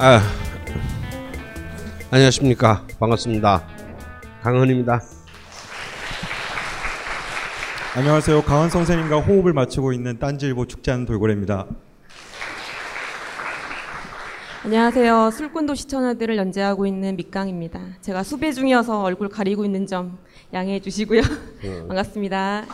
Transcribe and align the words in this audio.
아, 0.00 0.20
안녕하십니까. 2.12 2.86
반갑습니다. 3.00 3.66
강헌입니다. 4.42 5.00
안녕하세요. 7.96 8.42
강원 8.42 8.70
선생님과 8.70 9.18
호흡을 9.20 9.52
맞추고 9.52 9.92
있는 9.92 10.18
딴지일보 10.20 10.66
축제하는 10.66 11.04
돌고래입니다. 11.04 11.66
안녕하세요. 14.64 15.30
술꾼도시 15.32 15.88
처녀들을 15.88 16.36
연재하고 16.36 16.86
있는 16.86 17.16
밑강입니다. 17.16 17.80
제가 18.00 18.22
수배 18.22 18.52
중이어서 18.52 19.02
얼굴 19.02 19.28
가리고 19.28 19.64
있는 19.64 19.86
점 19.86 20.18
양해해 20.52 20.78
주시고요. 20.78 21.22
반갑습니다. 21.88 22.66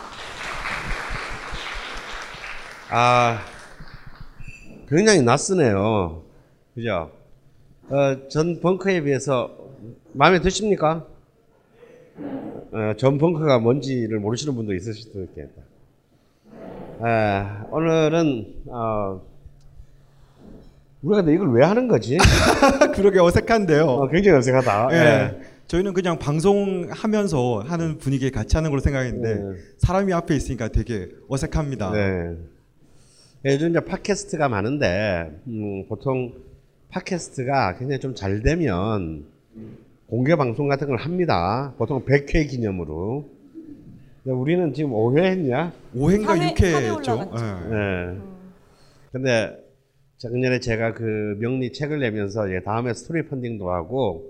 아, 2.91 3.39
굉장히 4.87 5.23
낯서네요. 5.23 6.21
그죠? 6.75 7.14
어, 7.89 8.27
전 8.29 8.59
벙커에 8.61 9.01
비해서 9.01 9.55
마음에 10.13 10.41
드십니까? 10.41 11.05
어, 12.71 12.93
전 12.97 13.17
벙커가 13.19 13.59
뭔지를 13.59 14.19
모르시는 14.19 14.55
분도 14.55 14.73
있으실 14.73 15.03
수도 15.03 15.23
있겠다. 15.23 15.61
에, 17.05 17.67
오늘은 17.69 18.63
어, 18.67 19.21
우리가 21.03 21.21
근데 21.21 21.35
이걸 21.35 21.51
왜 21.53 21.63
하는 21.63 21.87
거지? 21.87 22.17
그러게 22.95 23.19
어색한데요. 23.19 23.83
어, 23.85 24.09
굉장히 24.09 24.37
어색하다. 24.39 24.89
예. 24.91 24.95
예. 24.97 25.41
저희는 25.67 25.93
그냥 25.93 26.17
방송하면서 26.17 27.65
하는 27.67 27.97
분위기에 27.97 28.31
같이 28.31 28.55
하는 28.55 28.71
걸로 28.71 28.81
생각했는데 28.81 29.35
네. 29.35 29.59
사람이 29.77 30.11
앞에 30.13 30.35
있으니까 30.35 30.69
되게 30.69 31.09
어색합니다. 31.27 31.91
네. 31.91 32.37
요즘 33.45 33.69
이제 33.69 33.79
팟캐스트가 33.79 34.49
많은데 34.49 35.39
음, 35.47 35.87
보통 35.87 36.33
팟캐스트가 36.91 37.77
굉장히 37.77 37.99
좀 37.99 38.15
잘 38.15 38.41
되면 38.41 39.25
공개 40.07 40.35
방송 40.35 40.67
같은 40.67 40.87
걸 40.87 40.97
합니다. 40.97 41.73
보통 41.77 42.03
100회 42.05 42.49
기념으로. 42.49 43.25
근데 44.23 44.35
우리는 44.35 44.73
지금 44.73 44.91
5회 44.91 45.23
했냐? 45.23 45.71
5회인가 45.95 46.25
삼회- 46.27 46.55
삼회 46.71 46.89
6회죠. 46.89 47.09
올라갔죠. 47.09 47.69
네. 47.69 48.17
근데 49.11 49.65
작년에 50.17 50.59
제가 50.59 50.93
그 50.93 51.37
명리 51.39 51.73
책을 51.73 51.99
내면서 51.99 52.47
이제 52.47 52.61
다음에 52.63 52.93
스토리 52.93 53.25
펀딩도 53.27 53.69
하고 53.69 54.23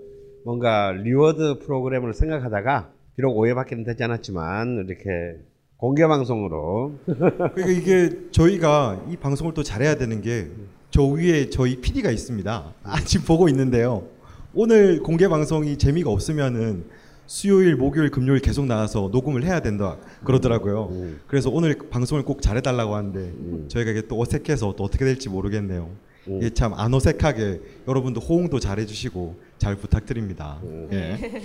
뭔가 0.43 0.91
reward 0.91 1.59
프로그램을 1.59 2.13
생각하다가 2.13 2.89
비록 3.15 3.35
5회밖에 3.37 3.85
되지 3.85 4.03
않았지만 4.03 4.85
이렇게 4.87 5.37
공개 5.77 6.05
방송으로 6.07 6.93
그러니까 7.05 7.67
이게 7.69 8.09
저희가 8.31 9.05
이 9.09 9.17
방송을 9.17 9.53
또 9.53 9.63
잘해야 9.63 9.95
되는 9.95 10.21
게 10.21 10.47
저 10.95 11.03
위에 11.03 11.49
저희 11.49 11.75
PD가 11.81 12.09
있습니다. 12.09 12.73
아, 12.83 13.01
지금 13.03 13.25
보고 13.25 13.49
있는데요. 13.49 14.07
오늘 14.53 15.03
공개 15.03 15.27
방송이 15.27 15.77
재미가 15.77 16.09
없으면은 16.09 16.85
수요일, 17.27 17.75
목요일, 17.75 18.09
금요일 18.11 18.39
계속 18.39 18.65
나와서 18.65 19.09
녹음을 19.11 19.43
해야 19.43 19.59
된다 19.59 19.97
그러더라고요. 20.23 20.87
음. 20.91 21.19
그래서 21.27 21.49
오늘 21.49 21.77
방송을 21.89 22.23
꼭 22.23 22.41
잘해달라고 22.41 22.95
하는데 22.95 23.67
저희가 23.67 23.91
이게 23.91 24.03
또 24.07 24.21
어색해서 24.21 24.75
또 24.77 24.85
어떻게 24.85 25.03
될지 25.03 25.27
모르겠네요. 25.27 25.89
음. 26.29 26.37
이게 26.37 26.49
참 26.53 26.73
안 26.73 26.93
어색하게 26.93 27.59
여러분도 27.89 28.21
호응도 28.21 28.61
잘해주시고 28.61 29.35
잘 29.57 29.75
부탁드립니다. 29.75 30.59
음. 30.63 30.87
예. 30.93 31.41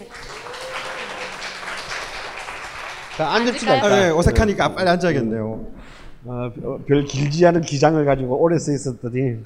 자, 3.16 3.28
앉읍시다. 3.32 3.84
아. 3.84 3.88
네, 3.88 4.10
어색하니까 4.10 4.76
빨리 4.76 4.88
앉아야겠네요. 4.90 5.66
어, 6.25 6.53
별 6.86 7.05
길지 7.05 7.47
않은 7.47 7.63
기장을 7.63 8.05
가지고 8.05 8.36
오래 8.41 8.58
써 8.58 8.73
있었더니 8.73 9.39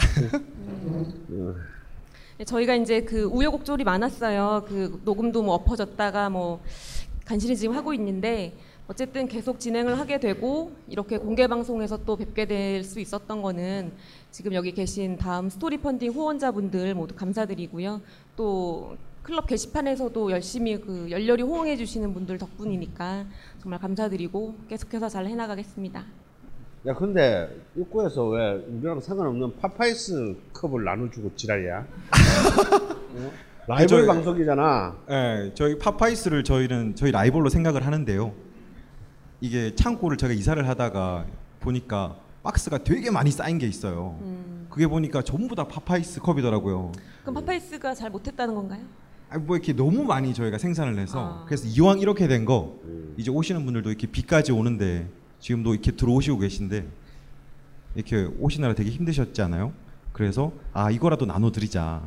네, 2.39 2.45
저희가 2.45 2.75
이제 2.75 3.03
그 3.03 3.25
우여곡절이 3.25 3.85
많았어요. 3.85 4.65
그 4.67 5.01
녹음도 5.05 5.43
뭐 5.43 5.55
엎어졌다가 5.55 6.31
뭐 6.31 6.61
간신히 7.25 7.57
지금 7.57 7.77
하고 7.77 7.95
있는데 7.95 8.53
어쨌든 8.89 9.29
계속 9.29 9.61
진행을 9.61 9.99
하게 9.99 10.19
되고 10.21 10.73
이렇게 10.89 11.17
공개 11.17 11.47
방송에서 11.47 12.05
또 12.05 12.17
뵙게 12.17 12.45
될 12.47 12.83
수 12.85 13.01
있었던 13.01 13.41
거는 13.41 13.93
지금 14.31 14.53
여기 14.53 14.73
계신 14.73 15.17
다음 15.17 15.49
스토리 15.49 15.79
펀딩 15.79 16.11
후원자분들 16.11 16.95
모두 16.95 17.15
감사드리고요. 17.15 18.01
또 18.37 18.97
클럽 19.23 19.47
게시판에서도 19.47 20.31
열심히 20.33 20.79
그 20.79 21.07
열렬히 21.11 21.43
호응해 21.45 21.77
주시는 21.77 22.13
분들 22.13 22.37
덕분이니까 22.37 23.25
정말 23.63 23.81
감사드리고 23.81 24.55
계속해서 24.69 25.09
잘 25.09 25.27
해나가겠습니다. 25.29 26.05
야 26.87 26.93
근데 26.95 27.49
입구에서 27.77 28.29
왜 28.29 28.53
우리랑 28.69 29.01
상관없는 29.01 29.57
파파이스 29.57 30.37
컵을 30.53 30.85
나눠주고 30.85 31.35
지랄이야? 31.35 31.79
어? 33.17 33.31
라이벌 33.67 33.87
저희- 33.89 34.07
방송이잖아. 34.07 34.97
예, 35.11 35.53
저희 35.55 35.79
파파이스를 35.79 36.45
저희는 36.45 36.95
저희 36.97 37.11
라이벌로 37.11 37.49
생각을 37.49 37.87
하는데요. 37.87 38.35
이게 39.41 39.75
창고를 39.75 40.19
제가 40.19 40.35
이사를 40.35 40.67
하다가 40.69 41.25
보니까 41.61 42.17
박스가 42.43 42.79
되게 42.79 43.11
많이 43.11 43.31
쌓인 43.31 43.57
게 43.57 43.67
있어요. 43.67 44.19
그게 44.69 44.87
보니까 44.87 45.23
전부 45.23 45.55
다 45.55 45.67
파파이스 45.67 46.21
컵이더라고요. 46.21 46.93
그럼 47.23 47.35
파파이스가 47.35 47.95
잘 47.95 48.11
못했다는 48.11 48.55
건가요? 48.55 48.83
아, 49.31 49.39
뭐 49.39 49.57
이렇게 49.57 49.73
너무 49.73 50.05
많이 50.05 50.35
저희가 50.35 50.59
생산을 50.59 50.99
해서 50.99 51.41
아. 51.41 51.45
그래서 51.47 51.67
이왕 51.67 52.01
이렇게 52.01 52.29
된 52.29 52.45
거 52.45 52.79
이제 53.17 53.31
오시는 53.31 53.65
분들도 53.65 53.89
이렇게 53.89 54.07
비까지 54.07 54.53
오는데 54.53 55.09
지금도 55.45 55.75
이렇게 55.75 55.91
들어오시고 55.93 56.39
계신데 56.39 56.87
이렇게 57.97 58.25
오시느라 58.39 58.75
되게 58.75 58.89
힘드셨지 58.89 59.43
않아요? 59.43 59.75
그래서 60.15 60.53
아 60.73 60.91
이거라도 60.91 61.27
나눠드리자. 61.27 62.01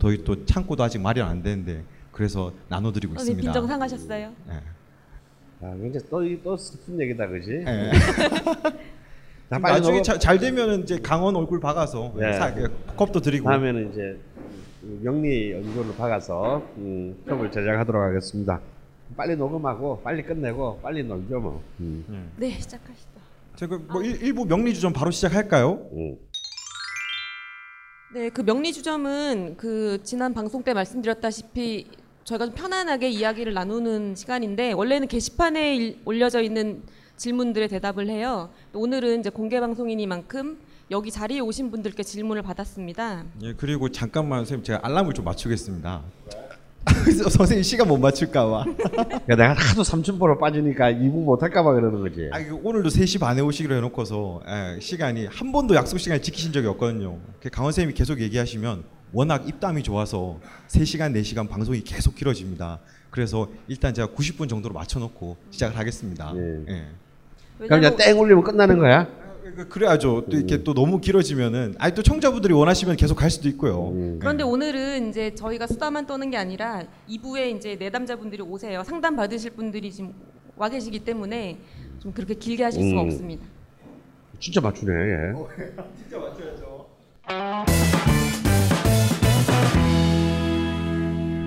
저희 0.00 0.24
또 0.24 0.44
창고도 0.44 0.82
아직 0.82 0.98
마련 1.00 1.28
안 1.28 1.40
되는데 1.40 1.84
그래서 2.10 2.52
나눠드리고 2.68 3.14
있습니다. 3.14 3.40
빈정 3.42 3.68
상하셨어요? 3.68 4.32
예. 4.48 4.52
아, 5.64 5.74
굉장히 5.76 6.06
또, 6.10 6.24
이- 6.24 6.42
또 6.42 6.56
슬픈 6.56 7.00
얘기다, 7.00 7.28
그지? 7.28 7.52
예. 7.64 7.90
자, 9.50 9.58
빨리 9.58 9.74
나중에 9.74 10.02
자, 10.02 10.18
잘 10.18 10.38
되면은 10.38 10.82
이제 10.82 10.98
강헌 10.98 11.36
얼굴 11.36 11.60
박아서 11.60 12.12
네. 12.16 12.32
사- 12.32 12.52
그 12.52 12.74
컵도 12.96 13.20
드리고 13.20 13.48
다음에는 13.48 13.92
이제 13.92 14.18
명리 15.02 15.52
얼굴을 15.52 15.94
박아서 15.96 16.66
음, 16.78 17.14
컵을 17.28 17.52
제작하도록 17.52 18.02
하겠습니다. 18.02 18.60
빨리 19.16 19.36
녹음하고 19.36 20.00
빨리 20.02 20.22
끝내고 20.22 20.80
빨리 20.82 21.02
놀죠 21.02 21.40
뭐. 21.40 21.62
음. 21.80 22.32
네, 22.36 22.50
시작하시죠. 22.58 23.08
제가 23.56 23.78
뭐 23.90 24.02
일, 24.02 24.22
일부 24.22 24.44
명리주점 24.44 24.92
바로 24.92 25.10
시작할까요? 25.10 25.88
음. 25.92 26.16
네, 28.14 28.28
그 28.30 28.40
명리 28.42 28.72
주점은 28.72 29.56
그 29.56 30.00
지난 30.02 30.34
방송 30.34 30.62
때 30.62 30.74
말씀드렸다시피 30.74 31.86
저희가 32.24 32.46
좀 32.46 32.54
편안하게 32.54 33.08
이야기를 33.10 33.54
나누는 33.54 34.14
시간인데 34.14 34.72
원래는 34.72 35.08
게시판에 35.08 35.76
일- 35.76 36.00
올려져 36.04 36.40
있는 36.40 36.82
질문들에 37.16 37.68
대답을 37.68 38.08
해요. 38.08 38.50
오늘은 38.72 39.20
이제 39.20 39.30
공개 39.30 39.60
방송이니만큼 39.60 40.58
여기 40.90 41.10
자리에 41.10 41.38
오신 41.40 41.70
분들께 41.70 42.02
질문을 42.02 42.42
받았습니다. 42.42 43.24
예 43.42 43.52
그리고 43.54 43.88
잠깐만 43.90 44.40
선생님 44.40 44.64
제가 44.64 44.80
알람을 44.82 45.12
좀 45.14 45.24
맞추겠습니다. 45.24 46.02
선생님 47.30 47.62
시간 47.62 47.88
못 47.88 47.98
맞출까봐. 47.98 48.64
야, 49.30 49.36
내가 49.36 49.52
하도 49.52 49.84
삼촌보러 49.84 50.38
빠지니까 50.38 50.90
이부 50.90 51.18
못할까봐 51.20 51.72
그러는 51.72 52.00
거지. 52.00 52.28
아 52.32 52.38
오늘도 52.62 52.88
3시 52.88 53.20
반에 53.20 53.40
오시기로 53.42 53.74
해놓고서 53.76 54.42
예, 54.48 54.80
시간이 54.80 55.26
한 55.26 55.52
번도 55.52 55.74
약속 55.74 55.98
시간 55.98 56.20
지키신 56.20 56.52
적이 56.52 56.68
없거든요. 56.68 57.18
그 57.40 57.50
강원 57.50 57.72
선생님이 57.72 57.94
계속 57.96 58.20
얘기하시면 58.20 58.84
워낙 59.12 59.46
입담이 59.48 59.82
좋아서 59.82 60.38
3시간 60.68 61.12
4시간 61.20 61.48
방송이 61.48 61.82
계속 61.82 62.14
길어집니다. 62.14 62.78
그래서 63.10 63.48
일단 63.68 63.92
제가 63.92 64.08
90분 64.08 64.48
정도로 64.48 64.72
맞춰놓고 64.74 65.36
시작을 65.50 65.76
하겠습니다. 65.76 66.32
예. 66.36 66.64
예. 66.68 66.86
그럼 67.58 67.80
이제 67.84 67.94
땡 67.96 68.18
울리면 68.18 68.42
끝나는 68.42 68.78
거야? 68.78 69.06
그- 69.54 69.68
그래야죠. 69.68 70.26
또 70.30 70.36
이렇게 70.36 70.62
또 70.62 70.74
너무 70.74 71.00
길어지면은 71.00 71.74
아니 71.78 71.94
또 71.94 72.02
청자분들이 72.02 72.52
원하시면 72.54 72.96
계속 72.96 73.14
갈 73.16 73.30
수도 73.30 73.48
있고요. 73.48 73.88
음. 73.90 74.18
그런데 74.20 74.42
오늘은 74.44 75.10
이제 75.10 75.34
저희가 75.34 75.66
수다만 75.66 76.06
떠는 76.06 76.30
게 76.30 76.36
아니라 76.36 76.84
2부에 77.08 77.56
이제 77.56 77.76
내담자분들이 77.76 78.42
오세요. 78.42 78.82
상담 78.84 79.16
받으실 79.16 79.50
분들이 79.52 79.90
지금 79.92 80.12
와 80.56 80.68
계시기 80.68 81.00
때문에 81.00 81.58
좀 82.00 82.12
그렇게 82.12 82.34
길게 82.34 82.62
하실 82.64 82.82
수가 82.88 83.02
음. 83.02 83.06
없습니다. 83.06 83.44
진짜 84.38 84.60
맞추네. 84.60 84.92
얘. 84.92 85.34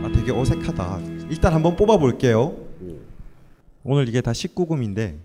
아 0.04 0.12
되게 0.14 0.32
어색하다. 0.32 1.00
일단 1.30 1.54
한번 1.54 1.76
뽑아 1.76 1.98
볼게요. 1.98 2.56
오늘 3.84 4.08
이게 4.08 4.22
다 4.22 4.32
19금인데 4.32 5.16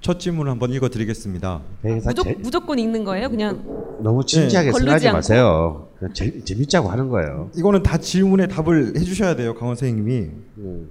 첫 0.00 0.20
질문을 0.20 0.50
한번 0.50 0.72
읽어 0.72 0.88
드리겠습니다. 0.88 1.62
되게 1.82 2.00
다 2.00 2.10
무조, 2.10 2.22
재- 2.22 2.34
무조 2.34 2.60
건 2.60 2.78
읽는 2.78 3.04
거예요? 3.04 3.28
그냥 3.30 3.62
너무 4.02 4.24
진지하게 4.24 4.68
네. 4.70 4.72
생각하지 4.72 4.84
걸르지 4.86 5.08
않고. 5.08 5.16
마세요. 5.16 5.88
그냥 5.98 6.12
재, 6.14 6.40
재밌자고 6.44 6.88
하는 6.90 7.08
거예요. 7.08 7.50
이거는 7.56 7.82
다 7.82 7.96
질문에 7.98 8.46
답을 8.48 8.96
해 8.96 9.00
주셔야 9.00 9.34
돼요, 9.36 9.54
강원 9.54 9.76
선생님이. 9.76 10.30
음. 10.58 10.90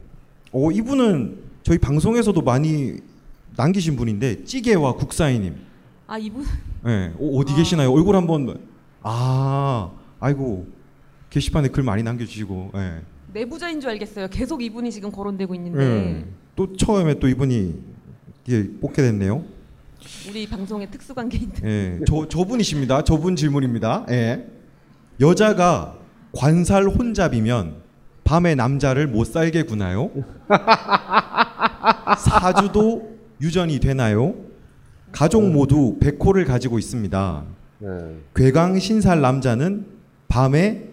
어, 0.51 0.71
이분은 0.71 1.37
저희 1.63 1.77
방송에서도 1.77 2.39
많이 2.41 2.93
남기신 3.55 3.95
분인데 3.95 4.43
찌개와 4.45 4.93
국사이님. 4.95 5.55
아 6.07 6.17
이분 6.17 6.43
예, 6.87 7.13
어, 7.17 7.37
어디 7.37 7.55
계시나요? 7.55 7.91
얼굴 7.91 8.15
한번 8.15 8.59
아, 9.03 9.91
아이고 10.19 10.65
게시판에 11.29 11.69
글 11.69 11.83
많이 11.83 12.03
남겨주시고. 12.03 12.71
예. 12.75 13.01
내부자인 13.33 13.79
줄 13.79 13.89
알겠어요. 13.91 14.27
계속 14.29 14.61
이분이 14.63 14.91
지금 14.91 15.11
거론되고 15.11 15.53
있는데 15.55 15.81
예. 15.83 16.25
또 16.55 16.75
처음에 16.75 17.19
또 17.19 17.27
이분이 17.27 17.92
이게 18.47 18.69
뽑게 18.81 19.01
됐네요. 19.01 19.43
우리 20.29 20.47
방송의 20.47 20.91
특수관계인데 20.91 21.67
예. 21.67 21.99
저 22.05 22.27
저분이십니다. 22.27 23.03
저분 23.03 23.35
질문입니다. 23.35 24.05
예. 24.09 24.45
여자가 25.21 25.97
관살 26.33 26.85
혼잡이면 26.87 27.75
밤에 28.23 28.55
남자를 28.55 29.07
못 29.07 29.25
살게 29.25 29.63
구나요? 29.63 30.09
사주도 32.17 33.17
유전이 33.39 33.79
되나요? 33.79 34.35
가족 35.11 35.49
모두 35.49 35.97
백호를 35.99 36.45
가지고 36.45 36.79
있습니다. 36.79 37.43
예. 37.83 37.87
괴강 38.35 38.79
신살 38.79 39.21
남자는 39.21 39.85
밤에 40.27 40.89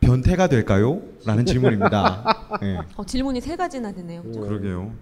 변태가 0.00 0.48
될까요? 0.48 1.00
라는 1.24 1.46
질문입니다. 1.46 2.58
예. 2.62 2.78
어, 2.96 3.04
질문이 3.06 3.40
세 3.40 3.56
가지나 3.56 3.92
되네요. 3.92 4.22
그죠? 4.24 4.40
그러게요. 4.40 4.92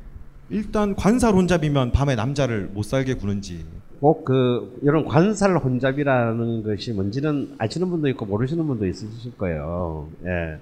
일단 0.50 0.94
관살 0.96 1.34
혼잡이면 1.34 1.92
밤에 1.92 2.14
남자를 2.16 2.68
못 2.72 2.82
살게 2.84 3.14
구는지. 3.14 3.64
꼭 4.00 4.24
그 4.24 4.78
이런 4.82 5.04
관살 5.04 5.56
혼잡이라는 5.56 6.62
것이 6.62 6.92
뭔지는 6.92 7.54
아시는 7.58 7.88
분도 7.90 8.08
있고 8.08 8.24
모르시는 8.24 8.66
분도 8.66 8.86
있으실 8.86 9.36
거예요. 9.36 10.08
예. 10.24 10.58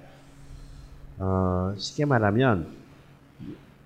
어, 1.19 1.73
쉽게 1.77 2.05
말하면 2.05 2.67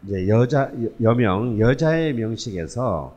이제 0.06 0.28
여자 0.28 0.72
여- 0.84 0.90
여명 1.02 1.60
여자의 1.60 2.14
명식에서 2.14 3.16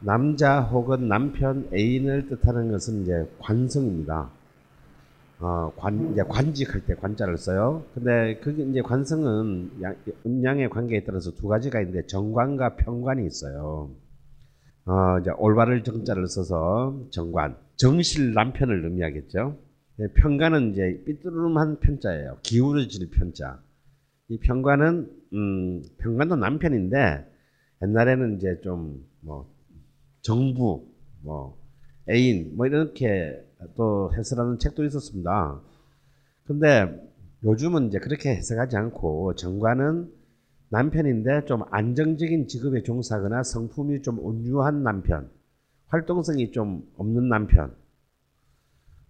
남자 0.00 0.60
혹은 0.62 1.08
남편 1.08 1.68
애인을 1.74 2.28
뜻하는 2.28 2.72
것은 2.72 3.02
이제 3.02 3.30
관성입니다. 3.40 4.28
어, 5.40 5.72
관 5.76 6.12
이제 6.12 6.22
관직할 6.22 6.84
때 6.84 6.94
관자를 6.94 7.38
써요. 7.38 7.84
근데 7.94 8.38
그게 8.40 8.62
이제 8.64 8.82
관성은 8.82 9.80
양- 9.82 9.96
음양의 10.26 10.68
관계에 10.68 11.04
따라서 11.04 11.30
두 11.32 11.48
가지가 11.48 11.80
있는데 11.80 12.06
정관과 12.06 12.76
편관이 12.76 13.26
있어요. 13.26 13.90
어, 14.86 15.18
이제 15.20 15.30
올바를 15.38 15.82
정자를 15.84 16.26
써서 16.26 17.06
정관, 17.10 17.56
정실 17.76 18.34
남편을 18.34 18.84
의미하겠죠. 18.84 19.56
예, 20.00 20.06
편관은 20.14 20.72
이제 20.72 21.02
삐뚤름한 21.06 21.80
편자예요. 21.80 22.38
기울어질 22.42 23.10
편자. 23.10 23.62
이 24.28 24.38
편관은 24.38 25.10
음, 25.32 25.82
편관도 25.98 26.36
남편인데 26.36 27.26
옛날에는 27.82 28.36
이제 28.36 28.60
좀 28.62 29.02
뭐 29.22 29.46
정부, 30.22 30.86
뭐 31.22 31.58
애인, 32.08 32.56
뭐 32.56 32.66
이렇게 32.66 33.44
또 33.76 34.12
해설하는 34.14 34.58
책도 34.58 34.84
있었습니다. 34.84 35.60
근데 36.44 37.10
요즘은 37.44 37.88
이제 37.88 37.98
그렇게 37.98 38.30
해석하지 38.30 38.76
않고 38.76 39.34
정관은 39.34 40.10
남편인데 40.70 41.46
좀 41.46 41.62
안정적인 41.70 42.48
직업에 42.48 42.82
종사하거나 42.82 43.42
성품이 43.42 44.02
좀 44.02 44.18
온유한 44.20 44.82
남편, 44.82 45.28
활동성이 45.88 46.52
좀 46.52 46.88
없는 46.96 47.28
남편, 47.28 47.74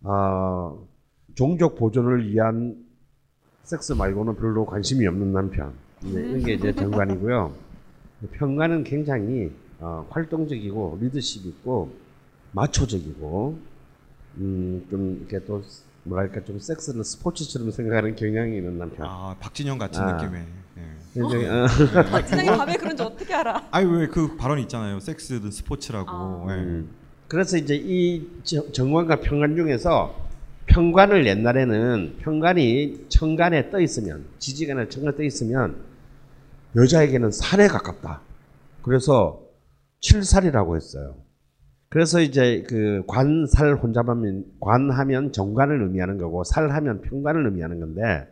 어, 0.03 0.89
종족 1.35 1.77
보존을 1.77 2.27
위한 2.29 2.77
섹스 3.63 3.93
말고는 3.93 4.37
별로 4.37 4.65
관심이 4.65 5.07
없는 5.07 5.33
남편. 5.33 5.75
네, 6.03 6.21
이런 6.21 6.41
게 6.41 6.55
이제 6.55 6.75
정관이고요. 6.75 7.53
편관은 8.33 8.85
굉장히 8.85 9.53
어, 9.81 10.07
활동적이고 10.11 10.99
리더십 11.01 11.47
있고 11.47 11.91
마초적이고 12.53 13.59
음, 14.37 14.87
좀 14.91 15.27
이렇게 15.29 15.45
또 15.47 15.63
뭐랄까 16.05 16.43
좀 16.45 16.59
섹스를 16.59 17.05
스포츠처럼 17.05 17.71
생각하는 17.71 18.15
경향이 18.17 18.57
있는 18.57 18.79
남편. 18.79 19.07
아 19.07 19.37
박진영 19.41 19.79
같은 19.79 20.01
아. 20.03 20.13
느낌의. 20.23 20.45
예. 20.79 20.83
굉장히, 21.13 21.47
어, 21.47 21.67
박진영이 22.11 22.47
밤에 22.57 22.77
그런지 22.77 23.03
어떻게 23.03 23.35
알아? 23.35 23.69
아니 23.71 23.87
왜 23.91 24.07
그 24.07 24.37
발언 24.37 24.59
있잖아요. 24.61 25.01
섹스든 25.01 25.51
스포츠라고. 25.51 26.09
아. 26.11 26.47
예. 26.49 26.53
음. 26.55 26.91
그래서 27.29 27.57
이제 27.57 27.75
이 27.77 28.27
정- 28.45 28.73
정관과 28.73 29.21
편관 29.21 29.55
중에서 29.57 30.15
편관을 30.67 31.27
옛날에는 31.27 32.17
편관이 32.21 33.07
천간에 33.09 33.71
떠 33.71 33.81
있으면 33.81 34.25
지지간에 34.39 34.89
천간에 34.89 35.17
떠 35.17 35.23
있으면 35.25 35.77
여자에게는 36.77 37.31
살에 37.33 37.67
가깝다. 37.69 38.21
그래서 38.83 39.43
칠살이라고 40.01 40.77
했어요. 40.77 41.17
그래서 41.91 42.21
이제 42.21 42.63
그 42.69 43.05
관살 43.09 43.75
혼잡하면 43.77 44.45
관하면 44.61 45.33
정관을 45.33 45.83
의미하는 45.83 46.19
거고 46.19 46.45
살하면 46.45 47.03
편관을 47.03 47.47
의미하는 47.47 47.81
건데 47.81 48.29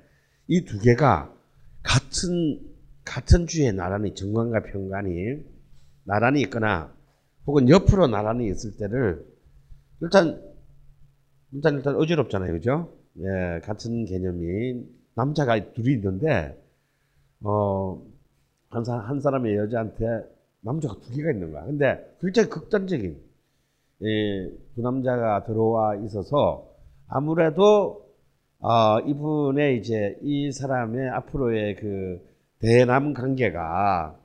이 0.49 0.65
두 0.65 0.79
개가 0.81 1.35
같은 1.83 2.61
같은 3.05 3.47
주에 3.47 3.73
나란히 3.73 4.15
정관과 4.15 4.63
편관이 4.65 5.45
나란히 6.05 6.43
있거나 6.43 6.95
혹은 7.47 7.69
옆으로 7.69 8.07
나란히 8.09 8.49
있을 8.49 8.77
때를 8.77 9.27
일단 10.03 10.41
일단 11.53 11.75
일단 11.77 11.97
어지럽잖아요, 11.97 12.53
그죠? 12.53 12.93
예, 13.21 13.61
같은 13.65 14.05
개념이 14.05 14.85
남자가 15.15 15.73
둘이 15.75 15.95
있는데 15.95 16.57
어한 17.43 18.85
사, 18.85 18.99
한 18.99 19.21
사람의 19.21 19.57
여자한테 19.57 20.05
남자가 20.61 20.97
두 21.01 21.15
개가 21.17 21.33
있는 21.33 21.53
거야. 21.53 21.65
근데 21.65 22.17
굉장히 22.21 22.49
극단적인 22.51 23.28
예, 24.03 24.51
두 24.75 24.83
남자가 24.83 25.45
들어와 25.45 25.97
있어서 25.97 26.69
아무래도 27.09 28.07
어, 28.61 29.01
이분의 29.01 29.79
이제 29.79 30.19
이 30.23 30.53
사람의 30.53 31.11
앞으로의 31.11 31.77
그 31.77 32.21
대남 32.61 33.15
관계가 33.15 34.17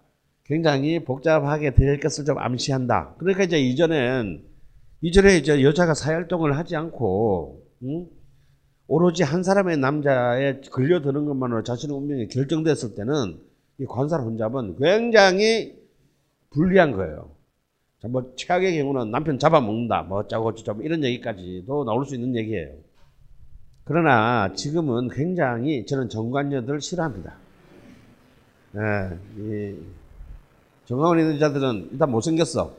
굉장히 0.46 1.04
복잡하게 1.04 1.74
될 1.74 2.00
것을 2.00 2.26
좀 2.26 2.38
암시한다. 2.38 3.16
그러니까 3.18 3.44
이제 3.44 3.60
이전엔 3.60 4.44
이전에 5.02 5.38
이제 5.38 5.62
여자가 5.64 5.94
사활동을 5.94 6.58
하지 6.58 6.76
않고 6.76 7.64
응? 7.84 8.08
오로지 8.88 9.24
한 9.24 9.44
사람의 9.44 9.78
남자에 9.78 10.62
걸려드는 10.62 11.26
것만으로 11.26 11.64
자신의 11.64 11.96
운명이 11.96 12.28
결정됐을 12.28 12.96
때는 12.96 13.40
이 13.80 13.86
관살 13.86 14.22
혼잡은 14.22 14.78
굉장히 14.78 15.78
불리한 16.52 16.92
거예요. 16.92 17.33
자, 18.04 18.10
뭐 18.10 18.34
최악의 18.36 18.78
경우는 18.78 19.12
남편 19.12 19.40
잡아먹는다, 19.40 20.04
뭐 20.04 20.20
어쩌고 20.20 20.56
저쩌고 20.56 20.82
이런 20.82 21.04
얘기까지도 21.06 21.86
나올 21.86 22.06
수 22.06 22.16
있는 22.16 22.36
얘기예요. 22.36 22.74
그러나 23.86 24.52
지금은 24.54 25.08
굉장히 25.10 25.86
저는 25.86 26.10
정관녀들 26.10 26.82
싫어합니다. 26.82 27.34
예, 28.76 29.18
이 29.38 29.78
정강원 30.86 31.18
있는 31.20 31.40
자들은 31.40 31.90
일단 31.94 32.12
못생겼어. 32.12 32.74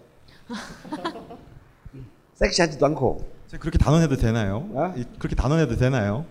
섹시하지도 2.35 2.85
않고 2.85 3.25
제가 3.47 3.63
그렇게 3.63 3.79
단언해도 3.79 4.17
되나요? 4.17 4.69
어? 4.75 4.93
이- 4.95 5.05
그렇게 5.19 5.35
단언해도 5.35 5.77
되나요? 5.77 6.27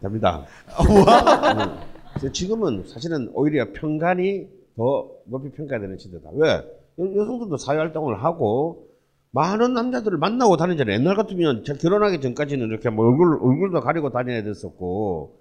됩니다. 0.00 0.46
음. 0.80 1.78
그래서 2.14 2.32
지금은 2.32 2.84
사실은 2.86 3.28
오히려 3.34 3.70
평간이 3.74 4.48
더 4.76 5.10
높이 5.26 5.50
평가되는 5.50 5.98
시대다. 5.98 6.30
왜? 6.34 6.77
여- 6.98 7.14
여성들도 7.16 7.56
사회활동을 7.56 8.22
하고 8.22 8.88
많은 9.30 9.74
남자들을 9.74 10.18
만나고 10.18 10.56
다니잖아요. 10.56 10.96
옛날 10.98 11.16
같으면 11.16 11.64
저 11.64 11.74
결혼하기 11.74 12.20
전까지는 12.20 12.66
이렇게 12.68 12.90
뭐 12.90 13.06
얼굴, 13.06 13.38
얼굴도 13.42 13.80
가리고 13.80 14.10
다녀야 14.10 14.42
됐었고 14.42 15.38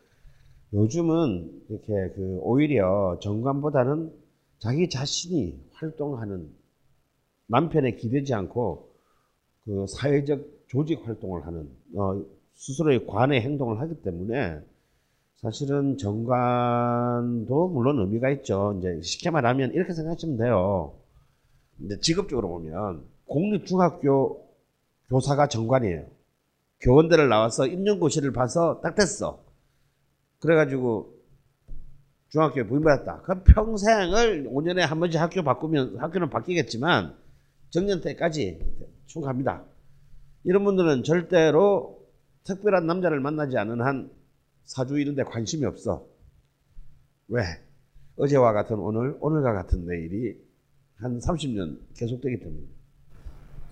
요즘은 0.74 1.64
이렇게 1.70 2.14
그 2.16 2.40
오히려 2.42 3.18
정관보다는 3.22 4.12
자기 4.60 4.90
자신이 4.90 5.58
활동하는 5.74 6.50
남편에 7.48 7.92
기대지 7.96 8.34
않고 8.34 8.90
그 9.66 9.86
사회적 9.88 10.42
조직 10.68 11.08
활동을 11.08 11.46
하는 11.46 11.70
어, 11.96 12.22
스스로의 12.56 13.06
관의 13.08 13.42
행동을 13.42 13.80
하기 13.82 14.02
때문에 14.02 14.60
사실은 15.38 15.98
정관도 15.98 17.68
물론 17.70 18.00
의미가 18.00 18.30
있죠. 18.32 18.76
이제 18.80 19.00
쉽게 19.02 19.30
말하면 19.30 19.74
이렇게 19.74 19.94
생각하시면 19.94 20.38
돼요. 20.38 20.94
이제 21.80 22.00
직업적으로 22.00 22.50
보면 22.50 23.04
공립중학교 23.26 24.46
교사가 25.10 25.48
정관이에요. 25.48 26.06
교원들을 26.82 27.28
나와서 27.30 27.66
임용고시를 27.66 28.32
봐서 28.32 28.82
딱 28.82 28.96
됐어. 28.96 29.44
그래가지고 30.40 31.16
중학교에 32.30 32.68
부임받았다. 32.68 33.22
그럼 33.22 33.44
평생을 33.44 34.50
5년에 34.50 34.80
한 34.80 35.00
번씩 35.00 35.20
학교 35.20 35.44
바꾸면 35.44 35.98
학교는 35.98 36.30
바뀌겠지만 36.30 37.16
정년 37.70 38.02
때까지 38.02 38.60
쭉 39.08 39.22
갑니다. 39.22 39.64
이런 40.44 40.64
분들은 40.64 41.04
절대로 41.04 42.06
특별한 42.44 42.86
남자를 42.86 43.20
만나지 43.20 43.58
않은 43.58 43.82
한 43.82 44.12
사주 44.66 45.00
이런 45.00 45.16
데 45.16 45.24
관심이 45.24 45.66
없어. 45.66 46.06
왜? 47.30 47.44
어제와 48.18 48.54
같은 48.54 48.78
오늘, 48.78 49.18
오늘과 49.20 49.54
같은 49.54 49.86
내일이 49.86 50.47
한 51.00 51.20
30년 51.20 51.78
계속되기 51.96 52.40
때문에. 52.40 52.62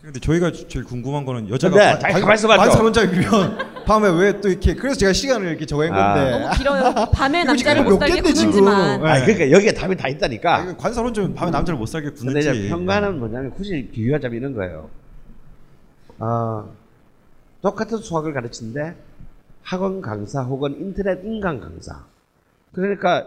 근데 0.02 0.20
저희가 0.20 0.52
제일 0.52 0.86
궁금한 0.86 1.26
거는 1.26 1.50
여자가 1.50 1.76
관- 1.98 2.00
잘 2.00 2.22
봐줘. 2.22 2.48
관살 2.48 2.82
혼잡이면 2.84 3.86
밤에 3.88 4.08
왜 4.10 4.40
또 4.40 4.50
이렇게 4.50 4.76
그래서 4.76 4.96
제가 5.00 5.12
시간을 5.14 5.48
이렇게 5.48 5.66
정한 5.66 5.92
아. 5.94 6.14
건데. 6.14 6.32
너무 6.40 6.56
길어요. 6.56 7.06
밤에 7.12 7.44
남자를 7.44 7.84
못몇 7.84 8.08
살게 8.08 8.34
지금. 8.34 8.52
구는지만. 8.52 9.02
네. 9.02 9.10
아 9.10 9.22
그러니까 9.26 9.50
여기에 9.50 9.74
답이 9.74 9.96
다 9.98 10.06
아, 10.06 10.10
있다니까. 10.10 10.78
관사론 10.78 11.12
좀 11.16 11.34
밤에 11.34 11.50
남자를 11.50 11.80
못 11.80 11.88
살게 11.88 12.12
구는지. 12.12 12.70
평가는 12.70 13.18
뭐냐면 13.18 13.50
굳이 13.52 13.90
비유하자면 13.92 14.38
이런 14.38 14.54
거예요. 14.54 14.90
아 16.20 16.66
똑같은 17.64 17.98
수학을 17.98 18.34
가르치는데 18.34 18.96
학원 19.64 20.02
강사 20.02 20.44
혹은 20.44 20.76
인터넷 20.80 21.24
인강 21.26 21.60
강사. 21.60 22.06
그러니까 22.74 23.26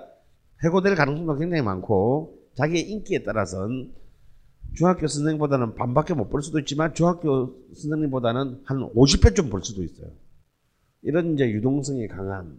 해고될 0.63 0.95
가능성도 0.95 1.35
굉장히 1.37 1.63
많고 1.63 2.38
자기의 2.59 2.91
인기에 2.91 3.23
따라서는 3.23 3.93
중학교 4.75 5.07
선생님보다는 5.07 5.77
반밖에 5.77 6.15
못볼 6.15 6.43
수도 6.43 6.59
있지만 6.59 6.93
중학교 6.93 7.55
선생님보다는 7.73 8.63
한 8.65 8.79
50회쯤 8.95 9.49
볼 9.49 9.63
수도 9.63 9.85
있어요. 9.85 10.11
이런 11.03 11.35
이제 11.35 11.49
유동성이 11.49 12.09
강한 12.09 12.59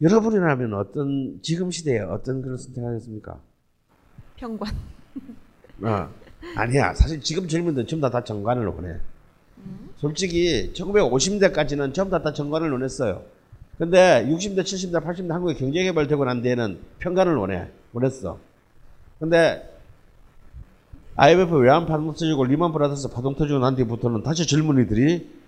여러분이라면 0.00 0.74
어떤 0.74 1.40
지금 1.42 1.72
시대에 1.72 1.98
어떤 1.98 2.40
그런 2.40 2.56
선택하겠습니까? 2.56 3.40
평관. 4.36 4.72
어, 5.82 6.08
아니야. 6.54 6.94
사실 6.94 7.20
지금 7.20 7.48
젊은들 7.48 7.88
전부 7.88 8.02
다, 8.02 8.10
다 8.10 8.22
정관을 8.22 8.66
원해. 8.68 9.00
솔직히 9.96 10.72
1950년대까지는 10.74 11.92
전부 11.92 12.12
다, 12.12 12.22
다 12.22 12.32
정관을 12.32 12.70
원했어요. 12.70 13.24
근데 13.78 14.24
60대, 14.28 14.60
70대, 14.60 15.04
80대 15.04 15.28
한국이 15.28 15.54
경제개발되고 15.54 16.24
난 16.24 16.40
뒤에는 16.40 16.78
평관을 17.00 17.34
원해. 17.34 17.68
원했어. 17.92 18.38
근데 19.18 19.78
IMF 21.16 21.54
외환 21.56 21.86
파동 21.86 22.12
터지고 22.12 22.44
리만 22.44 22.72
브라더스 22.72 23.10
파동 23.10 23.34
터지고 23.34 23.58
난 23.58 23.74
뒤부터는 23.74 24.22
다시 24.22 24.46
젊은이들이 24.46 25.38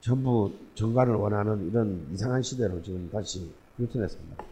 전부 0.00 0.52
정관을 0.74 1.14
원하는 1.14 1.68
이런 1.68 2.06
이상한 2.12 2.42
시대로 2.42 2.82
지금 2.82 3.10
다시 3.12 3.50
유턴했습니다. 3.78 4.44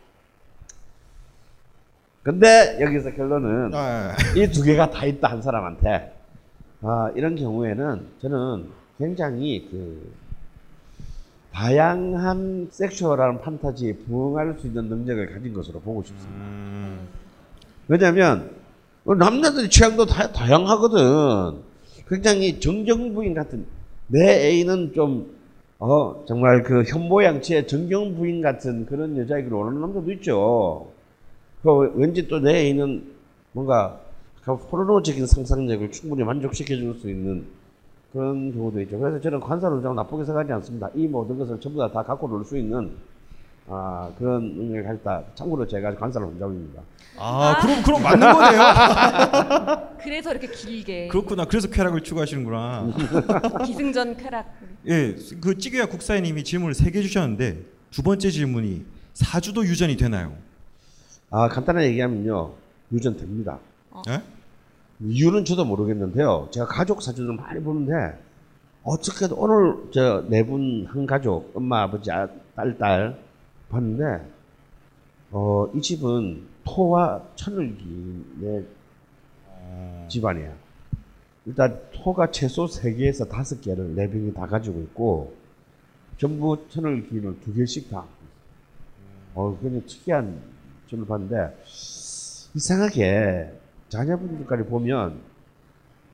근데 2.22 2.78
여기서 2.80 3.12
결론은 3.12 3.74
아, 3.74 4.14
이두 4.36 4.62
개가 4.62 4.90
다 4.90 5.04
있다 5.04 5.28
한 5.28 5.42
사람한테 5.42 6.14
아, 6.82 7.10
이런 7.16 7.34
경우에는 7.36 8.06
저는 8.20 8.68
굉장히 8.98 9.68
그 9.70 10.12
다양한 11.52 12.68
섹슈얼한 12.70 13.40
판타지에 13.42 13.96
부응할 14.06 14.56
수 14.58 14.66
있는 14.66 14.88
능력을 14.88 15.32
가진 15.32 15.52
것으로 15.52 15.80
보고 15.80 16.02
싶습니다. 16.02 16.44
음, 16.44 17.08
왜냐하면 17.88 18.50
남자들의 19.04 19.68
취향도 19.70 20.06
다, 20.06 20.32
다양하거든. 20.32 21.60
굉장히 22.08 22.60
정정부인 22.60 23.34
같은 23.34 23.66
내 24.08 24.48
애인은 24.48 24.92
좀 24.94 25.34
어, 25.78 26.24
정말 26.26 26.62
그 26.62 26.84
현모양치의 26.84 27.66
정경부인 27.66 28.40
같은 28.40 28.86
그런 28.86 29.16
여자이기를 29.18 29.56
원하는 29.56 29.80
남자도 29.80 30.12
있죠. 30.12 30.86
그 31.62 31.92
왠지 31.96 32.28
또 32.28 32.38
내 32.40 32.54
애인은 32.66 33.04
뭔가 33.52 34.00
그 34.44 34.56
포르노적인 34.58 35.26
상상력을 35.26 35.90
충분히 35.92 36.24
만족시켜 36.24 36.76
줄 36.76 36.94
수 37.00 37.08
있는 37.10 37.46
그런 38.12 38.52
경우도 38.52 38.80
있죠. 38.82 38.98
그래서 38.98 39.20
저는 39.20 39.40
관사를 39.40 39.82
좀 39.82 39.94
나쁘게 39.96 40.24
생각하지 40.24 40.52
않습니다. 40.54 40.90
이 40.94 41.06
모든 41.08 41.38
것을 41.38 41.58
전부 41.60 41.80
다, 41.80 41.90
다 41.92 42.02
갖고 42.04 42.28
놀 42.28 42.44
수 42.44 42.56
있는 42.58 42.92
아, 43.68 44.10
그런 44.18 44.42
능력을 44.56 44.84
가졌다. 44.84 45.24
참고로 45.34 45.66
제가 45.66 45.94
관사를 45.94 46.26
원장입니다. 46.26 46.82
아, 47.18 47.58
그럼 47.60 47.82
그럼 47.82 48.02
맞는 48.02 48.32
거네요. 48.32 49.88
그래서 50.02 50.30
이렇게 50.32 50.48
길게 50.48 51.08
그렇구나. 51.08 51.44
그래서 51.44 51.68
쾌락을 51.68 52.02
추구하시는구나. 52.02 52.92
기승전 53.64 54.16
쾌락. 54.16 54.46
예, 54.88 55.14
그 55.40 55.56
찌개야 55.56 55.86
국사님이 55.86 56.42
질문을 56.42 56.74
세 56.74 56.90
개 56.90 57.00
주셨는데 57.02 57.60
두 57.90 58.02
번째 58.02 58.30
질문이 58.30 58.84
사주도 59.14 59.64
유전이 59.64 59.96
되나요? 59.96 60.34
아, 61.30 61.48
간단하게 61.48 61.88
얘기하면요. 61.88 62.52
유전 62.92 63.16
됩니다. 63.16 63.58
예? 64.08 64.20
이유는 65.00 65.44
저도 65.44 65.64
모르겠는데요. 65.64 66.48
제가 66.50 66.66
가족 66.66 67.02
사진을 67.02 67.34
많이 67.36 67.60
보는데 67.62 68.18
어떻게 68.82 69.26
오늘 69.30 69.90
저 69.92 70.24
네 70.28 70.42
분 70.42 70.86
한 70.88 71.06
가족 71.06 71.52
엄마 71.54 71.82
아버지 71.82 72.10
아, 72.10 72.26
딸딸 72.56 73.16
봤는데 73.72 74.30
어, 75.32 75.66
이 75.74 75.80
집은 75.80 76.46
토와 76.64 77.22
천을기의 77.34 78.66
집안이야. 80.08 80.54
일단 81.46 81.80
토가 81.92 82.30
최소 82.30 82.66
3개에서 82.66 83.28
5개를 83.28 83.94
네 83.94 84.08
병이 84.08 84.32
다 84.34 84.46
가지고 84.46 84.80
있고 84.82 85.34
전부 86.18 86.68
천을기는 86.68 87.40
두 87.40 87.52
개씩 87.54 87.90
다. 87.90 88.04
어, 89.34 89.58
굉장히 89.60 89.86
특이한 89.86 90.40
점을 90.88 91.06
봤는데 91.06 91.56
이상하게 92.54 93.58
자녀분들까지 93.88 94.64
보면 94.64 95.20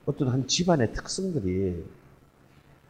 어떤 0.05 0.29
한 0.29 0.47
집안의 0.47 0.93
특성들이 0.93 1.85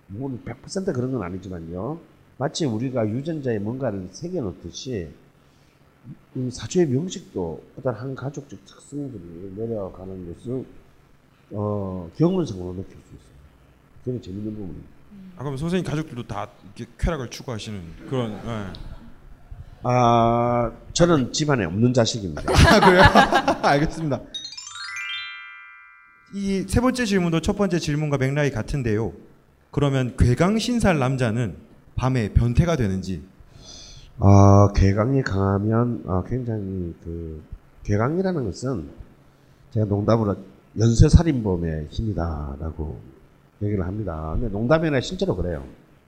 물론 0.07 0.41
100% 0.45 0.93
그런 0.93 1.11
건 1.11 1.23
아니지만요. 1.23 1.99
마치 2.39 2.65
우리가 2.65 3.05
유전자에 3.09 3.59
뭔가를 3.59 4.07
새겨놓듯이 4.13 5.09
이 6.35 6.49
사주의 6.51 6.87
명식도 6.87 7.61
어떤 7.77 7.93
한 7.95 8.15
가족적 8.15 8.63
특성들이 8.65 9.53
내려가는 9.57 10.33
것을 10.33 10.65
어, 11.51 12.09
경험상으로 12.15 12.75
느낄 12.75 12.93
수 12.95 13.13
있어요. 13.15 13.29
되게 14.05 14.21
재밌는 14.21 14.53
부분입니다. 14.53 14.87
아, 15.35 15.43
그럼 15.43 15.57
선생님 15.57 15.83
가족들도 15.89 16.27
다 16.27 16.47
이렇게 16.77 16.89
쾌락을 16.97 17.29
추구하시는 17.29 17.81
그런. 18.09 18.31
예. 18.31 18.73
아, 19.83 20.71
저는 20.93 21.33
집안에 21.33 21.65
없는 21.65 21.93
자식입니다. 21.93 22.43
아, 22.47 22.79
그래요? 22.79 23.01
알겠습니다. 23.67 24.21
이 26.35 26.65
세 26.69 26.79
번째 26.79 27.05
질문도 27.05 27.41
첫 27.41 27.57
번째 27.57 27.79
질문과 27.79 28.17
맥락이 28.17 28.51
같은데요. 28.51 29.11
그러면 29.71 30.15
괴강신살 30.17 30.99
남자는 30.99 31.68
밤에 31.99 32.31
변태가 32.33 32.77
되는지 32.77 33.21
아, 34.19 34.69
개강이 34.73 35.21
강하면 35.21 36.03
아, 36.07 36.23
굉장히 36.25 36.95
그 37.03 37.43
개강이라는 37.83 38.45
것은 38.45 38.89
제가 39.71 39.85
농담으로 39.85 40.37
연쇄 40.77 41.09
살인범의 41.09 41.87
힘이다라고 41.89 42.99
얘기를 43.61 43.85
합니다. 43.85 44.31
근데 44.33 44.47
농담이 44.47 44.87
아니라 44.87 45.01
실제로 45.01 45.35
그래요. 45.35 45.65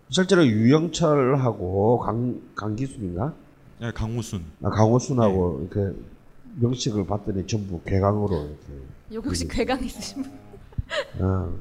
실제로 0.10 0.46
유영철하고 0.46 2.00
강, 2.00 2.42
강기순인가? 2.56 3.34
예, 3.82 3.92
강우순. 3.92 4.44
아, 4.64 4.70
강호순하고 4.70 5.68
이렇게 5.74 5.98
명식을 6.56 7.06
봤더니 7.06 7.46
전부 7.48 7.82
개강으로 7.84 8.36
이렇게. 8.36 8.84
여기 9.14 9.28
혹시 9.28 9.46
괴강 9.48 9.84
있으신 9.84 10.24
분? 10.24 10.32
어. 11.20 11.54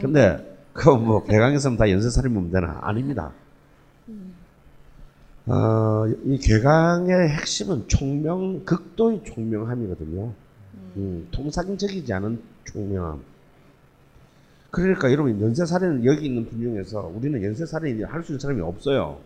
근데 0.00 0.58
그뭐 0.72 1.22
개강에서는 1.24 1.76
다 1.76 1.88
연쇄 1.88 2.10
살인범 2.10 2.50
되나? 2.50 2.80
아닙니다. 2.82 3.32
어, 5.46 6.06
이 6.24 6.38
개강의 6.38 7.28
핵심은 7.28 7.86
총명, 7.88 8.64
극도의 8.64 9.22
총명함이거든요. 9.24 10.32
음, 10.96 11.28
통상적이지 11.30 12.12
않은 12.12 12.42
총명함. 12.64 13.22
그러니까 14.70 15.10
여러분 15.12 15.40
연쇄살인은 15.40 16.04
여기 16.04 16.26
있는 16.26 16.44
분 16.48 16.60
중에서 16.60 17.10
우리는 17.14 17.42
연쇄살인 17.42 18.04
할수 18.04 18.32
있는 18.32 18.40
사람이 18.40 18.60
없어요. 18.60 19.18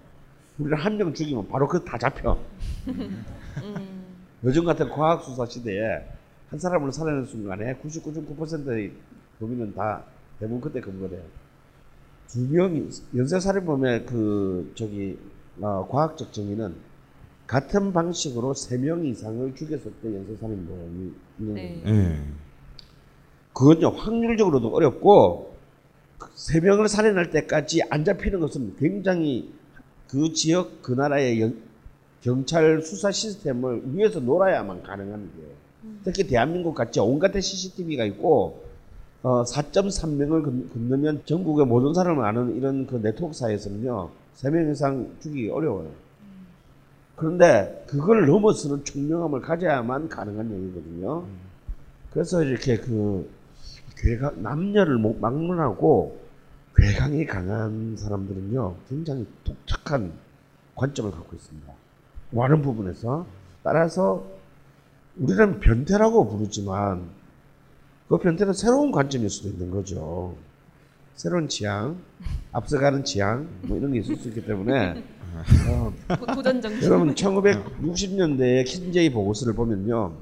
우리는 0.59 0.77
한 0.77 0.99
명 0.99 1.15
죽이면 1.15 1.49
바로 1.49 1.67
그 1.67 1.83
다 1.85 1.97
잡혀. 1.97 2.39
요즘 4.45 4.65
같은 4.65 4.89
과학 4.91 5.23
수사 5.25 5.47
시대에 5.47 6.05
한 6.51 6.59
사람을 6.59 6.93
살해하는 6.93 7.27
순간에 7.27 7.75
99.9%의 7.77 8.93
범인은 9.39 9.75
다 9.75 10.03
대부분 10.39 10.61
그때 10.61 10.81
검거돼요. 10.81 11.23
두 12.29 12.41
명이 12.49 12.89
연쇄살인범의 13.17 14.07
그 14.07 14.73
저기 14.75 15.19
어, 15.61 15.87
과학적 15.91 16.33
정의는 16.33 16.75
같은 17.47 17.93
방식으로 17.93 18.55
세명 18.55 19.05
이상을 19.05 19.55
죽였을 19.57 19.93
때 20.03 20.15
연쇄 20.15 20.37
살인범이 20.37 21.13
있는 21.41 21.55
네. 21.55 21.81
거예요. 21.85 21.97
예. 21.99 22.19
그건요 23.53 23.89
확률적으로도 23.91 24.69
어렵고 24.69 25.55
세 26.35 26.61
명을 26.61 26.89
살인할 26.89 27.31
때까지 27.31 27.83
안 27.91 28.05
잡히는 28.05 28.41
것은 28.41 28.77
굉장히 28.79 29.53
그 30.09 30.33
지역 30.33 30.83
그 30.83 30.93
나라의 30.93 31.41
연- 31.41 31.61
경찰 32.23 32.83
수사 32.83 33.11
시스템을 33.11 33.83
위에서 33.95 34.21
놀아야만 34.21 34.83
가능한 34.83 35.31
거예요. 35.37 35.51
특히 36.05 36.27
대한민국 36.27 36.75
같이 36.75 37.01
온갖 37.01 37.33
CCTV가 37.33 38.05
있고 38.05 38.63
어, 39.23 39.43
4.3명을 39.45 40.73
건너면 40.73 41.23
전국의 41.25 41.67
모든 41.67 41.95
사람을 41.95 42.25
아는 42.25 42.57
이런 42.57 42.87
그 42.87 42.97
네트워크 43.03 43.35
사에서는요 43.35 44.11
세 44.41 44.49
명 44.49 44.71
이상 44.71 45.15
죽이기 45.21 45.51
어려워요. 45.51 45.91
그런데 47.15 47.85
그걸 47.87 48.25
넘어서는 48.27 48.85
총명함을 48.85 49.43
가져야만 49.43 50.09
가능한 50.09 50.51
얘기거든요. 50.51 51.27
그래서 52.11 52.43
이렇게 52.43 52.79
그 52.79 53.31
괴가 53.99 54.33
남녀를 54.37 54.97
못 54.97 55.19
막론하고 55.21 56.19
괴강이 56.75 57.27
강한 57.27 57.95
사람들은요 57.99 58.77
굉장히 58.89 59.27
독특한 59.45 60.11
관점을 60.75 61.11
갖고 61.11 61.37
있습니다. 61.37 61.71
많은 62.31 62.63
부분에서 62.63 63.27
따라서 63.63 64.25
우리는 65.19 65.61
변태라고 65.61 66.29
부르지만 66.29 67.11
그 68.09 68.17
변태는 68.17 68.55
새로운 68.55 68.91
관점일 68.91 69.29
수도 69.29 69.51
있는 69.51 69.71
거죠. 69.71 70.35
새로운 71.21 71.49
지향, 71.49 71.99
앞서가는 72.51 73.05
지향 73.05 73.47
뭐 73.65 73.77
이런 73.77 73.93
게 73.93 73.99
있을 73.99 74.17
수 74.17 74.29
있기 74.29 74.47
때문에 74.47 75.05
어, 75.69 75.93
도- 76.17 76.27
도전 76.35 76.63
정신. 76.63 76.83
여러분 76.85 77.15
1960년대의 77.15 78.65
킨제이 78.65 79.13
보고서를 79.13 79.53
보면요. 79.53 80.15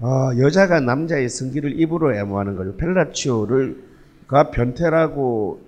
아, 0.00 0.30
여자가 0.38 0.80
남자의 0.80 1.30
성기를 1.30 1.80
입으로 1.80 2.14
애무하는 2.14 2.54
거죠. 2.54 2.76
펠라치오를가 2.76 4.50
변태라고 4.50 5.62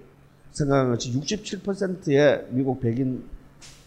생각하는 0.50 0.90
것이 0.93 1.19
67%의 1.19 2.49
미국 2.50 2.83
백인 2.83 3.25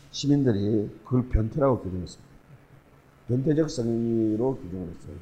시민들이 0.10 0.90
그걸 1.06 1.30
변태라고 1.30 1.82
규정했습니다. 1.84 2.30
변태적 3.28 3.70
성의로 3.70 4.58
규정을 4.64 4.88
했어요. 4.88 5.16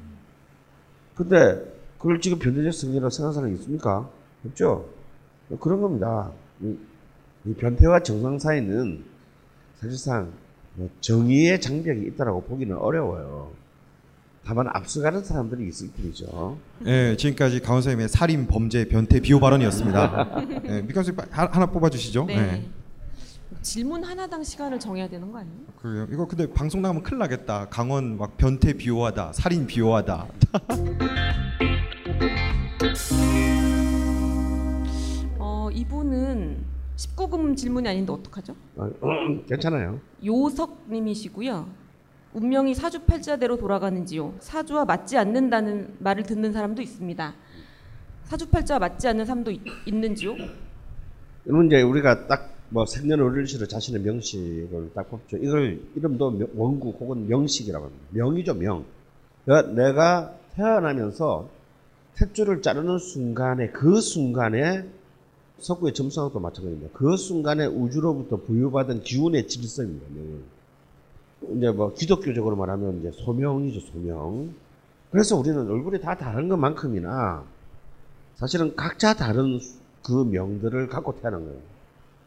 근데 1.16 1.74
그걸 1.98 2.18
지금 2.22 2.38
변태적 2.38 2.72
성의라고 2.72 3.10
생각하는 3.10 3.34
사람이 3.34 3.54
있습니까? 3.56 4.08
없죠? 4.46 4.96
그런 5.60 5.80
겁니다. 5.80 6.30
이, 6.60 6.76
이 7.44 7.54
변태와 7.54 8.02
정상 8.02 8.38
사이는 8.38 9.04
사실상 9.80 10.32
뭐 10.74 10.88
정의의 11.00 11.60
장벽이 11.60 12.06
있다라고 12.08 12.42
보기는 12.42 12.76
어려워요. 12.76 13.50
다만 14.44 14.66
앞서가는 14.68 15.24
사람들이 15.24 15.68
있을 15.68 15.88
뿐이죠. 15.88 16.56
예, 16.86 17.16
지금까지 17.16 17.60
강원사님의 17.60 18.08
살인 18.08 18.46
범죄 18.46 18.86
변태 18.88 19.20
비호 19.20 19.40
발언이었습니다. 19.40 20.46
예, 20.64 20.82
미카스 20.82 21.12
하나 21.30 21.66
뽑아 21.66 21.90
주시죠. 21.90 22.24
네. 22.26 22.66
질문 23.60 24.04
하나당 24.04 24.42
시간을 24.44 24.80
정해야 24.80 25.08
되는 25.08 25.30
거 25.30 25.38
아니에요? 25.38 25.58
그래요. 25.82 26.06
이거 26.10 26.26
근데 26.26 26.50
방송 26.50 26.80
나가면 26.80 27.02
큰일 27.02 27.18
나겠다. 27.18 27.66
강원 27.68 28.16
막 28.16 28.38
변태 28.38 28.72
비호하다, 28.74 29.32
살인 29.34 29.66
비호하다. 29.66 30.26
어, 35.90 36.02
이분은 36.02 36.56
19금 36.96 37.56
질문이 37.56 37.88
아닌데 37.88 38.12
어떡하죠? 38.12 38.54
아, 38.76 38.90
괜찮아요. 39.48 40.00
요석님이시고요. 40.24 41.66
운명이 42.34 42.74
사주팔자대로 42.74 43.56
돌아가는지요. 43.56 44.34
사주와 44.40 44.84
맞지 44.84 45.16
않는다는 45.16 45.94
말을 45.98 46.24
듣는 46.24 46.52
사람도 46.52 46.82
있습니다. 46.82 47.34
사주팔자와 48.24 48.78
맞지 48.80 49.08
않는 49.08 49.24
사람도 49.24 49.50
있, 49.50 49.60
있는지요? 49.86 50.34
이런 51.46 51.66
이제 51.66 51.82
우리가 51.82 52.26
딱 52.26 52.58
뭐 52.70 52.84
생년월일시로 52.84 53.64
자신의 53.66 54.02
명식을 54.02 54.90
딱 54.94 55.08
뽑죠. 55.08 55.38
이걸 55.38 55.80
이름도 55.96 56.30
명- 56.32 56.48
원국 56.54 57.00
혹은 57.00 57.26
명식이라고 57.26 57.86
합니다. 57.86 58.04
명이죠 58.10 58.52
명. 58.52 58.84
그러니까 59.46 59.72
내가 59.72 60.34
태어나면서 60.54 61.48
탯줄을 62.16 62.62
자르는 62.62 62.98
순간에 62.98 63.68
그 63.70 64.02
순간에 64.02 64.84
석구의 65.58 65.94
점성학도 65.94 66.40
마찬가지입니다. 66.40 66.90
그 66.92 67.16
순간에 67.16 67.66
우주로부터 67.66 68.36
부여받은 68.36 69.02
기운의 69.02 69.48
질서입니다. 69.48 70.06
이제 71.56 71.70
뭐 71.70 71.92
기독교적으로 71.94 72.56
말하면 72.56 73.00
이제 73.00 73.10
소명이죠 73.12 73.80
소명. 73.80 74.54
그래서 75.10 75.36
우리는 75.36 75.58
얼굴이 75.68 76.00
다 76.00 76.16
다른 76.16 76.48
것만큼이나 76.48 77.44
사실은 78.36 78.76
각자 78.76 79.14
다른 79.14 79.58
그 80.02 80.24
명들을 80.24 80.88
갖고 80.88 81.18
태어난 81.20 81.44
거예요. 81.44 81.58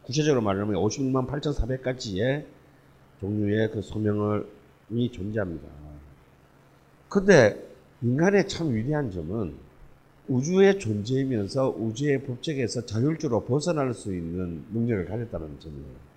구체적으로 0.04 0.42
말하면 0.42 0.74
56만 0.74 1.26
8,400가지의 1.26 2.44
종류의 3.20 3.70
그 3.70 3.82
소명이 3.82 5.12
존재합니다. 5.12 5.68
근데 7.08 7.68
인간의 8.02 8.48
참 8.48 8.74
위대한 8.74 9.10
점은 9.10 9.54
우주의 10.28 10.78
존재이면서 10.78 11.70
우주의 11.70 12.22
법칙에서 12.22 12.86
자율적으로 12.86 13.44
벗어날 13.44 13.92
수 13.92 14.14
있는 14.14 14.64
능력을 14.72 15.06
가졌다는 15.06 15.58
점이에요. 15.58 16.12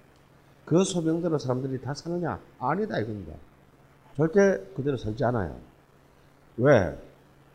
그 0.66 0.84
소명대로 0.84 1.38
사람들이 1.38 1.82
다 1.82 1.94
사느냐? 1.94 2.40
아니다 2.60 3.00
이겁니다. 3.00 3.34
절대 4.16 4.60
그대로 4.76 4.98
살지 4.98 5.24
않아요. 5.26 5.60
왜? 6.58 6.98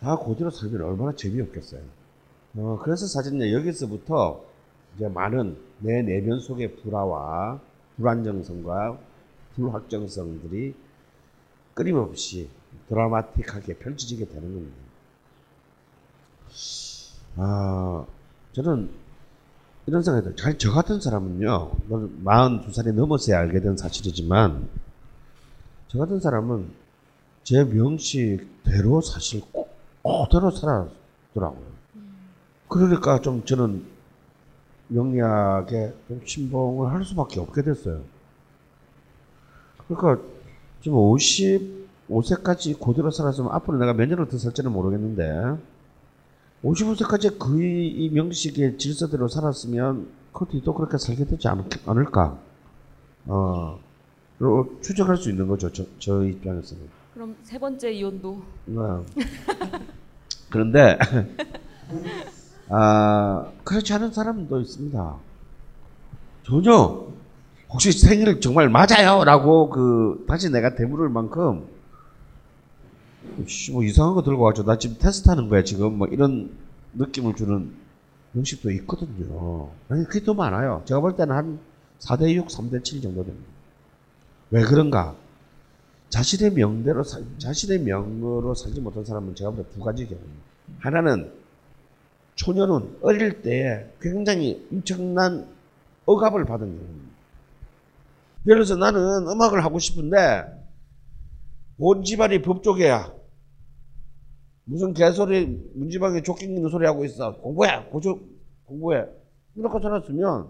다 0.01 0.17
그대로 0.17 0.51
살면 0.51 0.81
얼마나 0.83 1.15
재미없겠어요. 1.15 1.83
어, 2.57 2.79
그래서 2.83 3.07
사실 3.07 3.53
여기서부터 3.53 4.45
이제 4.97 5.09
많은 5.09 5.57
내 5.79 6.03
내면 6.03 6.41
속의 6.41 6.77
불화와 6.77 7.61
불안정성과 7.97 8.99
불확정성들이 9.55 10.75
끊임없이 11.75 12.49
드라마틱하게 12.89 13.75
펼쳐지게 13.79 14.27
되는 14.27 14.43
겁니다. 14.43 14.90
아, 17.37 18.05
저는 18.53 18.91
이런 19.87 20.03
생각이 20.03 20.25
들어요. 20.25 20.37
잘, 20.37 20.59
저 20.59 20.73
같은 20.73 21.01
사람은요, 21.01 21.73
42살이 22.25 22.93
넘어서야 22.93 23.39
알게 23.39 23.61
된 23.61 23.77
사실이지만, 23.77 24.69
저 25.89 25.99
같은 25.99 26.21
사람은 26.21 26.71
제 27.43 27.65
명식대로 27.65 29.01
사실 29.01 29.43
꼭 29.53 29.77
그대로 30.03 30.51
살았더라고요. 30.51 31.71
그러니까 32.69 33.21
좀 33.21 33.45
저는 33.45 33.85
명리학에 34.89 35.93
좀 36.09 36.21
신봉을 36.25 36.93
할 36.93 37.05
수밖에 37.05 37.41
없게 37.41 37.63
됐어요. 37.63 38.03
그러니까 39.89 40.23
지금 40.83 40.99
55세까지 40.99 42.79
그대로 42.79 43.11
살았으면 43.11 43.51
앞으로 43.53 43.79
내가 43.79 43.93
몇 43.93 44.07
년을 44.07 44.29
더 44.29 44.39
살지는 44.39 44.73
모르겠는데 44.73 45.59
55세까지 46.65 47.39
그이 47.39 48.11
명식의 48.13 48.79
질서대로 48.79 49.29
살았으면 49.29 50.09
그 50.33 50.47
뒤도 50.47 50.75
그렇게 50.75 50.99
살게 50.99 51.25
되지 51.25 51.49
않, 51.49 51.65
않을까? 51.87 52.39
어, 53.27 53.79
로 54.39 54.79
추정할 54.83 55.17
수 55.17 55.31
있는 55.31 55.47
거죠. 55.49 55.73
저, 55.73 55.85
저 55.99 56.25
입장에서는. 56.25 56.83
그럼 57.15 57.37
세 57.43 57.59
번째 57.59 57.93
이혼도 57.93 58.43
네. 58.67 58.81
그런데 60.49 60.99
아 62.69 63.51
그렇지 63.65 63.93
않은 63.93 64.13
사람도 64.13 64.61
있습니다. 64.61 65.17
전혀 66.45 67.07
혹시 67.69 67.93
생일 67.93 68.41
정말 68.41 68.69
맞아요 68.69 69.25
라고 69.25 69.69
그 69.71 70.25
다시 70.27 70.51
내가 70.51 70.75
대물을 70.75 71.09
만큼 71.09 71.65
씨, 71.65 71.80
뭐 73.73 73.83
이상한 73.85 74.15
거 74.15 74.23
들고 74.23 74.43
와죠. 74.43 74.65
나 74.65 74.79
지금 74.79 74.97
테스트하는 74.99 75.49
거야 75.49 75.63
지금 75.65 75.99
뭐 75.99 76.07
이런 76.09 76.51
느낌을 76.95 77.35
주는 77.37 77.73
음식도 78.35 78.71
있거든요. 78.73 79.71
아니 79.89 80.05
그게 80.05 80.25
더 80.25 80.35
많아요. 80.35 80.83
제가 80.87 81.01
볼 81.01 81.17
때는 81.17 81.35
한 81.35 81.59
4대 82.01 82.33
6, 82.35 82.47
3대 82.49 82.83
7 82.85 83.01
정도 83.03 83.25
됩니다. 83.25 83.47
왜 84.51 84.63
그런가? 84.65 85.15
자신의 86.09 86.55
명대로 86.55 87.05
살, 87.05 87.25
자신의 87.39 87.81
명으로 87.81 88.55
살지 88.55 88.81
못한 88.81 89.05
사람은 89.05 89.35
제가 89.35 89.51
볼 89.51 89.65
때 89.65 89.71
두 89.75 89.81
가지 89.81 90.07
경우입니다. 90.07 90.43
하나는 90.81 91.33
초년은 92.37 92.99
어릴 93.03 93.43
때에 93.43 93.87
굉장히 94.01 94.67
엄청난 94.73 95.47
억압을 96.07 96.45
받은 96.47 96.67
경우입니다. 96.67 97.11
예를 98.47 98.65
들어서 98.65 98.77
나는 98.77 99.29
음악을 99.29 99.63
하고 99.65 99.79
싶은데 99.79 100.45
온 101.83 102.05
집안이 102.05 102.43
법조계야. 102.43 103.15
무슨 104.65 104.93
개소리 104.93 105.47
문지방에 105.75 106.23
쫓기는 106.23 106.69
소리 106.69 106.85
하고 106.85 107.07
있어. 107.07 107.35
공부해. 107.39 107.85
고조, 107.91 108.21
공부해. 108.67 109.07
이렇게 109.57 109.81
살았으면 109.81 110.49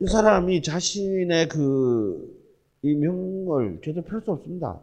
이 0.00 0.06
사람이 0.06 0.60
자신의 0.60 1.48
그이 1.48 2.94
명을 2.94 3.80
제대로 3.82 4.04
펼 4.04 4.20
수 4.20 4.32
없습니다. 4.32 4.80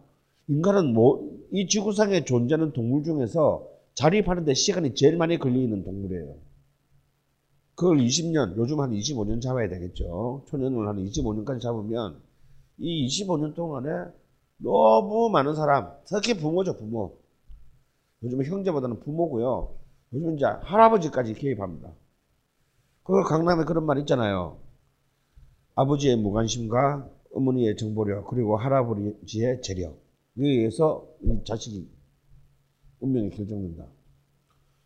인간은 0.48 0.92
뭐, 0.92 1.30
이 1.52 1.68
지구상에 1.68 2.24
존재하는 2.24 2.72
동물 2.72 3.04
중에서 3.04 3.64
자립하는데 3.94 4.52
시간이 4.54 4.96
제일 4.96 5.16
많이 5.16 5.38
걸리는 5.38 5.84
동물이에요. 5.84 6.34
그걸 7.76 7.98
20년, 7.98 8.56
요즘 8.56 8.80
한 8.80 8.90
25년 8.90 9.40
잡아야 9.40 9.68
되겠죠. 9.68 10.42
초년을 10.48 10.88
한 10.88 10.96
25년까지 10.96 11.60
잡으면 11.60 12.20
이 12.78 13.06
25년 13.06 13.54
동안에 13.54 13.88
너무 14.62 15.28
많은 15.30 15.54
사람, 15.54 15.92
특히 16.06 16.34
부모죠, 16.34 16.76
부모. 16.76 17.18
요즘은 18.22 18.44
형제보다는 18.44 19.00
부모고요. 19.00 19.74
요즘 20.12 20.36
이제 20.36 20.44
할아버지까지 20.46 21.34
개입합니다. 21.34 21.92
그 23.02 23.22
강남에 23.24 23.64
그런 23.64 23.84
말 23.84 23.98
있잖아요. 23.98 24.58
아버지의 25.74 26.16
무관심과 26.16 27.08
어머니의 27.34 27.76
정보력 27.76 28.28
그리고 28.28 28.56
할아버지의 28.56 29.62
재력 29.62 30.00
이에 30.36 30.48
의해서 30.48 31.06
이 31.22 31.44
자식이 31.44 31.88
운명이 33.00 33.30
결정된다. 33.30 33.86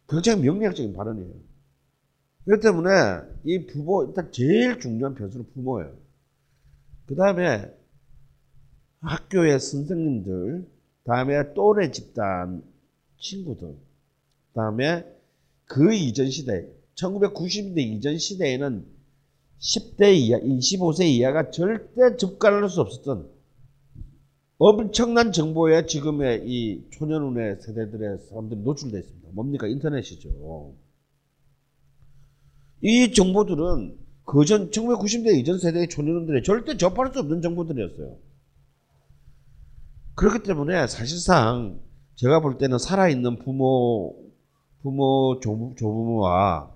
굉장히 0.08 0.42
명리학적인 0.42 0.94
발언이에요. 0.94 1.34
그렇기 2.44 2.62
때문에 2.62 2.90
이 3.44 3.66
부모 3.66 4.04
일단 4.04 4.30
제일 4.30 4.78
중요한 4.78 5.14
변수는 5.14 5.46
부모예요. 5.52 5.92
그 7.06 7.16
다음에 7.16 7.75
학교의 9.06 9.60
선생님들, 9.60 10.66
다음에 11.04 11.54
또래 11.54 11.90
집단 11.92 12.62
친구들, 13.18 13.76
다음에 14.54 15.04
그 15.64 15.94
이전 15.94 16.28
시대, 16.30 16.68
1990년대 16.96 17.78
이전 17.78 18.18
시대에는 18.18 18.84
10대 19.60 20.14
이하, 20.14 20.40
25세 20.40 21.06
이하가 21.06 21.50
절대 21.50 22.16
접근할 22.16 22.68
수 22.68 22.80
없었던 22.80 23.30
엄청난 24.58 25.32
정보에 25.32 25.86
지금의 25.86 26.42
이 26.46 26.86
초년운의 26.90 27.58
세대들의 27.60 28.18
사람들이 28.28 28.60
노출되어 28.60 29.00
있습니다. 29.00 29.28
뭡니까? 29.32 29.66
인터넷이죠. 29.66 30.74
이 32.82 33.12
정보들은 33.12 33.98
그전 34.24 34.70
1990년대 34.70 35.38
이전 35.38 35.58
세대의 35.58 35.88
초년원들이 35.88 36.42
절대 36.42 36.76
접할 36.76 37.12
수 37.12 37.20
없는 37.20 37.42
정보들이었어요. 37.42 38.25
그렇기 40.16 40.44
때문에 40.44 40.86
사실상 40.86 41.78
제가 42.14 42.40
볼 42.40 42.56
때는 42.56 42.78
살아있는 42.78 43.38
부모, 43.38 44.16
부모, 44.80 45.38
조부, 45.40 45.74
조부모와 45.76 46.72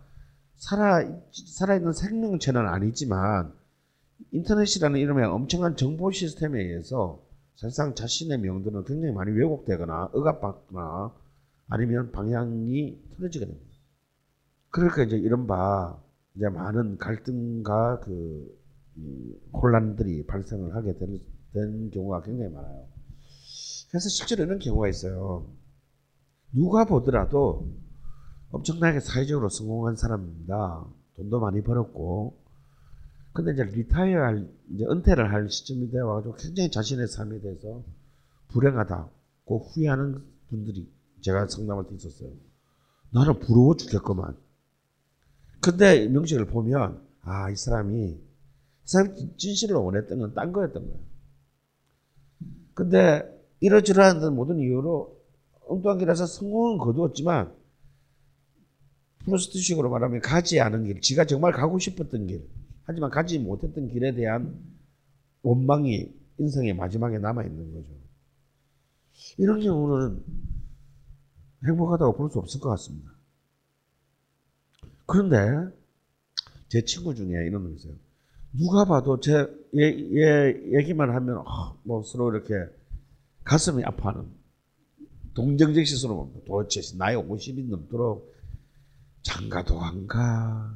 살아, 0.57 1.03
살아있는 1.33 1.94
생명체는 1.94 2.61
아니지만 2.68 3.55
인터넷이라는 4.33 5.00
이름의 5.00 5.24
엄청난 5.24 5.74
정보 5.74 6.11
시스템에 6.11 6.61
의해서 6.61 7.22
사실상 7.57 7.94
자신의 7.94 8.40
명들은 8.40 8.85
굉장히 8.85 9.14
많이 9.14 9.33
왜곡되거나 9.33 10.11
억압받거나 10.12 11.11
아니면 11.70 12.12
방향이 12.12 12.98
틀어지게 13.16 13.46
됩니다. 13.46 13.70
그러니까 14.68 15.05
이제 15.05 15.16
이른바 15.16 15.98
이제 16.37 16.46
많은 16.46 16.98
갈등과 16.98 18.00
그 18.00 18.59
이, 18.96 19.35
혼란들이 19.55 20.26
발생을 20.26 20.74
하게 20.74 20.98
된, 20.98 21.18
된 21.55 21.90
경우가 21.90 22.20
굉장히 22.20 22.53
많아요. 22.53 22.99
그래서 23.90 24.09
실제로 24.09 24.44
이런 24.44 24.59
경우가 24.59 24.88
있어요. 24.88 25.46
누가 26.53 26.85
보더라도 26.85 27.68
엄청나게 28.50 29.00
사회적으로 29.00 29.48
성공한 29.48 29.96
사람입니다. 29.96 30.85
돈도 31.16 31.40
많이 31.40 31.62
벌었고. 31.62 32.38
근데 33.33 33.53
이제 33.53 33.64
리타이어 33.64 34.22
할, 34.22 34.48
이제 34.70 34.85
은퇴를 34.85 35.33
할 35.33 35.50
시점이 35.50 35.90
되어가지고 35.90 36.35
굉장히 36.37 36.70
자신의 36.70 37.07
삶에 37.09 37.40
대해서 37.40 37.83
불행하다고 38.48 39.59
후회하는 39.59 40.24
분들이 40.48 40.92
제가 41.20 41.46
상담할 41.46 41.87
때 41.87 41.94
있었어요. 41.94 42.31
나는 43.12 43.38
부러워 43.38 43.76
죽겠구만. 43.76 44.37
근데 45.61 46.09
명식을 46.09 46.46
보면, 46.46 47.07
아, 47.22 47.50
이 47.50 47.57
사람이, 47.57 48.03
이 48.05 48.20
사람이 48.85 49.37
진실을 49.37 49.76
원했던 49.76 50.18
건 50.18 50.35
딴 50.35 50.53
거였던 50.53 50.83
거예요. 50.83 51.00
근데 52.74 53.39
이러저러한 53.60 54.34
모든 54.34 54.58
이유로 54.58 55.18
엉뚱한 55.68 55.98
길에서 55.98 56.26
성공은 56.26 56.78
거두었지만, 56.78 57.54
프로스트식으로 59.24 59.90
말하면 59.90 60.20
가지 60.20 60.60
않은 60.60 60.84
길, 60.84 61.00
지가 61.00 61.26
정말 61.26 61.52
가고 61.52 61.78
싶었던 61.78 62.26
길, 62.26 62.48
하지만 62.84 63.10
가지 63.10 63.38
못했던 63.38 63.88
길에 63.88 64.14
대한 64.14 64.58
원망이 65.42 66.12
인생의 66.38 66.74
마지막에 66.74 67.18
남아 67.18 67.44
있는 67.44 67.72
거죠. 67.72 67.86
이런 69.36 69.60
경우는 69.60 70.24
행복하다고 71.66 72.16
볼 72.16 72.30
수 72.30 72.38
없을 72.38 72.58
것 72.60 72.70
같습니다. 72.70 73.10
그런데 75.06 75.76
제 76.68 76.82
친구 76.84 77.14
중에 77.14 77.28
이런 77.46 77.64
놈 77.64 77.74
있어요. 77.74 77.92
누가 78.52 78.84
봐도 78.86 79.20
제 79.20 79.46
얘, 79.76 79.82
얘 80.16 80.78
얘기만 80.78 81.10
하면 81.10 81.38
어, 81.38 81.78
뭐 81.84 82.02
서로 82.02 82.30
이렇게 82.34 82.54
가슴이 83.44 83.85
아파하는 83.85 84.29
동정적 85.35 85.85
시선으로 85.87 86.18
봅니다. 86.18 86.40
도대체 86.46 86.96
나이 86.98 87.14
50이 87.16 87.68
넘도록 87.70 88.33
장가도 89.22 89.81
안 89.81 90.07
가, 90.07 90.74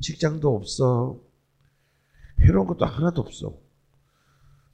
직장도 0.00 0.54
없어, 0.56 1.20
해로운 2.40 2.66
것도 2.66 2.84
하나도 2.84 3.20
없어. 3.22 3.58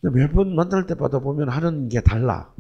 매번 0.03 0.55
만날 0.55 0.87
때마다 0.87 1.19
보면 1.19 1.49
하는 1.49 1.89
게 1.89 2.01
달라. 2.01 2.53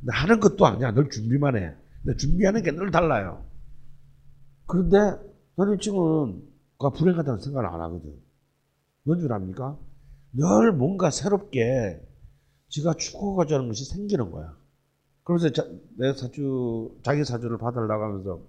근데 0.00 0.12
하는 0.12 0.40
것도 0.40 0.66
아니야. 0.66 0.92
늘 0.92 1.08
준비만 1.10 1.56
해. 1.56 1.74
근데 2.04 2.16
준비하는 2.16 2.62
게 2.62 2.70
늘 2.72 2.90
달라요. 2.90 3.44
그런데 4.66 4.98
나는 5.56 5.78
지금은 5.80 6.42
불행하다는 6.78 7.40
생각을 7.40 7.68
안 7.68 7.80
하거든. 7.80 8.14
뭔 9.04 9.18
줄 9.20 9.32
압니까? 9.32 9.78
늘 10.32 10.72
뭔가 10.72 11.10
새롭게 11.10 12.00
지가 12.74 12.94
추구하고자 12.94 13.54
하는 13.54 13.68
것이 13.68 13.84
생기는 13.84 14.32
거야. 14.32 14.52
그러면서 15.22 15.52
자, 15.52 15.64
내 15.96 16.12
사주, 16.12 16.98
자기 17.04 17.24
사주를 17.24 17.56
받으려고 17.56 18.02
하면서 18.02 18.40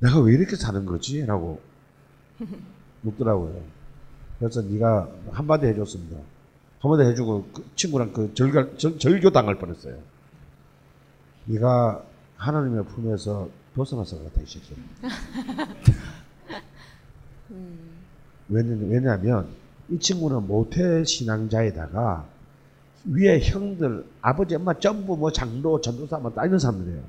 내가 0.00 0.20
왜 0.20 0.34
이렇게 0.34 0.54
사는 0.54 0.84
거지? 0.84 1.24
라고 1.24 1.62
묻더라고요. 3.00 3.62
그래서 4.38 4.60
네가 4.60 5.08
한마디 5.30 5.64
해줬습니다. 5.66 6.18
한마디 6.78 7.08
해주고 7.08 7.48
그 7.54 7.64
친구랑 7.74 8.12
그 8.12 8.34
절교, 8.34 8.76
절, 8.76 8.98
절교 8.98 9.30
당할 9.30 9.58
뻔했어요. 9.58 9.98
네가 11.46 12.04
하나님의 12.36 12.84
품에서 12.84 13.48
벗어나서 13.74 14.18
그렇다 14.18 14.42
이 14.42 14.46
새끼. 14.46 14.74
왜냐, 18.50 18.76
왜냐하면 18.88 19.48
이 19.88 19.98
친구는 19.98 20.46
모태 20.46 21.04
신앙자에다가 21.04 22.33
위에 23.06 23.40
형들, 23.40 24.04
아버지, 24.22 24.54
엄마 24.54 24.78
전부 24.78 25.16
뭐 25.16 25.30
장로, 25.30 25.80
전도사 25.80 26.18
뭐 26.18 26.32
이런 26.44 26.58
사람들이에요. 26.58 27.02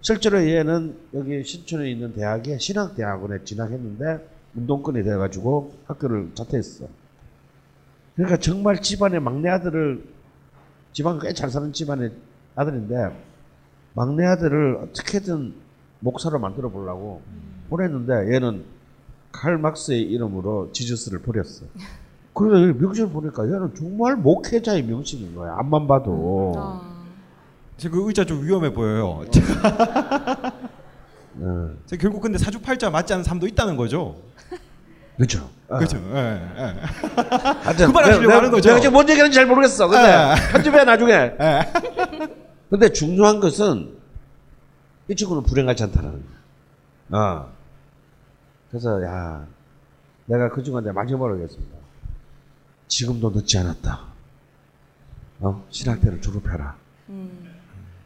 실제로 0.00 0.40
얘는 0.42 0.96
여기 1.14 1.44
신촌에 1.44 1.90
있는 1.90 2.12
대학에 2.14 2.58
신학대학원에 2.58 3.44
진학했는데 3.44 4.26
운동권이 4.56 5.04
돼가지고 5.04 5.74
학교를 5.86 6.30
자퇴했어. 6.34 6.86
그러니까 8.16 8.38
정말 8.38 8.80
집안의 8.82 9.20
막내 9.20 9.48
아들을 9.50 10.02
집안 10.92 11.18
꽤 11.20 11.32
잘 11.32 11.50
사는 11.50 11.72
집안의 11.72 12.12
아들인데 12.56 13.16
막내 13.94 14.24
아들을 14.26 14.76
어떻게든 14.76 15.54
목사로 16.00 16.38
만들어 16.38 16.70
보려고 16.70 17.22
보냈는데 17.68 18.34
얘는 18.34 18.64
칼 19.30 19.58
막스의 19.58 20.02
이름으로 20.02 20.72
지저스를 20.72 21.20
버렸어. 21.20 21.66
그래서 22.34 22.78
명식을 22.78 23.10
보니까 23.10 23.44
얘는 23.44 23.74
정말 23.76 24.16
목회자의 24.16 24.82
명식인 24.84 25.34
거야. 25.34 25.56
앞만 25.58 25.86
봐도. 25.86 26.52
아, 26.56 26.80
지금 27.76 27.98
그 28.00 28.08
의자 28.08 28.24
좀 28.24 28.42
위험해 28.44 28.72
보여요. 28.72 29.24
네. 31.34 31.46
제가 31.86 32.00
결국 32.00 32.20
근데 32.22 32.38
사주팔자 32.38 32.90
맞지 32.90 33.12
않는 33.14 33.24
사람도 33.24 33.46
있다는 33.46 33.76
거죠. 33.76 34.16
그렇죠. 35.16 35.50
그렇죠. 35.68 35.98
예, 36.14 36.40
예. 36.56 36.62
하여튼 37.62 37.86
그 37.88 37.92
말하시려고 37.92 38.22
내가- 38.26 38.36
하는 38.38 38.50
거죠? 38.50 38.68
내가 38.70 38.80
지금 38.80 38.92
뭔 38.94 39.08
얘기하는지 39.08 39.34
잘 39.36 39.46
모르겠어. 39.46 39.86
근데 39.88 40.08
예. 40.08 40.34
편집해 40.52 40.84
나중에. 40.84 41.12
예. 41.12 41.72
근데 42.70 42.88
중요한 42.90 43.38
것은 43.40 43.96
이 45.08 45.14
친구는 45.14 45.42
불행하지 45.42 45.82
않다는 45.84 46.22
거야. 47.10 47.20
어. 47.20 47.48
그래서 48.70 49.02
야 49.04 49.44
내가 50.26 50.48
그 50.48 50.62
친구한테 50.62 50.92
마지막으로 50.92 51.34
하겠습니다. 51.34 51.76
지금도 52.94 53.30
늦지 53.30 53.56
않았다. 53.58 54.00
어? 55.40 55.64
신학대를 55.70 56.20
졸업해라. 56.20 56.76
음, 57.08 57.48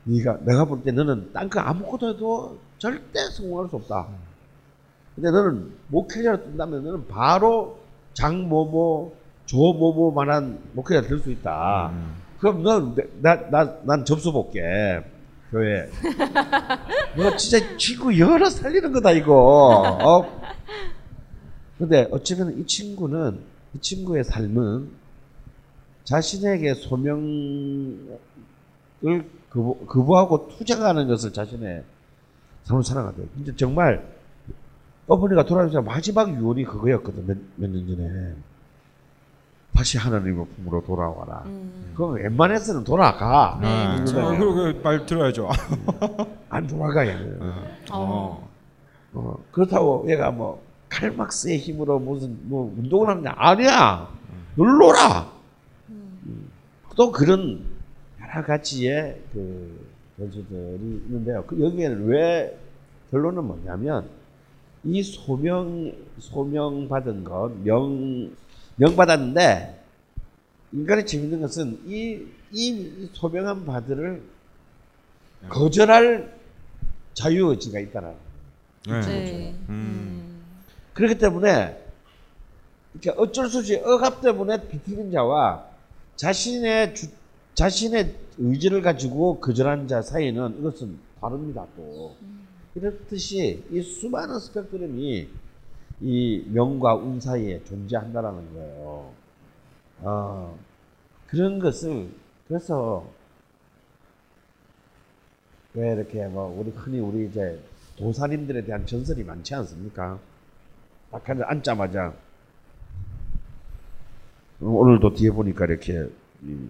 네가 0.04 0.38
내가 0.42 0.64
볼 0.66 0.82
때 0.84 0.92
너는 0.92 1.32
딴 1.32 1.48
거 1.48 1.58
아무것도 1.60 2.10
해도 2.10 2.58
절대 2.78 3.18
성공할 3.30 3.68
수 3.70 3.76
없다. 3.76 4.06
근데 5.16 5.30
너는 5.30 5.72
목회자로 5.88 6.44
뜬다면 6.44 6.84
너는 6.84 7.08
바로 7.08 7.78
장모모, 8.12 9.14
조모모만한 9.46 10.58
목회자 10.74 11.08
될 11.08 11.18
수 11.18 11.30
있다. 11.30 11.90
그럼 12.38 12.62
넌나나난 12.62 14.04
접수 14.04 14.32
볼게 14.32 14.60
교회. 15.50 15.88
너 17.16 17.34
진짜 17.36 17.76
친구 17.78 18.16
열어 18.18 18.50
살리는 18.50 18.92
거다 18.92 19.12
이거. 19.12 19.98
어? 20.02 20.44
근데 21.78 22.06
어쩌면 22.10 22.58
이 22.58 22.66
친구는 22.66 23.40
이 23.74 23.80
친구의 23.80 24.24
삶은 24.24 24.90
자신에게 26.04 26.74
소명을 26.74 28.18
거부, 29.50 29.86
거부 29.86 30.16
하고 30.18 30.48
투쟁하는 30.48 31.08
것을 31.08 31.32
자신의 31.32 31.84
삶을 32.64 32.82
살아가대요. 32.82 33.26
근데 33.34 33.56
정말 33.56 34.06
어머니가 35.06 35.44
돌아가면서 35.44 35.82
마지막 35.82 36.34
유언이 36.34 36.64
그거였거든 36.64 37.48
몇년 37.56 37.86
전에. 37.86 38.34
다시 39.74 39.98
하나님의 39.98 40.46
품으로 40.54 40.84
돌아와라. 40.84 41.42
음. 41.46 41.92
그럼 41.96 42.14
웬만해서는 42.14 42.84
돌아가. 42.84 43.58
네, 43.60 43.66
아, 43.66 43.94
그렇죠. 43.96 44.20
어, 44.20 44.38
그러게 44.38 44.78
말 44.80 45.04
들어야죠. 45.04 45.50
안 46.48 46.66
돌아가 46.66 47.06
얘는. 47.06 47.40
어. 47.90 48.48
어, 49.14 49.36
그렇다고 49.50 50.06
얘가 50.08 50.30
뭐 50.30 50.63
칼막스의 50.94 51.58
힘으로 51.58 51.98
무슨 51.98 52.38
뭐 52.48 52.72
운동을 52.78 53.08
하느냐 53.08 53.34
아니야 53.36 54.08
눌러라 54.56 55.32
음. 55.88 56.48
또 56.96 57.10
그런 57.10 57.64
여러 58.20 58.44
가지의 58.44 59.20
그 59.32 59.94
변수들이 60.16 61.02
있는데요. 61.06 61.44
그 61.46 61.60
여기에는 61.60 62.06
왜 62.06 62.56
결론은 63.10 63.44
뭐냐면 63.44 64.08
이 64.84 65.02
소명 65.02 65.92
소명 66.18 66.88
받은 66.88 67.24
것명 67.24 68.30
명받았는데 68.76 69.82
인간의 70.72 71.06
재밌는 71.06 71.40
것은 71.40 71.80
이, 71.86 72.26
이 72.52 73.08
소명한 73.12 73.64
바들을 73.64 74.22
거절할 75.48 76.34
자유의지가 77.14 77.78
있다는 77.78 78.14
네. 78.86 79.00
네. 79.00 79.54
음. 79.68 80.23
음. 80.94 80.96
그렇기 80.96 81.18
때문에 81.18 81.84
이렇게 82.94 83.10
어쩔 83.10 83.48
수 83.48 83.58
없이 83.58 83.76
억압 83.76 84.22
때문에 84.22 84.68
비틀린 84.68 85.10
자와 85.10 85.66
자신의 86.16 86.94
주, 86.94 87.08
자신의 87.54 88.14
의지를 88.38 88.82
가지고 88.82 89.40
거절한 89.40 89.88
자 89.88 90.00
사이는 90.02 90.58
이것은 90.58 90.98
다릅니다 91.20 91.66
또 91.76 92.14
이렇듯이 92.74 93.64
이 93.70 93.82
수많은 93.82 94.38
스펙트럼이 94.38 95.28
이 96.00 96.44
명과 96.48 96.96
운 96.96 97.20
사이에 97.20 97.62
존재한다라는 97.64 98.52
거예요. 98.54 99.12
어, 100.02 100.58
그런 101.28 101.58
것을 101.60 102.08
그래서 102.48 103.08
왜 105.74 105.92
이렇게 105.94 106.26
뭐 106.26 106.56
우리 106.58 106.70
흔히 106.70 106.98
우리 106.98 107.26
이제 107.28 107.60
도사님들에 107.96 108.64
대한 108.64 108.86
전설이 108.86 109.22
많지 109.22 109.54
않습니까? 109.54 110.18
딱 111.14 111.28
하늘 111.28 111.48
앉자마자 111.48 112.12
오늘도 114.60 115.14
뒤에 115.14 115.30
보니까 115.30 115.64
이렇게 115.66 116.08
이- 116.42 116.68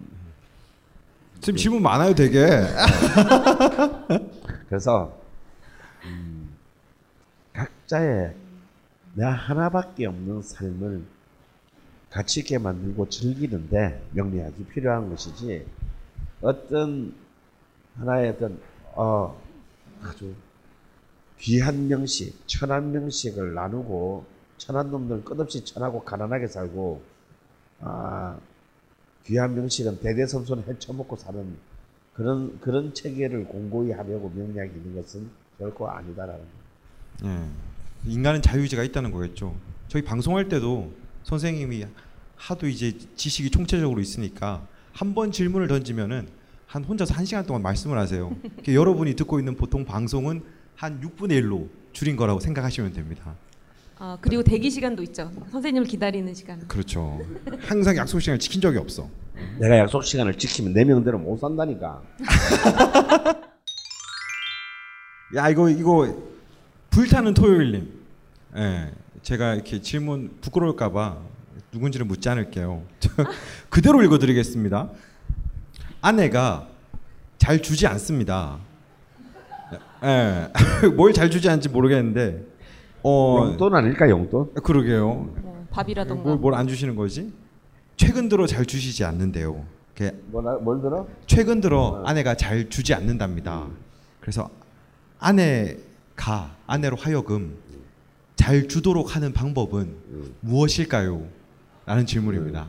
지금 1.41 1.57
질문 1.57 1.81
많아요, 1.81 2.13
되게. 2.13 2.45
그래서 4.69 5.17
음, 6.05 6.49
각자의 7.53 8.35
나 9.15 9.31
하나밖에 9.31 10.05
없는 10.05 10.43
삶을 10.43 11.01
가치 12.11 12.41
있게 12.41 12.59
만들고 12.59 13.09
즐기는데 13.09 14.03
명리학이 14.11 14.63
필요한 14.65 15.09
것이지 15.09 15.65
어떤 16.41 17.15
하나의 17.97 18.29
어떤 18.29 18.59
어 18.93 19.41
아주 20.03 20.35
귀한 21.39 21.87
명식, 21.87 22.47
천한 22.47 22.91
명식을 22.91 23.55
나누고 23.55 24.34
천한 24.57 24.89
놈들 24.91 25.23
끝없이 25.23 25.63
천하고 25.65 26.03
가난하게 26.03 26.47
살고 26.47 27.01
아 27.81 28.37
귀한 29.25 29.55
명식은 29.55 29.99
대대손손 29.99 30.63
헤쳐먹고 30.67 31.15
사는 31.15 31.57
그런 32.13 32.59
그런 32.59 32.93
체계를 32.93 33.45
공고히 33.45 33.91
하려고 33.91 34.29
명리학이 34.29 34.71
있는 34.75 34.95
것은 35.01 35.29
결코 35.57 35.89
아니다라는 35.89 36.39
거예요. 37.21 37.35
예. 37.35 38.09
인간은 38.09 38.41
자유의지가 38.41 38.83
있다는 38.83 39.11
거겠죠. 39.11 39.55
저희 39.87 40.03
방송할 40.03 40.47
때도 40.47 40.91
선생님이 41.23 41.85
하도 42.35 42.67
이제 42.67 42.97
지식이 43.15 43.49
총체적으로 43.49 43.99
있으니까 44.01 44.67
한 44.93 45.13
번 45.13 45.31
질문을 45.31 45.67
던지면은 45.67 46.27
한 46.67 46.83
혼자서 46.83 47.13
한 47.13 47.25
시간 47.25 47.45
동안 47.45 47.61
말씀을 47.61 47.97
하세요. 47.97 48.33
여러분이 48.67 49.15
듣고 49.15 49.39
있는 49.39 49.55
보통 49.55 49.83
방송은 49.85 50.43
한 50.75 51.01
6분의 51.01 51.41
1로 51.41 51.67
줄인 51.93 52.15
거라고 52.15 52.39
생각하시면 52.39 52.93
됩니다. 52.93 53.35
아, 53.97 54.17
그리고 54.19 54.43
대기 54.43 54.69
시간도 54.69 55.01
있죠. 55.03 55.31
선생님을 55.51 55.87
기다리는 55.87 56.33
시간. 56.33 56.67
그렇죠. 56.67 57.19
항상 57.61 57.95
약속 57.95 58.19
시간을 58.19 58.39
지킨 58.39 58.59
적이 58.61 58.77
없어. 58.79 59.09
내가 59.59 59.77
약속 59.77 60.03
시간을 60.03 60.37
지키면 60.37 60.73
내 60.73 60.83
명대로 60.83 61.17
못 61.17 61.37
산다니까. 61.39 62.01
야 65.35 65.49
이거 65.49 65.69
이거 65.69 66.15
불타는 66.89 67.33
토요일님. 67.33 68.03
예, 68.57 68.91
제가 69.21 69.55
이렇게 69.55 69.81
질문 69.81 70.37
부끄러울까봐 70.41 71.17
누군지는 71.73 72.07
묻지 72.07 72.29
않을게요. 72.29 72.83
그대로 73.69 74.01
읽어드리겠습니다. 74.03 74.89
아내가 76.01 76.67
잘 77.37 77.61
주지 77.61 77.87
않습니다. 77.87 78.59
예, 80.03 80.49
뭘 80.95 81.11
잘 81.13 81.29
주지 81.29 81.49
않는지 81.49 81.69
모르겠는데, 81.69 82.43
어, 83.07 83.45
용돈 83.45 83.75
아닐까 83.75 84.09
용돈? 84.09 84.51
그러게요. 84.55 85.07
뭐 85.43 85.65
밥이라던가. 85.69 86.35
뭘 86.37 86.55
안 86.55 86.67
주시는 86.67 86.95
거지? 86.95 87.31
최근 87.97 88.27
들어 88.29 88.47
잘 88.47 88.65
주시지 88.65 89.03
않는데요. 89.05 89.63
이렇게 89.95 90.17
뭐라 90.31 90.55
뭘 90.55 90.81
들어? 90.81 91.07
최근 91.27 91.61
들어 91.61 92.01
아내가 92.05 92.33
잘 92.35 92.67
주지 92.69 92.93
않는답니다. 92.95 93.67
그래서 94.19 94.49
아내가 95.19 96.55
아내로 96.65 96.97
하여금 96.97 97.55
잘 98.35 98.67
주도록 98.67 99.15
하는 99.15 99.31
방법은 99.33 99.93
무엇일까요? 100.41 101.21
라는 101.85 102.05
질문입니다. 102.07 102.65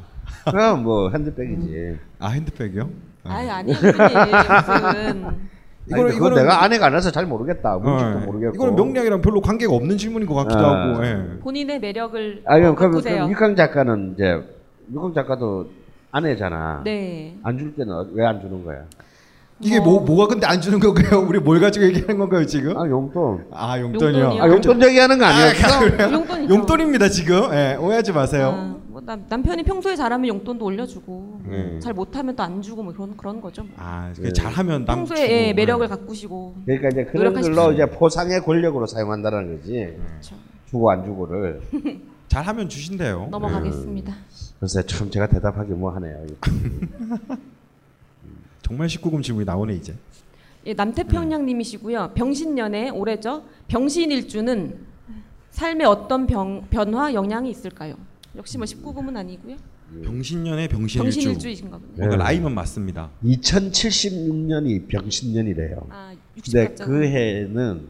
그럼 0.51 0.83
뭐 0.85 1.11
핸드백이지. 1.11 1.99
아 2.18 2.29
핸드백이요? 2.29 2.90
아예 3.25 3.49
아니에요. 3.49 3.79
무슨 3.81 5.49
이거는 5.88 6.14
이거 6.14 6.31
내가 6.31 6.62
아내가 6.64 6.87
안 6.87 6.94
해서 6.94 7.11
잘 7.11 7.27
모르겠다. 7.27 7.77
뭔지도 7.77 8.11
어, 8.11 8.20
모르겠고. 8.27 8.55
이거는 8.57 8.75
명량이랑 8.77 9.20
별로 9.20 9.40
관계가 9.40 9.72
없는 9.72 9.96
질문인 9.96 10.27
것 10.29 10.35
같기도 10.35 10.59
아. 10.59 10.90
하고. 10.92 11.07
예. 11.07 11.38
본인의 11.40 11.79
매력을 11.81 12.42
아 12.44 12.59
그럼 12.59 12.75
그럼. 12.75 13.01
그럼 13.01 13.31
육강 13.31 13.55
작가는 13.57 14.14
이제 14.14 14.40
육강 14.92 15.14
작가도 15.14 15.66
아내잖아. 16.11 16.83
네. 16.85 17.37
안 17.42 17.59
줄 17.59 17.75
때는 17.75 17.92
왜 18.14 18.25
안 18.27 18.40
주는 18.40 18.64
거야? 18.64 18.79
이게 19.61 19.81
뭐 19.81 20.01
뭐가 20.01 20.27
근데 20.27 20.46
안 20.46 20.61
주는 20.61 20.79
건가요? 20.79 21.25
우리 21.27 21.38
뭘 21.38 21.61
가지고 21.61 21.87
얘기하는 21.87 22.18
건가요 22.18 22.44
지금? 22.44 22.77
아 22.77 22.87
용돈. 22.88 23.46
아 23.53 23.81
용돈이요. 23.81 24.20
용돈이요? 24.25 24.42
아 24.42 24.49
용돈 24.49 24.83
얘기하는 24.83 25.18
거 25.18 25.25
아니었어? 25.25 26.12
용돈이죠. 26.12 26.55
용돈입니다 26.55 27.09
지금. 27.09 27.55
예, 27.55 27.77
오해하지 27.81 28.12
마세요. 28.12 28.53
아, 28.55 28.61
뭐 28.66 28.81
남, 29.07 29.25
남편이 29.29 29.62
평소에 29.62 29.95
잘하면 29.95 30.27
용돈도 30.27 30.64
올려주고 30.64 31.40
네. 31.47 31.79
잘 31.79 31.95
못하면 31.95 32.35
또 32.35 32.42
안 32.42 32.61
주고 32.61 32.83
뭐 32.83 32.92
그런 32.92 33.16
그런 33.16 33.40
거죠. 33.40 33.62
뭐. 33.62 33.73
아, 33.77 34.12
네. 34.19 34.33
잘하면 34.33 34.85
남 34.85 34.99
평소에. 34.99 35.49
예, 35.49 35.53
매력을 35.53 35.85
예. 35.85 35.88
가꾸시고 35.88 36.57
그러니까 36.64 36.88
이제 36.88 37.05
그런 37.05 37.25
노력하십시오. 37.27 37.55
걸로 37.55 37.73
이제 37.73 37.87
포상의 37.88 38.40
권력으로 38.42 38.87
사용한다는 38.87 39.57
거지. 39.59 39.97
그렇죠. 39.97 40.35
주고 40.69 40.90
안 40.90 41.05
주고를. 41.05 41.61
잘하면 42.29 42.69
주신대요. 42.69 43.29
넘어가겠습니다. 43.31 44.12
그래서 44.59 44.83
참 44.83 45.09
제가 45.09 45.29
대답하기 45.29 45.73
뭐 45.75 45.92
하네요. 45.95 46.27
정말 48.62 48.88
19금 48.88 49.23
질문이 49.23 49.45
나오네 49.47 49.75
이제. 49.75 49.95
예, 50.66 50.75
남태평양님이시고요. 50.75 52.11
병신년에 52.14 52.90
올해죠. 52.90 53.45
병신일주는 53.69 54.77
삶에 55.51 55.85
어떤 55.85 56.27
병, 56.27 56.66
변화 56.71 57.14
영향이 57.14 57.49
있을까요? 57.49 57.95
역시 58.37 58.59
뭐 58.59 58.64
19금은 58.66 59.16
아니고요. 59.16 59.57
병신년의 60.05 60.68
병신일주. 60.68 61.18
병신일주이신가 61.18 61.79
보네요. 61.79 61.94
뭔가 61.96 62.16
네. 62.16 62.25
라임은 62.25 62.53
맞습니다. 62.55 63.11
2076년이 63.25 64.88
병신년이래요. 64.88 65.87
아, 65.90 66.14
근데 66.35 66.75
60갑자기. 66.75 66.87
그 66.87 67.05
해에는 67.05 67.88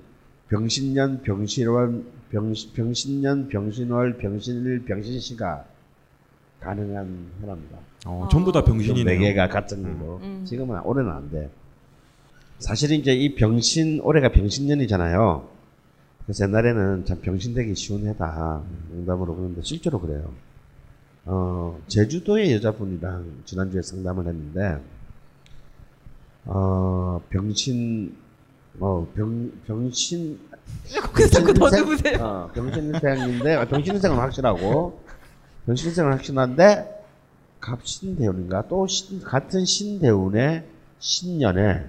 병신년, 0.48 1.22
병신월, 1.22 2.04
병, 2.30 2.54
병신년, 2.74 3.48
병신월, 3.48 4.18
병신일, 4.18 4.84
병신시가 4.84 5.64
가능한 6.60 7.30
해랍니다. 7.42 7.78
어, 8.06 8.24
아. 8.24 8.28
전부 8.28 8.52
다네 8.52 8.66
병신이네요. 8.66 9.18
개가 9.18 9.48
같은 9.48 9.82
걸로. 9.82 10.18
음. 10.22 10.44
지금은 10.46 10.80
올해는 10.82 11.10
안 11.10 11.30
돼. 11.30 11.50
사실 12.58 12.92
이제 12.92 13.12
이 13.12 13.34
병신 13.34 14.00
올해가 14.00 14.30
병신년이잖아요. 14.30 15.55
그래서 16.26 16.44
옛날에는 16.44 17.04
참 17.06 17.20
병신되기 17.20 17.74
쉬운 17.76 18.06
해다 18.08 18.62
농담으로 18.90 19.34
그러는데 19.36 19.62
실제로 19.62 20.00
그래요. 20.00 20.32
어 21.24 21.78
제주도의 21.88 22.52
여자분이랑 22.54 23.42
지난주에 23.44 23.82
상담을 23.82 24.26
했는데 24.26 24.80
어 26.44 27.20
병신 27.30 28.16
어 28.80 29.06
병 29.14 29.50
병신 29.66 30.38
거기서 31.02 31.28
자꾸 31.30 31.54
병신일생? 31.54 31.84
더듬으세요. 31.84 32.24
어, 32.24 32.50
병신일생인데 32.52 33.54
아, 33.54 33.64
병신일생은 33.66 34.16
확실하고 34.18 35.00
병신일생은 35.66 36.12
확실한데 36.12 37.04
갑신대운인가 37.60 38.68
또 38.68 38.86
신, 38.86 39.20
같은 39.22 39.64
신대운의 39.64 40.64
신년에 40.98 41.86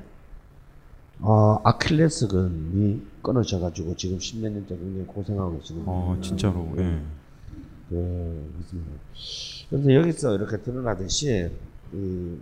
어, 1.22 1.60
아킬레스건이 1.64 3.02
끊어져 3.22 3.60
가지고 3.60 3.96
지금 3.96 4.20
십몇 4.20 4.52
년째 4.52 4.78
굉장히 4.78 5.06
고생하고 5.08 5.60
계시는 5.60 5.84
어, 5.86 6.18
진짜로. 6.22 6.74
예. 6.78 7.02
그, 7.90 8.52
그렇습니다. 8.54 8.92
그래서 9.70 9.94
여기서 9.94 10.36
이렇게 10.36 10.58
드러나듯이 10.62 11.50
이 11.94 12.38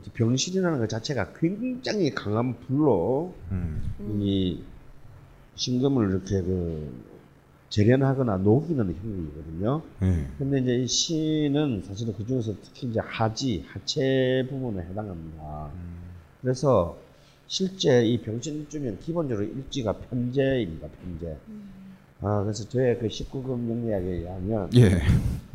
이제 0.00 0.10
병신이라는 0.12 0.78
것 0.78 0.88
자체가 0.88 1.32
굉장히 1.38 2.10
강한 2.14 2.58
불로 2.60 3.34
음. 3.50 3.82
이 4.20 4.62
신금을 5.54 6.10
이렇게 6.10 6.42
그 6.42 7.02
재련하거나 7.70 8.38
녹이는 8.38 8.94
행위거든요. 8.94 9.82
예. 10.02 10.26
근데 10.38 10.60
이제 10.60 10.76
이 10.76 10.86
신은 10.86 11.82
사실은 11.82 12.14
그 12.16 12.26
중에서 12.26 12.54
특히 12.62 12.88
이제 12.88 13.00
하지, 13.00 13.64
하체 13.68 14.46
부분에 14.48 14.82
해당합니다. 14.82 15.70
그래서 16.42 16.96
실제 17.48 18.04
이 18.04 18.20
병신일주면 18.20 18.98
기본적으로 19.00 19.46
일지가 19.46 19.92
편제입니다, 19.92 20.88
편제. 20.88 21.36
아, 22.22 22.42
그래서 22.42 22.68
저의 22.68 22.98
그 22.98 23.06
19금 23.08 23.68
영리학에 23.70 24.04
의하면 24.04 24.70
예. 24.74 25.02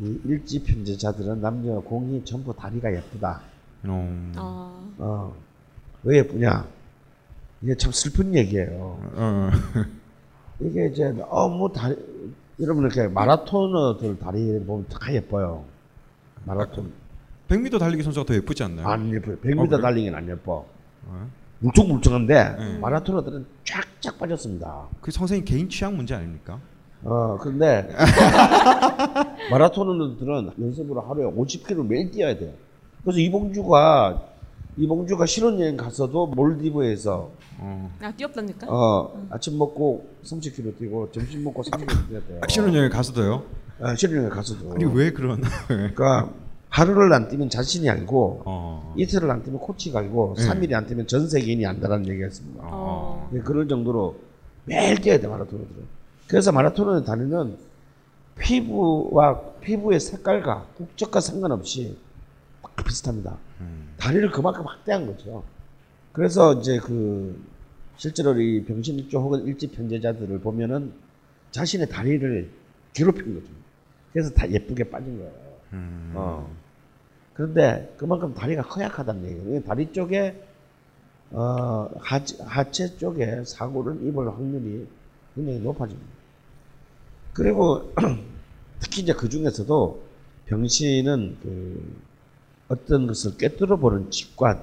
이 0.00 0.20
일지 0.24 0.62
편제자들은 0.62 1.40
남녀 1.40 1.80
공이 1.80 2.24
전부 2.24 2.54
다리가 2.54 2.94
예쁘다. 2.94 3.42
어. 3.84 4.32
아, 4.36 4.84
어, 4.98 5.36
왜 6.04 6.18
예쁘냐? 6.18 6.66
이게 7.62 7.74
참 7.76 7.92
슬픈 7.92 8.34
얘기예요. 8.34 8.98
어. 9.14 9.50
이게 10.60 10.86
이제 10.86 11.10
너무 11.10 11.70
다리, 11.72 11.96
여러분 12.60 12.84
이렇게 12.84 13.08
마라토너들 13.08 14.18
다리 14.18 14.64
보면 14.64 14.86
다 14.88 15.12
예뻐요. 15.12 15.64
마라톤. 16.44 16.92
100m 17.48 17.78
달리기 17.78 18.02
선수가 18.02 18.26
더 18.26 18.34
예쁘지 18.34 18.62
않나요? 18.62 18.86
안 18.86 19.12
예뻐요. 19.12 19.34
어, 19.34 19.38
100m 19.40 19.68
그래요? 19.68 19.82
달리기는 19.82 20.16
안 20.16 20.28
예뻐. 20.28 20.64
어. 21.06 21.30
물쭉물쭉한데 21.62 22.56
네. 22.58 22.78
마라토너들은 22.78 23.46
쫙쫙 23.64 24.18
빠졌습니다. 24.18 24.88
그 25.00 25.10
선생님 25.10 25.44
개인 25.44 25.68
취향 25.68 25.96
문제 25.96 26.14
아닙니까? 26.14 26.58
어, 27.04 27.38
그런데 27.40 27.88
마라토너들은 29.50 30.50
연습으로 30.60 31.00
하루에 31.00 31.24
50km 31.24 31.86
매일 31.86 32.10
뛰어야 32.10 32.36
돼요. 32.36 32.52
그래서 33.02 33.18
이봉주가 33.18 34.22
이봉주가 34.76 35.26
신혼여행 35.26 35.76
갔어도 35.76 36.26
몰디브에서 36.28 37.30
어. 37.58 37.90
아 38.00 38.10
뛰었답니까? 38.12 38.66
어, 38.70 39.26
아침 39.30 39.58
먹고 39.58 40.08
30km 40.24 40.78
뛰고 40.78 41.12
점심 41.12 41.44
먹고 41.44 41.62
30km 41.62 42.08
뛰어야 42.08 42.22
돼요. 42.26 42.40
신혼여행 42.48 42.90
가서도요? 42.90 43.42
어, 43.80 43.94
신혼여행 43.96 44.30
갔어도. 44.30 44.72
아니 44.72 44.84
왜 44.84 45.12
그런? 45.12 45.42
그러니까 45.68 46.30
하루를 46.72 47.12
안 47.12 47.28
뛰면 47.28 47.50
자신이 47.50 47.88
알고 47.90 48.42
어. 48.46 48.94
이틀을 48.96 49.30
안 49.30 49.42
뛰면 49.42 49.60
코치가 49.60 49.98
알고 50.00 50.36
네. 50.38 50.48
3일이 50.48 50.72
안 50.72 50.86
뛰면 50.86 51.06
전 51.06 51.28
세계인이 51.28 51.66
안다라는 51.66 52.08
얘기였습니다. 52.08 52.64
어. 52.64 53.28
네, 53.30 53.40
그럴 53.40 53.68
정도로 53.68 54.16
매일 54.64 54.98
뛰어야 54.98 55.20
돼 55.20 55.28
마라토너들은. 55.28 55.82
그래서 56.28 56.50
마라토너의 56.50 57.04
다리는 57.04 57.58
피부와 58.38 59.40
피부의 59.60 60.00
색깔과 60.00 60.68
국적과 60.78 61.20
상관없이 61.20 61.98
다 62.62 62.82
비슷합니다. 62.82 63.36
음. 63.60 63.92
다리를 63.98 64.30
그만큼 64.30 64.66
확대한 64.66 65.06
거죠. 65.06 65.44
그래서 66.12 66.54
이제 66.54 66.78
그 66.78 67.38
실제로 67.98 68.40
이 68.40 68.64
병신일주 68.64 69.18
혹은 69.18 69.44
일지 69.44 69.70
편제자들을 69.70 70.40
보면은 70.40 70.94
자신의 71.50 71.90
다리를 71.90 72.50
괴롭힌 72.94 73.34
거죠. 73.34 73.52
그래서 74.14 74.30
다 74.30 74.50
예쁘게 74.50 74.84
빠진 74.88 75.18
거예요. 75.18 75.32
음. 75.74 76.12
어. 76.14 76.61
그런데 77.34 77.94
그만큼 77.96 78.34
다리가 78.34 78.62
허약하다는 78.62 79.24
얘기예요. 79.24 79.62
다리 79.62 79.92
쪽에 79.92 80.42
어, 81.30 81.90
하체, 81.98 82.42
하체 82.44 82.96
쪽에 82.98 83.42
사고를 83.44 84.06
입을 84.06 84.28
확률이 84.28 84.86
굉장히 85.34 85.60
높아집니다. 85.60 86.10
그리고 87.32 87.92
특히 88.80 89.02
이제 89.02 89.14
그 89.14 89.28
중에서도 89.28 90.02
병신은 90.46 91.38
그 91.42 92.02
어떤 92.68 93.06
것을 93.06 93.36
꿰뚫어 93.38 93.76
보는 93.76 94.10
직관, 94.10 94.62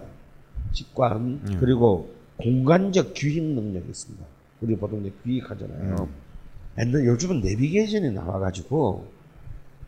직관 0.73 1.15
음. 1.17 1.57
그리고 1.59 2.09
공간적 2.37 3.13
귀익 3.15 3.43
능력이 3.43 3.89
있습니다. 3.89 4.25
우리 4.61 4.75
보통 4.75 5.01
이제 5.01 5.13
귀익하잖아요. 5.23 6.07
옛날 6.77 7.05
요즘은 7.05 7.41
내비게이션이 7.41 8.11
나와가지고 8.11 9.07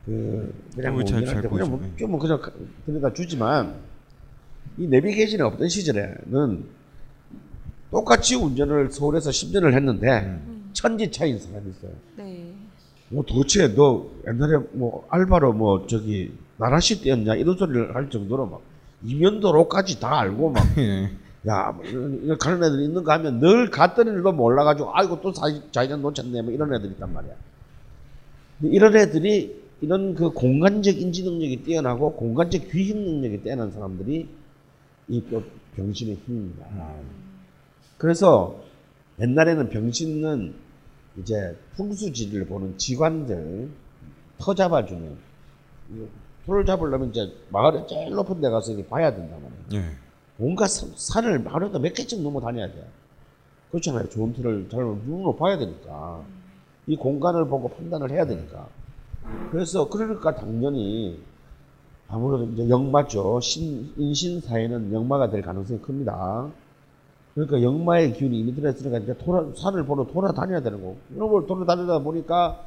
그 0.06 0.54
그냥 0.76 0.94
어, 0.94 0.96
뭐 0.96 1.04
잘- 1.04 1.26
잘 1.26 1.42
그냥 1.42 1.70
뭐, 1.70 1.80
보이죠. 1.80 1.96
좀뭐 1.98 2.20
그냥 2.20 2.42
가- 2.42 2.52
들여다 2.86 3.14
주지만 3.14 3.76
이 4.78 4.88
내비게이션이 4.88 5.42
없던 5.44 5.70
시절에는 5.70 6.66
똑같이 7.92 8.36
운전을 8.36 8.90
서울에서 8.92 9.30
10년을 9.30 9.74
했는데 9.74 10.40
천지 10.74 11.12
차이인 11.12 11.38
사람이 11.38 11.70
있어요. 11.72 11.92
네. 12.18 12.52
뭐 13.10 13.24
도대체 13.26 13.74
너 13.76 14.08
옛날에 14.28 14.58
뭐 14.72 15.06
알바로 15.10 15.54
뭐 15.54 15.86
저기 15.88 16.32
나라시 16.58 17.02
뛰었냐 17.02 17.36
이런 17.36 17.58
소리를 17.58 17.94
할 17.94 18.10
정도로 18.10 18.46
막 18.48 18.62
이면도로까지 19.04 20.00
다 20.00 20.20
알고 20.22 20.52
막 20.52 20.64
예. 20.80 21.12
야, 21.48 21.72
뭐 21.76 21.84
이런, 21.84 22.22
이런 22.24 22.38
가는 22.38 22.64
애들 22.64 22.82
있는가 22.84 23.14
하면 23.16 23.40
늘 23.40 23.72
갔던 23.72 24.06
일도 24.08 24.32
몰라가지고, 24.32 24.92
아이고 24.96 25.20
또 25.22 25.34
자- 25.34 25.42
자기전 25.72 26.00
놓쳤네, 26.04 26.40
뭐 26.44 26.52
이런 26.54 26.72
애들 26.72 26.92
있단 26.92 27.12
말이야. 27.12 27.34
이런 28.62 28.96
애들이, 28.96 29.60
이런 29.82 30.14
그 30.14 30.30
공간적 30.32 30.98
인지 31.00 31.24
능력이 31.24 31.64
뛰어나고, 31.64 32.14
공간적 32.14 32.70
귀익 32.72 32.96
능력이 32.98 33.42
뛰어난 33.42 33.72
사람들이 33.72 34.28
이 35.10 35.22
또 35.30 35.44
병신의 35.76 36.16
힘입니다. 36.26 36.66
그래서 37.98 38.60
옛날에는 39.20 39.70
병신은 39.70 40.54
이제 41.18 41.58
풍수지를 41.76 42.46
보는 42.46 42.78
지관들, 42.78 43.70
터 44.38 44.54
잡아주는, 44.56 45.18
이 45.94 46.06
풀을 46.46 46.66
잡으려면 46.66 47.10
이제 47.10 47.32
마을의 47.50 47.88
제일 47.88 48.12
높은 48.12 48.42
데 48.42 48.50
가서 48.50 48.72
이렇게 48.72 48.88
봐야 48.88 49.14
된단 49.14 49.42
말이에요. 49.42 49.86
예. 49.86 49.96
온갖 50.40 50.68
산- 50.68 50.92
산을 50.96 51.46
하루에도 51.46 51.80
몇 51.80 51.94
개씩 51.94 52.22
넘어 52.22 52.40
다녀야 52.42 52.68
돼. 52.72 52.88
그렇잖아요. 53.72 54.10
좋은 54.10 54.34
틀을 54.34 54.68
잘 54.70 54.80
눈으로 54.84 55.36
봐야 55.36 55.58
되니까. 55.58 56.24
이 56.88 56.96
공간을 56.96 57.48
보고 57.48 57.68
판단을 57.70 58.10
해야 58.12 58.26
되니까. 58.26 58.68
그래서 59.52 59.88
그러니까 59.90 60.36
당연히 60.36 61.20
아무래도 62.08 62.44
이제 62.52 62.70
역마죠. 62.70 63.40
신, 63.42 63.94
인신사에는 63.96 64.94
역마가 64.94 65.30
될 65.30 65.42
가능성이 65.42 65.80
큽니다. 65.80 66.50
그러니까 67.34 67.62
역마의 67.62 68.14
기운이 68.14 68.38
이미 68.40 68.54
들어있으니까 68.54 68.98
이제 69.00 69.16
돌아, 69.18 69.46
산을 69.56 69.86
보러 69.86 70.06
돌아다녀야 70.06 70.62
되는 70.62 70.82
거고. 70.82 70.98
이런 71.16 71.30
걸 71.30 71.48
돌아다니다 71.48 72.00
보니까 72.00 72.60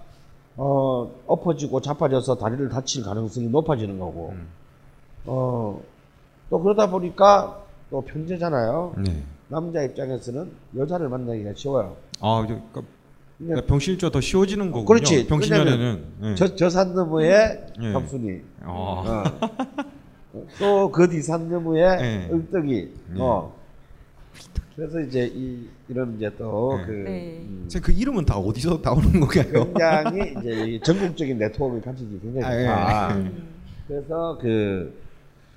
어, 0.57 1.11
엎어지고 1.27 1.81
자빠져서 1.81 2.37
다리를 2.37 2.69
다칠 2.71 3.03
가능성이 3.05 3.49
높아지는 3.49 3.99
거고. 3.99 4.31
음. 4.31 4.49
어, 5.27 5.81
또 6.49 6.63
그러다 6.63 6.91
보니까 6.91 7.63
또 7.91 8.01
편제잖아요. 8.01 8.95
네. 9.05 9.23
남자 9.49 9.83
입장에서는 9.83 10.51
여자를 10.77 11.09
만나기가 11.11 11.53
쉬워요. 11.55 11.97
아, 12.21 12.43
그러니까 12.47 12.83
그러니까 13.39 13.67
병신일주가 13.67 14.13
더 14.13 14.21
쉬워지는 14.21 14.71
거군요. 14.71 14.87
그렇지. 14.87 15.27
병신년에는. 15.27 16.05
예. 16.23 16.35
저, 16.37 16.55
저산 16.55 16.95
너머에 16.95 17.61
예. 17.81 17.93
갑순이. 17.93 18.41
아. 18.63 19.25
또그 20.59 21.09
뒤산 21.09 21.49
너머에 21.49 21.81
예. 21.81 22.31
을떡이. 22.33 22.93
예. 23.17 23.21
어. 23.21 23.55
그래서 24.77 25.01
이제 25.01 25.31
이, 25.33 25.69
이런 25.89 26.17
이제 26.17 26.31
또 26.37 26.79
예. 26.81 26.87
그, 26.87 26.91
네. 26.93 27.39
음, 27.43 27.69
그 27.83 27.93
이름은 27.93 28.25
다 28.25 28.37
어디서 28.37 28.81
나오는 28.83 29.21
건가요? 29.21 29.65
굉장히 29.73 30.35
이제 30.39 30.65
이 30.67 30.81
전국적인 30.81 31.39
네트워크를 31.39 31.83
가지기 31.83 32.21
굉장히 32.21 32.45
아, 32.45 32.59
예. 32.59 32.65
좋다. 32.65 33.15
음. 33.17 33.49
그래서 33.87 34.39
그 34.41 35.04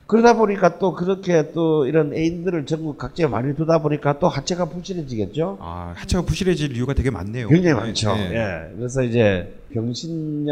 그러다 0.07 0.37
보니까 0.37 0.79
또 0.79 0.93
그렇게 0.93 1.51
또 1.51 1.85
이런 1.85 2.13
애인들을 2.13 2.65
전국 2.65 2.97
각지에 2.97 3.27
많이 3.27 3.53
두다 3.55 3.81
보니까 3.81 4.19
또 4.19 4.29
하체가 4.29 4.69
부실해지겠죠. 4.69 5.57
아, 5.59 5.93
하체가 5.97 6.23
부실해질 6.23 6.77
이유가 6.77 6.93
되게 6.93 7.11
많네요. 7.11 7.49
굉장히 7.49 7.69
예, 7.69 7.73
많죠. 7.73 8.11
예. 8.11 8.31
예. 8.33 8.71
그래서 8.77 9.03
이제 9.03 9.53
병신년의 9.73 10.47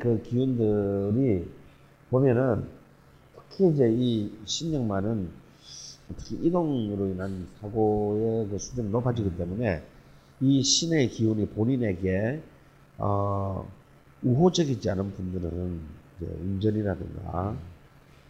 그 0.00 0.22
기운들이 0.24 1.46
보면은 2.10 2.64
특히 3.48 3.68
이제 3.68 3.88
이 3.88 4.32
신령만은 4.44 5.28
특히 6.16 6.36
이동으로 6.42 7.06
인한 7.06 7.46
사고의 7.60 8.48
그 8.48 8.58
수준이 8.58 8.90
높아지기 8.90 9.36
때문에 9.36 9.82
이 10.40 10.62
신의 10.64 11.10
기운이 11.10 11.46
본인에게 11.50 12.40
어, 12.98 13.68
우호적이지 14.24 14.90
않은 14.90 15.12
분들은 15.12 15.80
이제 16.16 16.26
운전이라든가 16.26 17.54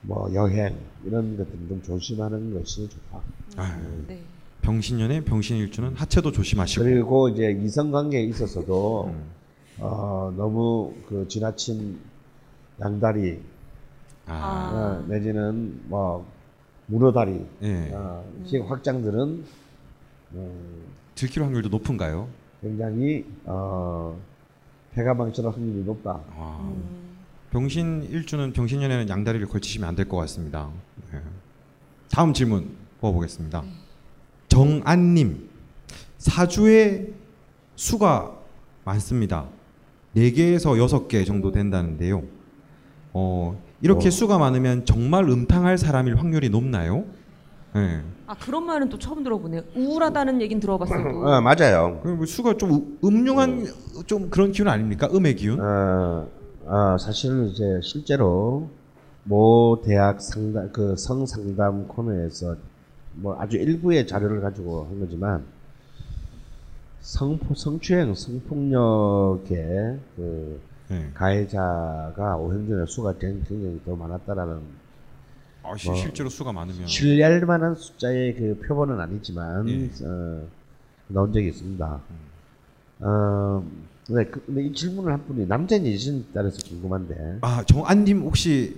뭐 0.02 0.32
여행 0.34 0.76
이런 1.04 1.36
것들 1.36 1.52
좀 1.68 1.82
조심하는 1.82 2.54
것이 2.54 2.88
좋다. 2.88 3.20
아, 3.56 3.80
네. 4.06 4.22
병신년에 4.62 5.24
병신일주는 5.24 5.94
하체도 5.94 6.32
조심하시고. 6.32 6.84
그리고 6.84 7.28
이제 7.28 7.50
이성 7.62 7.90
관계에 7.90 8.22
있어서도 8.22 9.06
음. 9.08 9.24
어, 9.78 10.32
너무 10.36 10.92
그 11.08 11.26
지나친 11.28 11.98
양다리 12.80 13.40
아, 14.26 14.32
아. 14.32 15.00
어, 15.02 15.04
내지는 15.08 15.80
뭐 15.84 16.26
문어다리 16.86 17.46
예. 17.62 17.90
어, 17.92 18.24
시 18.44 18.58
확장들은 18.58 19.44
어, 20.34 20.56
들킬 21.14 21.42
확률도 21.42 21.68
높은가요? 21.68 22.28
굉장히 22.60 23.24
어, 23.44 24.18
폐가 24.92 25.14
망치할 25.14 25.52
확률이 25.52 25.84
높다. 25.84 26.20
아, 26.36 26.58
음. 26.62 27.09
병신 27.50 28.04
일주는 28.10 28.52
병신년에는 28.52 29.08
양다리를 29.08 29.46
걸치시면 29.48 29.88
안 29.88 29.96
될 29.96 30.08
것 30.08 30.16
같습니다. 30.18 30.70
예. 31.14 31.20
다음 32.10 32.32
질문 32.32 32.70
뽑아보겠습니다. 33.00 33.62
정안님 34.48 35.48
사주에 36.18 37.08
수가 37.76 38.36
많습니다. 38.84 39.46
4개에서 40.16 40.76
6개 41.08 41.24
정도 41.26 41.50
된다는데요. 41.52 42.22
어, 43.12 43.60
이렇게 43.80 44.08
어. 44.08 44.10
수가 44.10 44.38
많으면 44.38 44.84
정말 44.84 45.24
음탕할 45.28 45.78
사람일 45.78 46.16
확률이 46.16 46.50
높나요? 46.50 47.04
네. 47.74 48.02
아 48.26 48.34
그런 48.34 48.64
말은 48.66 48.88
또 48.88 48.98
처음 48.98 49.22
들어보네요. 49.22 49.62
우울하다는 49.76 50.40
얘긴 50.42 50.58
들어봤어도. 50.60 51.26
어, 51.26 51.40
맞아요. 51.40 52.00
그럼 52.02 52.16
뭐 52.18 52.26
수가 52.26 52.56
좀 52.56 52.72
음- 52.72 52.98
음흉한 53.04 53.66
좀 54.06 54.28
그런 54.30 54.50
기운 54.52 54.68
아닙니까? 54.68 55.08
음의 55.12 55.36
기운? 55.36 55.60
어, 55.60 56.28
어, 56.70 56.96
사실은 56.98 57.48
이제 57.48 57.80
실제로 57.82 58.70
모 59.24 59.82
대학 59.84 60.20
상담 60.20 60.70
그 60.72 60.96
성상담 60.96 61.88
코너에서 61.88 62.54
뭐 63.14 63.36
아주 63.40 63.56
일부의 63.56 64.06
자료를 64.06 64.40
가지고 64.40 64.84
한 64.84 65.00
거지만 65.00 65.44
성포 67.00 67.54
성추행 67.54 68.14
성폭력의 68.14 69.98
그 70.14 70.60
네. 70.88 71.10
가해자가 71.14 72.36
오행전의 72.36 72.86
수가 72.86 73.14
굉- 73.18 73.42
굉장히 73.48 73.80
더 73.84 73.96
많았다라는 73.96 74.60
아, 75.64 75.76
시- 75.76 75.88
뭐, 75.88 75.96
실제로 75.96 76.28
수가 76.28 76.52
많으면 76.52 76.86
신뢰할 76.86 77.40
만한 77.46 77.74
숫자의 77.74 78.34
그 78.36 78.60
표본은 78.66 79.00
아니지만 79.00 79.68
예. 79.68 79.90
어, 80.04 80.46
나온 81.08 81.32
적이 81.32 81.48
있습니다. 81.48 82.00
어, 83.00 83.64
근데, 84.10 84.24
그, 84.28 84.44
근데 84.44 84.64
이 84.64 84.72
질문을 84.72 85.12
한 85.12 85.24
분이 85.24 85.46
남자인지 85.46 86.26
따라서 86.34 86.58
궁금한데. 86.68 87.38
아 87.42 87.62
정안님 87.64 88.22
혹시 88.22 88.76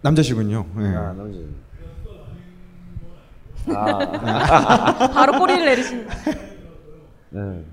남자시군요. 0.00 0.64
네. 0.76 0.86
아, 0.96 1.12
남자. 1.12 1.38
아, 3.70 5.08
바로 5.12 5.38
꼬리를 5.38 5.64
내리신. 5.66 6.08
네. 7.30 7.64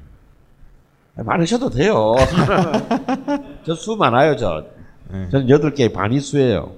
많으셔도 1.16 1.70
돼요. 1.70 2.14
저 3.66 3.74
수 3.76 3.96
많아요, 3.96 4.36
저. 4.36 4.66
네. 5.10 5.30
저는 5.30 5.50
여덟 5.50 5.74
개 5.74 5.94
반이 5.94 6.20
수예요. 6.20 6.74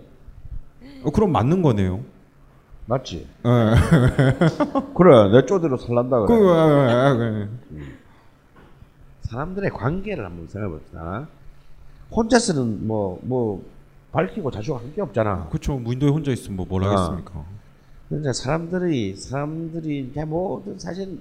어, 1.04 1.10
그럼 1.10 1.32
맞는 1.32 1.64
거네요. 1.64 2.02
맞지? 2.86 3.28
네. 3.44 3.50
그래, 4.96 5.30
내 5.32 5.46
쪼대로 5.46 5.78
살란다 5.78 6.20
그, 6.22 6.28
그래. 6.28 6.50
아, 6.52 7.14
네. 7.16 7.48
사람들의 9.28 9.72
관계를 9.72 10.26
한번 10.26 10.48
생각해봅시다. 10.48 11.28
혼자서는 12.12 12.88
뭐, 12.88 13.20
뭐, 13.24 13.64
밝히고 14.12 14.50
자주고 14.52 14.78
할게 14.80 15.02
없잖아. 15.02 15.50
그렇죠. 15.50 15.78
무인도에 15.78 16.10
혼자 16.10 16.32
있으면 16.32 16.56
뭐뭘 16.58 16.86
아. 16.86 16.90
하겠습니까? 16.90 17.46
근데 18.08 18.32
사람들이, 18.32 19.16
사람들이, 19.18 20.08
이제 20.10 20.24
모든 20.24 20.80
사실 20.80 21.20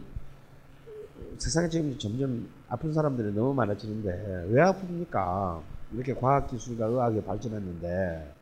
세상에 1.37 1.69
지금 1.69 1.99
점점 1.99 2.49
아픈 2.69 2.93
사람들이 2.93 3.35
너무 3.35 3.53
많아지는데 3.55 4.47
왜 4.51 4.63
아픕니까? 4.63 5.61
이렇게 5.93 6.15
과학기술과 6.15 6.87
의학이 6.87 7.23
발전했는데, 7.23 8.35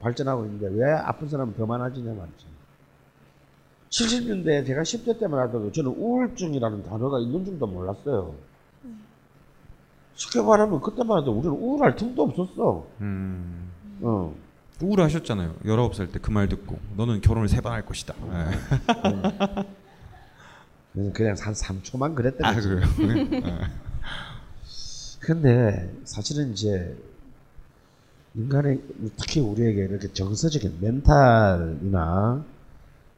발전하고 0.00 0.46
있는데 0.46 0.68
왜 0.68 0.90
아픈 0.92 1.28
사람은 1.28 1.54
더 1.54 1.66
많아지냐 1.66 2.14
말이죠. 2.14 2.46
70년대 3.90 4.66
제가 4.66 4.82
10대 4.82 5.18
때만 5.20 5.38
하더라도 5.46 5.70
저는 5.70 5.90
우울증이라는 5.90 6.82
단어가 6.84 7.20
있는 7.20 7.44
줄도 7.44 7.66
몰랐어요. 7.66 8.34
쉽게 10.16 10.42
말하면 10.42 10.80
그때만 10.80 11.20
해도 11.22 11.32
우리는 11.32 11.54
우울할 11.54 11.94
틈도 11.96 12.22
없었어. 12.24 12.86
음. 13.00 13.70
어. 14.02 14.34
우울하셨잖아요. 14.82 15.54
19살 15.64 16.12
때 16.12 16.18
그 16.20 16.30
말 16.30 16.48
듣고 16.48 16.78
너는 16.96 17.20
결혼을 17.22 17.48
세 17.48 17.60
번 17.62 17.72
할 17.72 17.84
것이다. 17.86 18.14
네. 18.30 18.50
그래서 20.92 21.12
그냥 21.12 21.36
한 21.40 21.52
3초만 21.54 22.14
그랬던 22.14 22.44
아. 22.44 22.54
그래요. 22.60 22.80
네. 22.98 23.40
근데 25.20 25.92
사실은 26.04 26.52
이제 26.52 26.96
인간의 28.34 28.80
특히 29.16 29.40
우리에게 29.40 29.84
이렇게 29.84 30.12
정서적인 30.12 30.78
멘탈이나 30.80 32.44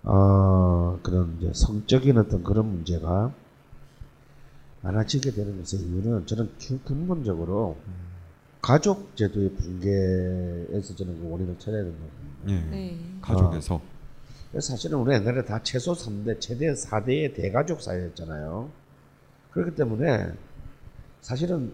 어 0.05 0.99
그런 1.03 1.37
이제 1.41 1.51
성적인 1.55 2.17
어떤 2.19 2.43
그런 2.45 2.67
문제가 2.67 3.33
많아지게 4.83 5.33
되는 5.33 5.63
것의 5.63 5.83
이유는 5.83 6.27
저는 6.27 6.51
기- 6.59 6.79
근본적으로 6.85 7.77
가족 8.61 9.15
제도의 9.17 9.51
붕괴에서 9.55 10.95
저는 10.97 11.21
그 11.21 11.31
원인을 11.31 11.59
찾아야 11.59 11.83
된다고 11.83 12.09
봅니다. 12.45 12.67
네. 12.71 12.71
네. 12.71 12.99
가족에서 13.21 13.81
그래서 14.51 14.73
사실은 14.73 14.99
우리 14.99 15.15
옛날에 15.15 15.45
다 15.45 15.61
최소 15.63 15.93
3대, 15.93 16.41
최대 16.41 16.73
4대의 16.73 17.35
대가족 17.35 17.83
사회였잖아요. 17.83 18.69
그렇기 19.51 19.75
때문에 19.77 20.33
사실은 21.21 21.73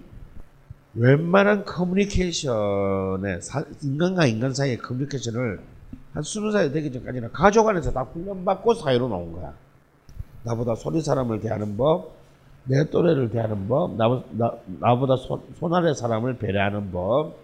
웬만한 0.94 1.64
커뮤니케이션에 1.64 3.40
사- 3.40 3.64
인간과 3.82 4.26
인간 4.26 4.55
사이의 4.55 4.78
커뮤니케이션을 4.78 5.61
한 6.12 6.22
스무 6.22 6.52
살 6.52 6.70
되기 6.72 6.92
전까지는 6.92 7.32
가족 7.32 7.68
안에서 7.68 7.92
다 7.92 8.02
훈련받고 8.02 8.74
사회로 8.74 9.09
나온 9.09 9.32
거야. 9.32 9.52
나보다 10.44 10.74
소리 10.76 11.00
사람을 11.00 11.40
대하는 11.40 11.76
법, 11.76 12.14
내 12.64 12.88
또래를 12.88 13.30
대하는 13.30 13.68
법, 13.68 13.96
나, 13.96 14.22
나, 14.30 14.54
나보다 14.80 15.16
손, 15.16 15.42
손 15.58 15.74
아래 15.74 15.92
사람을 15.92 16.38
배려하는 16.38 16.90
법, 16.90 17.36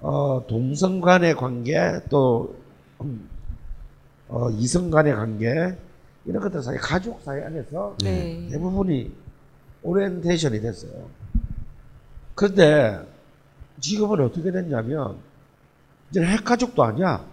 어, 0.00 0.44
동성 0.46 1.00
간의 1.00 1.36
관계, 1.36 1.78
또 2.08 2.54
음, 3.02 3.28
어, 4.28 4.50
이성 4.50 4.90
간의 4.90 5.14
관계 5.14 5.76
이런 6.24 6.42
것들 6.42 6.62
사이 6.62 6.76
가족 6.78 7.20
사이 7.22 7.40
안에서 7.42 7.96
네. 8.02 8.48
대부분이 8.50 9.12
오리엔테이션이 9.82 10.60
됐어요. 10.60 11.08
그런데 12.34 13.00
지금은 13.80 14.20
어떻게 14.20 14.50
됐냐면 14.50 15.18
이제 16.10 16.22
핵가족도 16.22 16.82
아니야. 16.82 17.24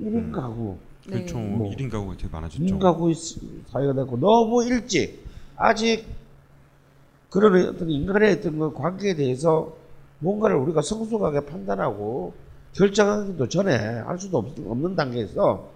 1인 0.00 0.32
가구, 0.32 0.76
네. 1.06 1.18
그렇죠. 1.18 1.38
뭐, 1.38 1.70
1인 1.70 1.90
가구가 1.90 2.16
되게 2.16 2.28
많아졌죠. 2.30 2.62
2인 2.62 2.78
가구 2.78 3.12
사회가 3.68 3.94
됐고 3.94 4.18
너무 4.18 4.64
일찍 4.64 5.23
아직 5.56 6.06
그런 7.30 7.68
어떤 7.68 7.90
인간의 7.90 8.32
어떤 8.34 8.58
그 8.58 8.72
관계에 8.72 9.14
대해서 9.14 9.74
뭔가를 10.20 10.56
우리가 10.56 10.82
성숙하게 10.82 11.46
판단하고 11.46 12.32
결정하기도 12.72 13.48
전에 13.48 13.76
할 13.76 14.18
수도 14.18 14.38
없, 14.38 14.46
없는 14.58 14.96
단계에서 14.96 15.68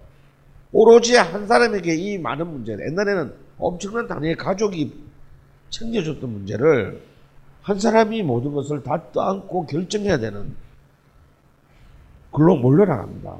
오로지 0.71 1.15
한 1.15 1.47
사람에게 1.47 1.95
이 1.95 2.17
많은 2.17 2.47
문제를 2.47 2.87
옛날에는 2.87 3.33
엄청난 3.57 4.07
단위의 4.07 4.35
가족이 4.35 4.93
챙겨줬던 5.69 6.29
문제를 6.29 7.01
한 7.61 7.79
사람이 7.79 8.23
모든 8.23 8.53
것을 8.53 8.83
다 8.83 9.11
떠안고 9.11 9.65
결정해야 9.65 10.17
되는 10.17 10.55
글로 12.31 12.55
몰려나갑니다. 12.57 13.35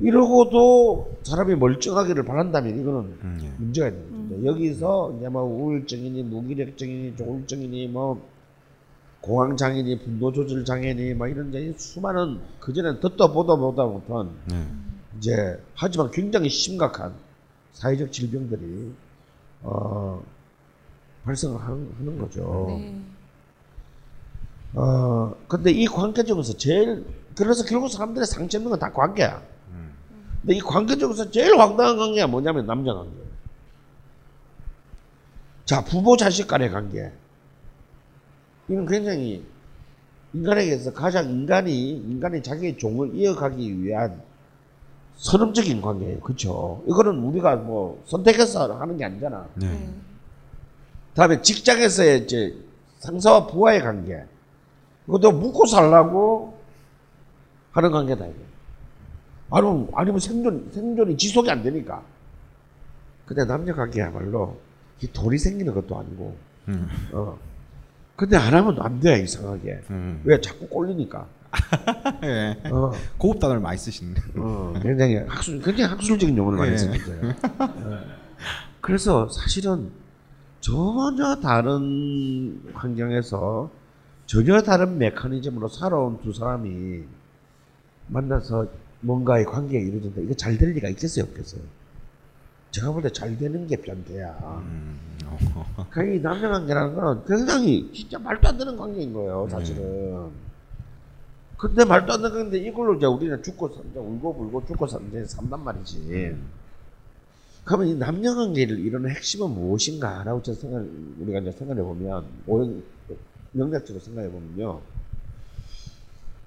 이러고도 0.00 1.18
사람이 1.24 1.56
멀쩡하기를 1.56 2.24
바란다면 2.24 2.80
이거는 2.80 3.00
음, 3.22 3.38
예. 3.42 3.52
문제가 3.58 3.88
있는 3.88 4.02
거죠. 4.04 4.17
여기서 4.44 5.14
이제 5.16 5.28
뭐 5.28 5.42
우울증이니 5.42 6.22
무기력증이니 6.24 7.16
조울증이니 7.16 7.88
뭐 7.88 8.20
공황장애니 9.20 9.98
분노조절 10.04 10.64
장애니 10.64 11.14
뭐 11.14 11.26
이런 11.26 11.48
이제 11.48 11.74
수많은 11.76 12.40
그전에 12.60 13.00
듣도 13.00 13.32
보도 13.32 13.56
보다 13.58 13.84
못한 13.84 14.30
네. 14.46 14.66
이제 15.18 15.60
하지만 15.74 16.10
굉장히 16.10 16.48
심각한 16.48 17.12
사회적 17.72 18.12
질병들이 18.12 18.92
어 19.62 20.22
발생하는 21.24 22.18
거죠. 22.18 22.66
네. 22.68 23.00
어 24.74 25.34
근데 25.48 25.70
이 25.72 25.86
관계 25.86 26.22
중에서 26.22 26.52
제일 26.56 27.04
그래서 27.36 27.64
결국 27.64 27.88
사람들의 27.88 28.26
상처 28.26 28.58
있는 28.58 28.70
건 28.70 28.78
다 28.78 28.92
관계야. 28.92 29.42
음. 29.70 29.92
근데 30.42 30.56
이 30.56 30.60
관계 30.60 30.96
중에서 30.96 31.30
제일 31.30 31.58
황당한 31.58 31.96
관계가 31.96 32.26
뭐냐면 32.28 32.66
남자 32.66 32.92
관계. 32.94 33.27
자 35.68 35.84
부모 35.84 36.16
자식 36.16 36.48
간의 36.48 36.70
관계. 36.70 37.12
이건 38.70 38.86
굉장히 38.86 39.44
인간에게서 40.32 40.94
가장 40.94 41.28
인간이 41.28 41.90
인간이 41.90 42.42
자기의 42.42 42.78
종을 42.78 43.14
이어가기 43.14 43.82
위한 43.82 44.22
선험적인 45.16 45.82
관계예요. 45.82 46.20
그렇죠? 46.20 46.82
이거는 46.86 47.18
우리가 47.18 47.56
뭐 47.56 48.02
선택해서 48.06 48.78
하는 48.78 48.96
게 48.96 49.04
아니잖아. 49.04 49.46
네. 49.56 49.66
네. 49.66 49.94
다음에 51.14 51.42
직장에서의 51.42 52.22
이제 52.22 52.56
상사와 53.00 53.46
부하의 53.48 53.82
관계. 53.82 54.24
이것도 55.06 55.32
묵고 55.32 55.66
살라고 55.66 56.58
하는 57.72 57.90
관계다 57.90 58.24
이게. 58.24 58.38
아니면 59.50 59.90
아니면 59.92 60.18
생존 60.18 60.70
생존이 60.72 61.18
지속이 61.18 61.50
안 61.50 61.62
되니까. 61.62 62.02
근데 63.26 63.44
남녀 63.44 63.74
관계야말로 63.74 64.67
이 65.02 65.06
돈이 65.12 65.38
생기는 65.38 65.72
것도 65.74 65.98
아니고. 65.98 66.36
음. 66.68 66.88
어. 67.12 67.38
근데 68.16 68.36
안 68.36 68.52
하면 68.54 68.76
안 68.80 69.00
돼 69.00 69.20
이상하게. 69.22 69.80
음. 69.90 70.20
왜 70.24 70.40
자꾸 70.40 70.66
꼴리니까. 70.68 71.26
예. 72.24 72.56
어. 72.70 72.92
고급 73.16 73.40
단어를 73.40 73.60
많이 73.60 73.78
쓰시네. 73.78 74.14
어, 74.36 74.74
굉장히 74.82 75.16
학술, 75.16 75.62
굉장히 75.62 75.90
학술적인 75.90 76.36
용어를 76.36 76.58
많이 76.58 76.72
예. 76.72 76.76
쓰는 76.76 76.98
거예요. 76.98 77.34
어. 77.58 78.00
그래서 78.80 79.28
사실은 79.28 79.90
전혀 80.60 81.36
다른 81.40 82.60
환경에서 82.74 83.70
전혀 84.26 84.60
다른 84.62 84.98
메커니즘으로 84.98 85.68
살아온 85.68 86.20
두 86.20 86.32
사람이 86.32 87.02
만나서 88.08 88.66
뭔가의 89.00 89.44
관계가 89.46 89.82
이루어진다. 89.86 90.20
이거 90.22 90.34
잘 90.34 90.58
될 90.58 90.72
리가 90.72 90.88
있겠어요, 90.88 91.24
없겠어요? 91.24 91.62
제가 92.78 92.92
볼 92.92 93.02
때 93.02 93.10
잘 93.10 93.36
되는 93.36 93.66
게 93.66 93.76
변태야. 93.76 94.62
음, 94.62 94.98
어. 95.76 95.86
그이 95.90 96.20
남녀 96.20 96.48
관계라는 96.48 96.94
거는 96.94 97.24
굉장히 97.26 97.90
진짜 97.92 98.18
말도 98.18 98.48
안 98.48 98.58
되는 98.58 98.76
관계인 98.76 99.12
거예요, 99.12 99.48
사실은. 99.50 100.30
근데 101.56 101.84
말도 101.84 102.12
안 102.12 102.22
되는 102.22 102.36
건데 102.36 102.58
이걸로 102.58 102.94
이제 102.94 103.06
우리는 103.06 103.42
죽고 103.42 103.68
산다, 103.74 104.00
울고 104.00 104.36
불고 104.36 104.64
죽고 104.66 104.86
산다, 104.86 105.18
산단 105.26 105.64
말이지. 105.64 106.36
그러면 107.64 107.88
이 107.88 107.94
남녀 107.96 108.34
관계를 108.34 108.78
이루는 108.78 109.10
핵심은 109.10 109.50
무엇인가라고 109.50 110.42
저 110.42 110.54
생각, 110.54 110.84
우리가 111.20 111.40
이제 111.40 111.50
생각해 111.52 111.82
보면, 111.82 112.24
오형 112.46 112.82
명작적으로 113.52 114.02
생각해 114.02 114.30
보면요. 114.30 114.80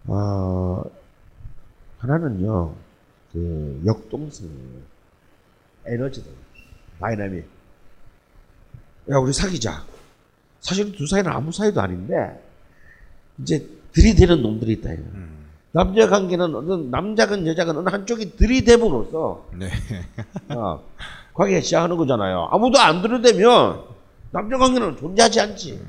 어, 0.07 0.83
하나는요, 1.99 2.73
그 3.33 3.81
역동성이에요. 3.85 4.90
에너지들, 5.91 6.31
다이나믹. 6.99 7.45
야 9.09 9.17
우리 9.17 9.33
사귀자. 9.33 9.83
사실 10.61 10.95
두 10.95 11.05
사이는 11.05 11.29
아무 11.31 11.51
사이도 11.51 11.81
아닌데 11.81 12.41
이제 13.39 13.67
들이대는 13.91 14.41
놈들이 14.41 14.73
있다. 14.73 14.93
이거. 14.93 15.03
남녀 15.73 16.07
관계는 16.07 16.55
어떤 16.55 16.91
남자건 16.91 17.47
여자건 17.47 17.77
어느 17.77 17.89
한쪽이 17.89 18.35
들이대므로써 18.35 19.45
네. 19.53 19.69
어, 20.49 20.83
관계가 21.33 21.61
시작하는 21.61 21.97
거잖아요. 21.97 22.49
아무도 22.51 22.79
안 22.79 23.01
들이대면 23.01 23.83
남녀 24.31 24.57
관계는 24.57 24.97
존재하지 24.97 25.39
않지. 25.41 25.81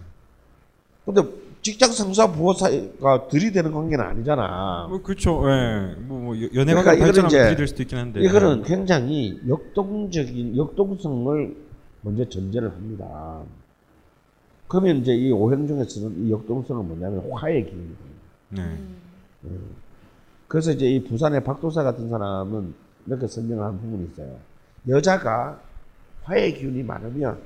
근데 1.05 1.23
직장 1.63 1.93
상사 1.93 2.31
부하 2.33 2.55
사이가 2.55 3.29
들이대는 3.29 3.71
관계는 3.73 4.05
아니잖아. 4.05 4.87
뭐 4.89 5.01
그렇죠. 5.01 5.43
예. 5.49 5.95
뭐, 6.01 6.19
뭐 6.19 6.37
여- 6.37 6.49
연애가 6.55 6.83
그러니까 6.83 7.05
발전하면 7.07 7.31
들이댈 7.31 7.69
수도 7.69 7.83
있긴 7.83 7.99
한데. 7.99 8.21
이거는 8.21 8.63
굉장히 8.65 9.41
역동적인 9.49 10.57
역동성을 10.57 11.57
먼저 12.01 12.29
전제를 12.29 12.69
합니다. 12.71 13.43
그러면 14.67 14.97
이제 14.97 15.13
이 15.15 15.31
오행 15.31 15.67
중에서는 15.69 16.27
이 16.27 16.33
역동성은 16.33 16.85
뭐냐면 16.89 17.31
화의 17.33 17.65
기운이거든요. 17.65 17.97
네. 18.49 18.79
그래서 20.49 20.73
이제 20.73 20.87
이 20.87 21.05
부산의 21.05 21.45
박도사 21.45 21.83
같은 21.85 22.09
사람은 22.11 22.75
이렇게 23.07 23.27
설명을 23.29 23.65
한 23.65 23.81
부분이 23.81 24.09
있어요. 24.13 24.37
여자가 24.89 25.61
화의 26.25 26.55
기운이 26.55 26.83
많으면 26.83 27.39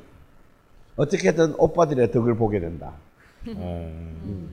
어떻게든 0.96 1.54
오빠들의 1.58 2.10
덕을 2.12 2.36
보게 2.36 2.60
된다. 2.60 2.92
어. 3.56 4.48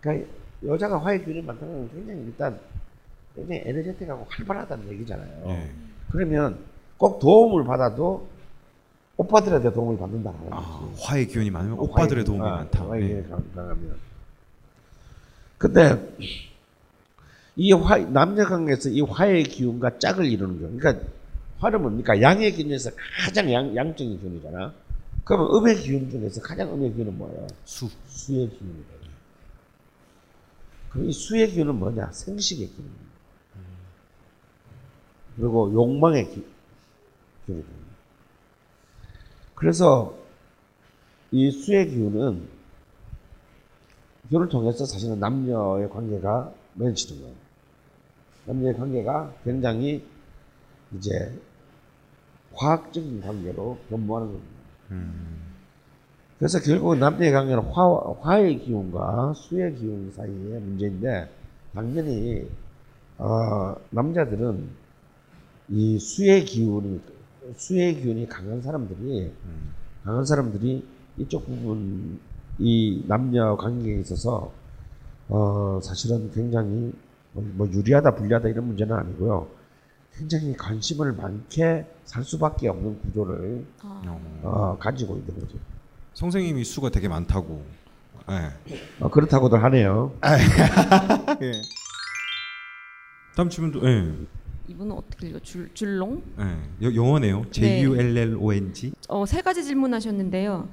그러니까 0.00 0.28
여자가 0.66 0.98
화의 1.04 1.24
기운이 1.24 1.42
많다는 1.42 1.74
건 1.74 1.90
굉장히 1.94 2.20
일단 2.26 2.58
굉장히 3.34 3.62
에너제틱하고 3.64 4.26
활발하다는 4.28 4.92
얘기잖아요. 4.92 5.44
예. 5.48 5.70
그러면 6.10 6.58
꼭 6.98 7.18
도움을 7.18 7.64
받아도 7.64 8.28
오빠들한테 9.16 9.72
도움을 9.72 9.98
받는다는 9.98 10.38
거지. 10.40 10.50
아, 10.52 10.88
화의 11.00 11.26
기운이 11.28 11.50
많으면 11.50 11.78
어, 11.78 11.82
오빠들의 11.82 12.24
화의- 12.24 12.26
도움이 12.26 12.42
아, 12.42 12.50
많다. 12.56 12.84
예. 13.00 13.06
기운이 13.06 13.28
강- 13.28 13.44
강하면. 13.54 13.96
근데 15.58 16.16
이 17.54 17.72
화, 17.72 17.98
남녀 17.98 18.44
관계에서 18.44 18.88
이 18.88 19.00
화의 19.02 19.44
기운과 19.44 19.98
짝을 19.98 20.24
이루는 20.26 20.60
거. 20.60 20.78
그러니까 20.78 21.06
화는 21.58 21.80
뭡니까? 21.82 22.20
양의 22.20 22.52
기운에서 22.52 22.90
가장 23.24 23.52
양, 23.52 23.74
양적인 23.76 24.20
기운이잖아. 24.20 24.72
그러면 25.24 25.54
음의 25.54 25.76
기운 25.76 26.10
중에서 26.10 26.40
가장 26.40 26.72
음의 26.72 26.92
기운은 26.94 27.16
뭐예요? 27.16 27.46
수. 27.64 27.88
수의 28.06 28.48
기운이다. 28.50 28.88
그럼 30.90 31.08
이 31.08 31.12
수의 31.12 31.50
기운은 31.50 31.76
뭐냐? 31.76 32.10
생식의 32.12 32.68
기운입니다. 32.68 33.12
그리고 35.36 35.72
욕망의 35.72 36.30
기, 36.30 36.44
기운이다. 37.46 37.68
그래서 39.54 40.18
이 41.30 41.50
수의 41.50 41.88
기운은 41.88 42.48
기운을 44.28 44.48
통해서 44.48 44.84
사실은 44.84 45.20
남녀의 45.20 45.88
관계가 45.88 46.52
맺어지는 46.74 47.22
거예요. 47.22 47.36
남녀의 48.46 48.76
관계가 48.76 49.34
굉장히 49.44 50.04
이제 50.96 51.38
화학적인 52.54 53.20
관계로 53.22 53.78
변모하는 53.88 54.32
겁니다. 54.32 54.61
그래서 56.38 56.58
결국 56.60 56.96
남녀의 56.96 57.30
관계는 57.30 57.62
화, 57.70 58.14
화의 58.20 58.58
기운과 58.58 59.32
수의 59.34 59.74
기운 59.76 60.10
사이의 60.10 60.60
문제인데 60.60 61.30
당연히 61.72 62.48
어, 63.18 63.76
남자들은 63.90 64.68
이 65.68 65.98
수의 65.98 66.44
기운이 66.44 67.00
수의 67.54 67.94
기운이 67.94 68.28
강한 68.28 68.60
사람들이 68.60 69.32
강한 70.04 70.24
사람들이 70.24 70.84
이쪽 71.18 71.46
부분 71.46 72.18
이 72.58 73.04
남녀 73.06 73.56
관계에 73.56 74.00
있어서 74.00 74.52
어, 75.28 75.80
사실은 75.82 76.30
굉장히 76.32 76.92
뭐, 77.32 77.44
뭐 77.54 77.68
유리하다 77.68 78.16
불리하다 78.16 78.48
이런 78.48 78.66
문제는 78.66 78.94
아니고요. 78.94 79.46
굉장히 80.16 80.54
관심을 80.56 81.12
많게 81.12 81.86
살 82.04 82.22
수밖에 82.22 82.68
없는 82.68 83.00
구조를 83.00 83.64
아, 83.82 84.02
어. 84.06 84.20
어, 84.42 84.78
가지고 84.78 85.16
있는 85.16 85.34
거죠. 85.40 85.56
선생님이 86.14 86.64
수가 86.64 86.90
되게 86.90 87.08
많다고. 87.08 87.64
예. 88.30 88.74
어, 89.00 89.08
그렇다고들 89.08 89.62
하네요. 89.64 90.12
예. 91.42 91.52
다음 93.36 93.48
질문도 93.48 93.80
예. 93.88 94.12
이분은 94.68 94.92
어떻게 94.94 95.28
읽어? 95.28 95.38
줄 95.40 95.72
줄롱? 95.74 96.22
예. 96.38 96.86
여- 96.86 96.94
영어네요. 96.94 97.46
J 97.50 97.82
U 97.84 97.96
L 97.96 98.16
L 98.16 98.36
O 98.38 98.52
N 98.52 98.72
G. 98.74 98.92
어, 99.08 99.24
세 99.26 99.40
가지 99.40 99.64
질문하셨는데요. 99.64 100.68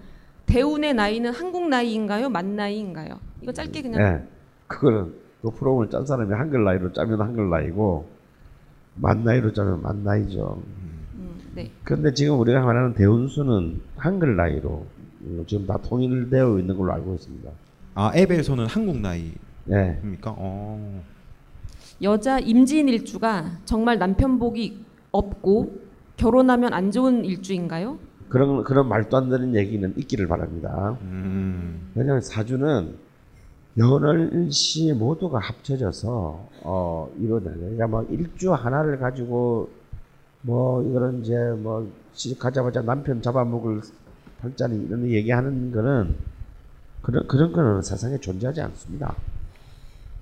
대운의 0.45 0.93
나이는 0.95 1.31
한국 1.33 1.69
나이인가요? 1.69 2.29
만 2.29 2.55
나이인가요? 2.55 3.19
이거 3.41 3.51
짧게 3.53 3.81
그냥 3.83 4.01
예. 4.01 4.27
그거는 4.67 5.13
그 5.41 5.49
프로그램을 5.51 5.89
짠 5.89 6.05
사람이 6.05 6.33
한글 6.33 6.63
나이로 6.65 6.91
짜면 6.93 7.21
한글 7.21 7.49
나이고 7.49 8.09
만 8.95 9.23
나이로 9.23 9.53
짜면 9.53 9.81
만 9.81 10.03
나이죠. 10.03 10.61
음, 11.15 11.39
네. 11.55 11.71
그런데 11.83 12.13
지금 12.13 12.39
우리가 12.39 12.61
말하는 12.61 12.93
대운수는 12.93 13.81
한글 13.95 14.35
나이로 14.35 14.69
어, 14.69 15.43
지금 15.47 15.65
다 15.65 15.77
통일되어 15.77 16.59
있는 16.59 16.77
걸로 16.77 16.93
알고 16.93 17.15
있습니다. 17.15 17.49
아 17.95 18.11
앱에서는 18.15 18.65
한국 18.65 18.97
나이입니까? 18.99 19.37
예. 19.71 19.99
어. 20.25 21.03
여자 22.01 22.39
임진 22.39 22.87
일주가 22.87 23.57
정말 23.65 23.99
남편 23.99 24.39
복이 24.39 24.85
없고 25.11 25.79
결혼하면 26.17 26.73
안 26.73 26.91
좋은 26.91 27.25
일주인가요? 27.25 27.97
그런 28.29 28.63
그런 28.63 28.87
말도 28.87 29.17
안 29.17 29.29
되는 29.29 29.55
얘기는 29.55 29.93
있기를 29.97 30.27
바랍니다. 30.27 30.97
음. 31.01 31.91
왜냐하면 31.95 32.21
사주는 32.21 32.95
열시 33.77 34.93
모두가 34.93 35.39
합쳐져서 35.39 36.47
어 36.63 37.09
이루어져요. 37.19 37.55
그러니까 37.55 37.87
뭐 37.87 38.03
일주 38.09 38.53
하나를 38.53 38.99
가지고 38.99 39.69
뭐 40.41 40.83
이거는 40.83 41.21
이제 41.23 41.35
뭐 41.57 41.89
시집가자마자 42.13 42.81
남편 42.81 43.21
잡아먹을 43.21 43.81
팔자니 44.41 44.85
이런 44.85 45.07
얘기하는 45.09 45.71
거는 45.71 46.15
그런 47.01 47.27
그런 47.27 47.51
거는 47.53 47.81
세상에 47.81 48.17
존재하지 48.19 48.61
않습니다. 48.61 49.15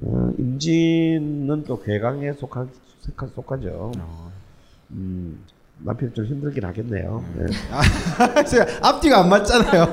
어, 0.03 0.31
임진은 0.37 1.63
또 1.65 1.81
괴강에 1.81 2.33
속하 2.33 2.67
속하- 3.01 3.33
속하죠. 3.33 3.91
어. 3.97 4.31
음, 4.91 5.39
남편 5.79 6.13
좀 6.13 6.25
힘들긴 6.25 6.65
하겠네요. 6.65 7.23
예. 7.39 7.47
앞뒤가 8.83 9.21
안 9.21 9.29
맞잖아요. 9.29 9.85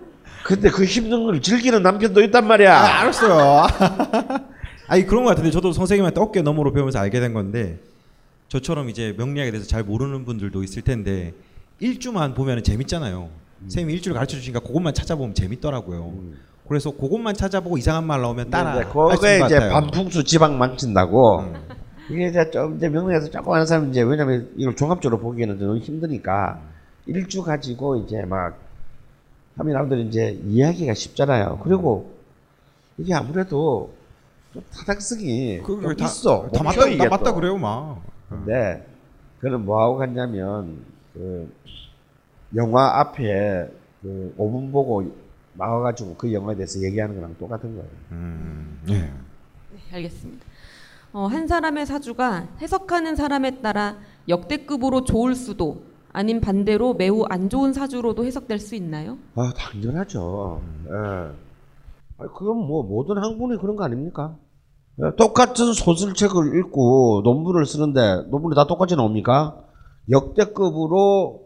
근데 0.46 0.70
그 0.70 0.84
힘든 0.84 1.24
걸 1.24 1.42
즐기는 1.42 1.82
남편도 1.82 2.22
있단 2.22 2.46
말이야. 2.46 2.72
아, 2.72 3.00
알았어요. 3.00 3.66
아니 4.86 5.04
그런 5.04 5.24
것 5.24 5.30
같은데 5.30 5.50
저도 5.50 5.72
선생님한테 5.72 6.20
어깨 6.20 6.42
너머로 6.42 6.72
배우면서 6.72 7.00
알게 7.00 7.18
된 7.18 7.34
건데 7.34 7.80
저처럼 8.48 8.88
이제 8.88 9.12
명리학에 9.18 9.50
대해서 9.50 9.66
잘 9.66 9.82
모르는 9.82 10.24
분들도 10.24 10.62
있을 10.62 10.82
텐데 10.82 11.34
일주만 11.80 12.34
보면 12.34 12.62
재밌잖아요. 12.62 13.28
선생님이 13.62 13.94
일주를 13.94 14.14
가르쳐 14.14 14.36
주시니까 14.36 14.60
그것만 14.60 14.94
찾아보면 14.94 15.34
재밌더라고요. 15.34 16.12
그래서 16.68 16.92
그것만 16.92 17.34
찾아보고 17.34 17.76
이상한 17.76 18.04
말 18.04 18.20
나오면 18.22 18.50
따라 18.50 18.86
그거에 18.86 19.36
이제 19.44 19.56
같아요. 19.56 19.72
반풍수 19.72 20.22
지방 20.22 20.58
망친다고. 20.58 21.40
음. 21.40 21.54
이게 22.08 22.28
이제 22.28 22.48
좀 22.52 22.76
이제 22.76 22.88
명리에서 22.88 23.30
조금 23.30 23.52
하는 23.52 23.66
사람 23.66 23.90
이제 23.90 24.00
왜냐면 24.02 24.48
이걸 24.56 24.76
종합적으로 24.76 25.20
보기에는 25.20 25.58
너무 25.58 25.78
힘드니까 25.78 26.60
일주 27.06 27.42
가지고 27.42 27.96
이제 27.96 28.22
막 28.22 28.65
하면 29.56 29.72
사람들이 29.72 30.06
이제 30.06 30.38
이해하기가 30.44 30.94
쉽잖아요. 30.94 31.60
그리고 31.62 32.14
이게 32.98 33.14
아무래도 33.14 33.92
좀 34.52 34.62
타당성이 34.72 35.60
그, 35.62 35.80
좀 35.80 35.96
다, 35.96 36.04
있어. 36.04 36.48
다 36.52 36.62
맞다, 36.62 36.96
다 36.96 37.08
맞다 37.08 37.24
또. 37.24 37.34
그래요, 37.34 37.56
막. 37.56 38.02
근데 38.28 38.86
그는 39.40 39.64
뭐 39.64 39.82
하고 39.82 39.96
갔냐면 39.96 40.78
그 41.14 41.52
영화 42.54 43.00
앞에 43.00 43.70
그 44.02 44.34
5분 44.38 44.72
보고 44.72 45.12
나와가지고 45.54 46.16
그 46.16 46.32
영화에 46.32 46.56
대해서 46.56 46.82
얘기하는 46.82 47.16
거랑 47.16 47.36
똑같은 47.38 47.74
거예요. 47.74 47.90
음, 48.12 48.80
예. 48.88 48.98
네, 49.00 49.10
알겠습니다. 49.92 50.44
어, 51.12 51.26
한 51.26 51.46
사람의 51.46 51.86
사주가 51.86 52.46
해석하는 52.60 53.16
사람에 53.16 53.62
따라 53.62 53.96
역대급으로 54.28 55.04
좋을 55.04 55.34
수도 55.34 55.82
아닌 56.16 56.40
반대로 56.40 56.94
매우 56.94 57.24
안 57.28 57.50
좋은 57.50 57.72
사주로도 57.74 58.24
해석될 58.24 58.58
수 58.58 58.74
있나요? 58.74 59.18
아 59.34 59.52
당연하죠. 59.54 60.62
예. 60.86 60.90
아 62.18 62.26
그건 62.34 62.56
뭐 62.66 62.82
모든 62.82 63.18
학문이 63.18 63.58
그런 63.60 63.76
거 63.76 63.84
아닙니까? 63.84 64.34
예, 65.02 65.14
똑같은 65.16 65.74
소설책을 65.74 66.58
읽고 66.58 67.20
논문을 67.22 67.66
쓰는데 67.66 68.28
논문이 68.30 68.54
다 68.54 68.66
똑같이 68.66 68.96
나옵니까? 68.96 69.62
역대급으로 70.10 71.42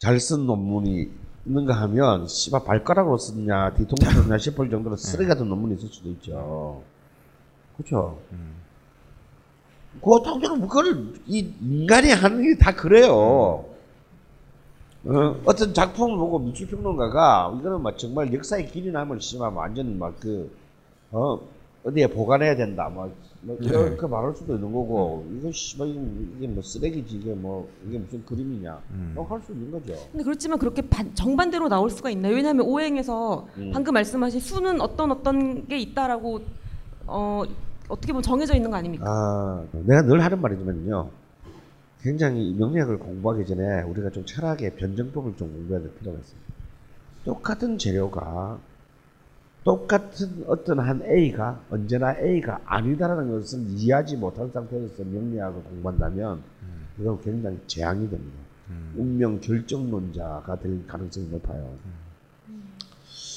잘 0.00 0.18
쓴 0.18 0.46
논문이 0.46 1.08
있는가 1.46 1.74
하면 1.82 2.26
씨발 2.26 2.64
발가락으로 2.64 3.16
썼냐 3.16 3.74
뒤통수 3.74 4.10
썼냐 4.22 4.38
싶을 4.38 4.70
정도로 4.70 4.96
쓰레기 4.96 5.28
같은 5.28 5.48
논문이 5.48 5.74
있을 5.74 5.88
수도 5.88 6.08
있죠. 6.10 6.82
그렇죠. 7.76 8.18
그거 10.00 10.20
당장 10.22 10.60
그걸 10.60 11.12
이 11.26 11.52
인간이 11.60 12.10
하는 12.10 12.42
게 12.42 12.58
다 12.58 12.74
그래요. 12.74 13.64
어, 15.08 15.34
어떤 15.46 15.72
작품을 15.72 16.18
보고 16.18 16.38
미술평론가가 16.38 17.56
이거는 17.58 17.82
막 17.82 17.96
정말 17.96 18.32
역사의 18.32 18.66
길이 18.68 18.90
남을 18.92 19.20
씨발 19.22 19.52
완전 19.54 19.98
막그 19.98 20.50
어, 21.12 21.40
어디에 21.84 22.06
보관해야 22.08 22.54
된다 22.56 22.90
뭐, 22.92 23.10
뭐 23.40 23.56
네. 23.58 23.68
이렇게 23.68 24.06
말할 24.06 24.34
수도 24.36 24.54
있는 24.56 24.70
거고 24.70 25.24
이거 25.38 25.50
씨발 25.50 25.88
이게, 25.88 26.00
이게 26.36 26.46
뭐 26.48 26.62
쓰레기지 26.62 27.16
이게 27.16 27.32
뭐 27.32 27.66
이게 27.88 27.96
무슨 27.98 28.22
그림이냐 28.26 28.78
음. 28.90 29.14
어, 29.16 29.22
할수 29.22 29.52
있는 29.52 29.70
거죠. 29.70 29.94
근데 30.12 30.24
그렇지만 30.24 30.58
그렇게 30.58 30.82
반- 30.82 31.14
정반대로 31.14 31.70
나올 31.70 31.88
수가 31.88 32.10
있나요? 32.10 32.34
왜냐하면 32.34 32.66
오행에서 32.66 33.46
음. 33.56 33.70
방금 33.72 33.94
말씀하신 33.94 34.40
수는 34.40 34.80
어떤 34.82 35.10
어떤 35.10 35.66
게 35.66 35.78
있다라고 35.78 36.40
어, 37.06 37.44
어떻게 37.88 38.12
보면 38.12 38.22
정해져 38.22 38.54
있는 38.54 38.70
거 38.70 38.76
아닙니까? 38.76 39.06
아, 39.08 39.64
내가 39.72 40.02
늘 40.02 40.22
하는 40.22 40.38
말이지만요. 40.42 41.08
굉장히 42.02 42.54
명리학을 42.54 42.98
공부하기 42.98 43.46
전에 43.46 43.82
우리가 43.82 44.10
좀 44.10 44.24
철학의 44.24 44.76
변정법을 44.76 45.36
좀 45.36 45.52
공부해야 45.52 45.82
될 45.82 45.94
필요가 45.96 46.18
있습니다. 46.18 46.54
똑같은 47.24 47.76
재료가 47.78 48.58
똑같은 49.64 50.44
어떤 50.46 50.78
한 50.80 51.02
A가 51.04 51.60
언제나 51.70 52.16
A가 52.18 52.60
아니다라는 52.64 53.30
것을 53.30 53.64
이해하지 53.68 54.16
못한 54.16 54.50
상태에서 54.50 55.02
명리학을 55.04 55.62
공부한다면 55.62 56.42
이건 56.98 57.20
굉장히 57.20 57.58
재앙이 57.66 58.08
됩니다. 58.08 58.38
운명 58.96 59.40
결정론자가 59.40 60.60
될 60.60 60.86
가능성이 60.86 61.28
높아요. 61.28 61.74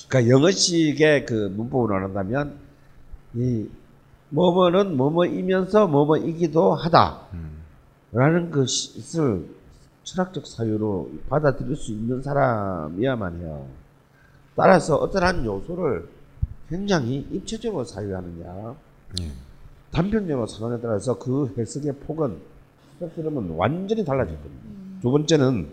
그러니까 0.08 0.32
영어식의 0.32 1.26
그 1.26 1.52
문법으로 1.56 1.94
말한다면 1.94 2.58
이 3.34 3.68
뭐뭐는 4.30 4.96
뭐뭐이면서 4.96 5.88
뭐뭐이기도 5.88 6.76
하다. 6.76 7.28
라는 8.12 8.52
것을 8.52 9.48
철학적 10.04 10.46
사유로 10.46 11.12
받아들일 11.30 11.76
수 11.76 11.92
있는 11.92 12.22
사람이야만 12.22 13.40
해요. 13.40 13.68
따라서 14.56 14.98
어떠한 14.98 15.46
요소를 15.46 16.10
굉장히 16.70 17.28
입체적으로 17.32 17.84
사유하느냐, 17.84 18.76
예. 19.22 19.32
단편적으로 19.92 20.48
사느냐에 20.48 20.80
따라서 20.82 21.18
그 21.18 21.54
해석의 21.58 21.94
폭은 22.08 22.40
스펙트럼은 23.00 23.52
완전히 23.52 24.04
달라질 24.06 24.36
겁니다. 24.42 24.66
두 25.02 25.12
번째는 25.12 25.70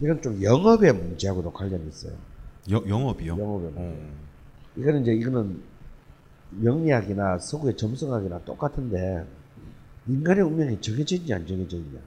이건 0.00 0.20
좀 0.20 0.42
영업의 0.42 0.92
문제하고도 0.92 1.52
관련이 1.52 1.88
있어요. 1.88 2.12
여, 2.70 2.82
영업이요. 2.86 3.38
영업의 3.38 3.70
문제. 3.70 3.80
어. 3.80 4.10
이거는 4.76 5.02
이제 5.02 5.14
이거는 5.14 5.62
명리학이나 6.50 7.38
서구의 7.38 7.76
점성학이나 7.76 8.40
똑같은데 8.40 9.26
인간의 10.08 10.44
운명이 10.44 10.80
정해져 10.80 11.16
있냐 11.16 11.36
안 11.36 11.46
정해져 11.46 11.76
있냐. 11.76 11.98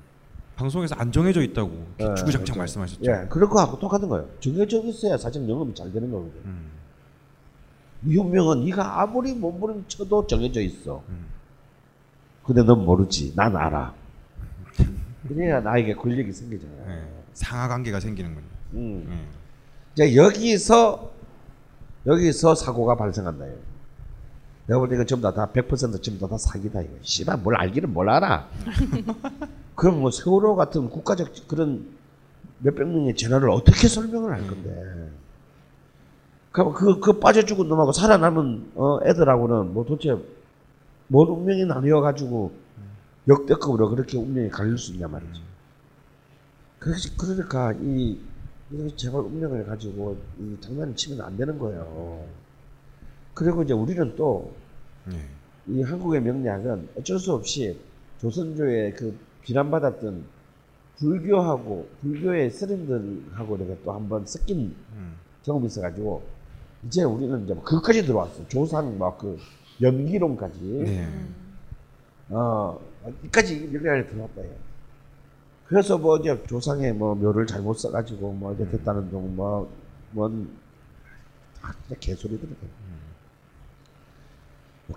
방송에서 0.56 0.96
안 0.96 1.12
정해져 1.12 1.42
있다고 1.42 1.70
이렇게 1.98 2.12
예, 2.12 2.16
주구장창 2.16 2.56
그렇죠. 2.56 2.58
말씀하셨죠. 2.58 3.02
예, 3.12 3.28
그럴 3.30 3.50
거하고 3.50 3.80
똑같은 3.80 4.10
거예요. 4.10 4.28
정해져 4.40 4.82
있어야 4.84 5.18
사실 5.18 5.48
영업이 5.48 5.74
잘 5.74 5.92
되는 5.92 6.12
거거든. 6.12 6.34
음. 6.46 6.72
이 8.06 8.18
운명은 8.18 8.66
네가 8.66 9.02
아무리 9.02 9.34
몸부림쳐도 9.34 10.28
정해져 10.28 10.62
있어. 10.62 11.02
음. 11.10 11.28
근데 12.44 12.64
넌 12.64 12.84
모르지. 12.84 13.34
난 13.36 13.56
알아. 13.56 13.94
그래야 15.28 15.60
나에게 15.60 15.96
권력이 15.96 16.32
생기잖아요. 16.32 16.92
예. 16.92 17.04
상하 17.34 17.68
관계가 17.68 18.00
생기는군요. 18.00 18.46
음. 18.74 19.08
예. 19.12 20.06
이제 20.08 20.16
여기서 20.16 21.12
여기서 22.06 22.56
사고가 22.56 22.96
발생한다. 22.96 23.46
이거. 23.46 23.56
내가 24.70 24.78
볼 24.80 24.88
때 24.88 24.96
이거 24.96 25.04
전부 25.04 25.24
다, 25.24 25.34
다 25.34 25.52
100% 25.52 26.02
전부 26.04 26.20
다, 26.20 26.28
다 26.28 26.38
사기다. 26.38 26.82
이거. 26.82 26.94
씨발 27.02 27.38
뭘 27.38 27.56
알기는 27.56 27.92
뭘 27.92 28.08
알아. 28.08 28.48
그럼 29.74 30.02
뭐 30.02 30.12
세월호 30.12 30.56
같은 30.56 30.90
국가적 30.92 31.48
그런 31.48 31.88
몇백 32.60 32.88
명의 32.88 33.16
재난을 33.16 33.50
어떻게 33.50 33.88
설명을 33.88 34.32
할 34.32 34.46
건데. 34.46 35.10
그럼 36.52 36.74
그, 36.74 37.00
그 37.00 37.14
빠져 37.20 37.42
죽은 37.44 37.68
놈하고 37.68 37.92
살아남은 37.92 38.72
어, 38.76 39.00
애들하고는 39.06 39.74
뭐 39.74 39.86
도대체 39.86 40.16
뭔 41.08 41.30
운명이 41.30 41.66
나뉘어가지고 41.66 42.52
역대급으로 43.28 43.90
그렇게 43.90 44.18
운명이 44.20 44.50
갈릴 44.50 44.78
수 44.78 44.94
있냐 44.94 45.08
말이지. 45.08 45.42
그래서 46.78 47.10
그러니까 47.18 47.74
이 47.82 48.20
제발 48.96 49.22
운명을 49.22 49.66
가지고 49.66 50.18
이 50.40 50.58
장난을 50.62 50.96
치면 50.96 51.26
안 51.26 51.36
되는 51.38 51.58
거예요. 51.58 52.24
그리고 53.40 53.64
이제 53.64 53.74
우리는 53.74 54.18
또이 54.18 54.50
예. 55.70 55.82
한국의 55.84 56.22
명리학은 56.22 56.90
어쩔 56.98 57.18
수 57.18 57.34
없이 57.34 57.80
조선조의 58.20 58.96
그 58.96 59.18
비난받았던 59.44 60.26
불교하고 60.98 61.88
불교의 62.02 62.52
스님들하고 62.52 63.56
이렇게 63.56 63.78
또 63.86 63.94
한번 63.94 64.26
섞인 64.26 64.76
음. 64.92 65.16
경험이 65.44 65.68
있어가지고 65.68 66.22
이제 66.86 67.04
우리는 67.04 67.46
이제 67.46 67.54
뭐 67.54 67.64
그것까지 67.64 68.06
들어왔어. 68.06 68.46
조상 68.50 68.98
막 68.98 69.18
그 69.18 69.38
연기론까지. 69.82 70.60
네. 70.84 71.08
어, 72.28 72.78
이까지 73.24 73.70
명리학에 73.72 74.08
들어왔다. 74.08 74.46
요 74.46 74.50
그래서 75.66 75.98
뭐 75.98 76.18
이제 76.18 76.44
조상의 76.46 76.92
뭐 76.94 77.16
묘를 77.16 77.48
잘못 77.48 77.76
써가지고 77.76 78.34
뭐 78.34 78.54
이제 78.54 78.70
됐다는 78.70 79.10
둥 79.10 79.34
뭐, 79.38 79.72
뭔, 80.12 80.50
다 81.62 81.74
진짜 81.88 82.00
개소리들이 82.02 82.50
뭐 82.50 82.89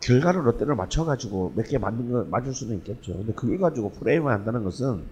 결과를 0.00 0.46
롯데를 0.46 0.74
맞춰가지고 0.74 1.52
몇개 1.56 1.78
맞는 1.78 2.10
거 2.10 2.24
맞을 2.30 2.54
수는 2.54 2.76
있겠죠. 2.78 3.14
근데 3.16 3.32
그걸 3.34 3.58
가지고 3.58 3.90
프레임을 3.92 4.32
한다는 4.32 4.64
것은 4.64 5.02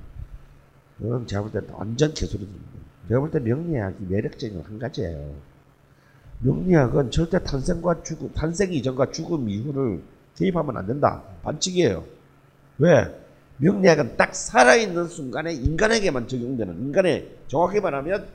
그건 0.99 1.26
제가 1.26 1.43
볼때 1.43 1.61
완전 1.72 2.12
개소리입니다. 2.14 2.61
제가 3.09 3.20
볼 3.20 3.31
때 3.31 3.41
명리학이 3.41 4.07
매력적인 4.09 4.57
건 4.57 4.64
한 4.70 4.78
가지예요. 4.78 5.35
명리학은 6.41 7.11
절대 7.11 7.43
탄생과 7.43 8.03
죽음, 8.03 8.33
탄생 8.33 8.72
이전과 8.72 9.11
죽음 9.12 9.49
이후를 9.49 10.03
개입하면 10.37 10.76
안 10.76 10.87
된다. 10.87 11.22
반칙이에요. 11.43 12.05
왜? 12.78 13.14
명리학은 13.59 14.16
딱 14.16 14.35
살아있는 14.35 15.09
순간에 15.09 15.53
인간에게만 15.53 16.28
적용되는, 16.28 16.81
인간의, 16.81 17.37
정확히 17.49 17.81
말하면 17.81 18.26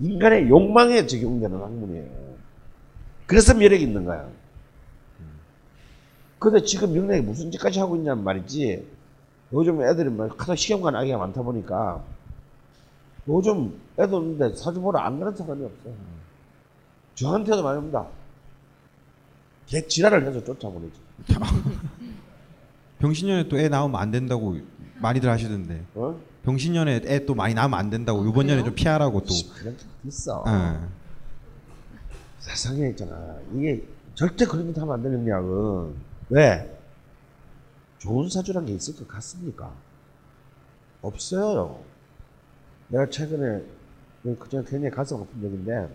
인간의 0.00 0.48
욕망에 0.48 1.06
적용되는 1.06 1.58
학문이에요. 1.60 2.08
그래서 3.26 3.54
매력이 3.54 3.82
있는 3.84 4.04
거야. 4.06 4.26
근데 6.40 6.62
지금 6.62 6.92
명리학이 6.94 7.24
무슨 7.24 7.50
짓까지 7.52 7.78
하고 7.78 7.94
있냐는 7.96 8.24
말이지. 8.24 8.84
요즘 9.52 9.82
애들이 9.82 10.08
막 10.08 10.40
하도 10.40 10.54
시험관 10.56 10.96
아기가 10.96 11.18
많다 11.18 11.42
보니까 11.42 12.02
요즘 13.28 13.78
애들 13.98 14.14
없는데 14.14 14.56
사주 14.56 14.80
보러 14.80 14.98
안 15.00 15.20
가는 15.20 15.36
사람이 15.36 15.64
없어. 15.64 15.90
저한테도 17.14 17.62
많이 17.62 17.78
옵니다. 17.78 18.06
개 19.66 19.86
지랄을 19.86 20.26
해서 20.26 20.42
쫓아보내지. 20.42 20.94
병신년에 23.00 23.48
또애 23.48 23.68
나오면 23.68 24.00
안 24.00 24.10
된다고 24.10 24.56
많이들 25.00 25.28
하시던데. 25.28 25.84
어? 25.94 26.18
병신년에 26.44 27.02
애 27.04 27.26
또 27.26 27.34
많이 27.34 27.52
나오면 27.52 27.78
안 27.78 27.90
된다고 27.90 28.24
이번 28.26 28.46
년에 28.46 28.64
좀 28.64 28.74
피하라고 28.74 29.20
또. 29.20 29.34
그런 29.54 29.76
게 29.76 29.82
있어. 30.06 30.42
예. 30.46 30.78
세상에 32.38 32.88
있잖아. 32.90 33.36
이게 33.54 33.82
절대 34.14 34.46
그런 34.46 34.72
짓 34.72 34.80
하면 34.80 34.94
안 34.94 35.02
되는 35.02 35.22
명리학은 35.22 36.09
왜? 36.30 36.78
좋은 37.98 38.28
사주란 38.28 38.66
게 38.66 38.72
있을 38.72 38.96
것 38.96 39.06
같습니까? 39.06 39.72
없어요. 41.02 41.80
내가 42.88 43.08
최근에 43.08 43.64
그냥 44.22 44.64
굉장히 44.64 44.90
가슴 44.90 45.20
아픈 45.20 45.42
얘기인데 45.42 45.88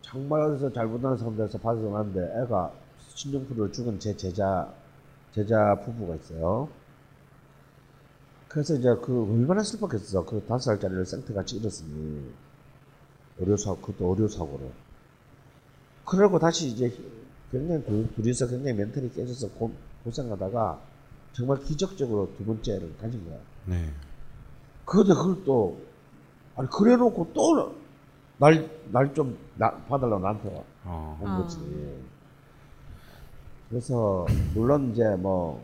정말 0.00 0.42
어디서 0.42 0.72
잘 0.72 0.86
못하는 0.86 1.16
사람들에서 1.16 1.58
받아놨는데 1.58 2.42
애가 2.42 2.72
신종플루를 3.14 3.72
죽은 3.72 3.98
제 4.00 4.16
제자 4.16 4.72
제자 5.32 5.74
부부가 5.84 6.14
있어요. 6.16 6.68
그래서 8.48 8.74
이제 8.74 8.88
그 9.02 9.22
얼마나 9.22 9.62
슬펐겠어. 9.62 10.24
그 10.26 10.44
다섯 10.46 10.72
살짜리를 10.72 11.06
생태같이 11.06 11.56
잃었으니 11.56 12.30
의료사 13.38 13.74
그것도 13.76 14.10
의료사고로. 14.10 14.70
그러고 16.04 16.38
다시 16.38 16.68
이제 16.68 16.92
굉장히 17.52 17.84
둘, 17.84 18.12
둘이서 18.14 18.48
굉장히 18.48 18.76
멘탈이 18.78 19.12
깨져서 19.12 19.50
고, 19.50 19.72
고생하다가 20.04 20.80
정말 21.34 21.60
기적적으로 21.60 22.32
두 22.36 22.44
번째를 22.44 22.96
가진 22.98 23.24
거야. 23.24 23.38
네. 23.66 23.90
그런데 24.84 25.14
그걸 25.14 25.44
또 25.44 25.78
아니 26.56 26.68
그래 26.70 26.96
놓고 26.96 27.32
또 27.34 27.72
날 28.42 28.68
날 28.90 29.14
좀 29.14 29.38
봐달라고 29.88 30.18
나한테 30.18 30.48
와. 30.52 30.64
어. 30.84 31.18
온 31.22 31.28
아. 31.30 31.36
거지. 31.38 31.58
그래서 33.68 34.26
물론 34.54 34.90
이제 34.92 35.04
뭐 35.16 35.62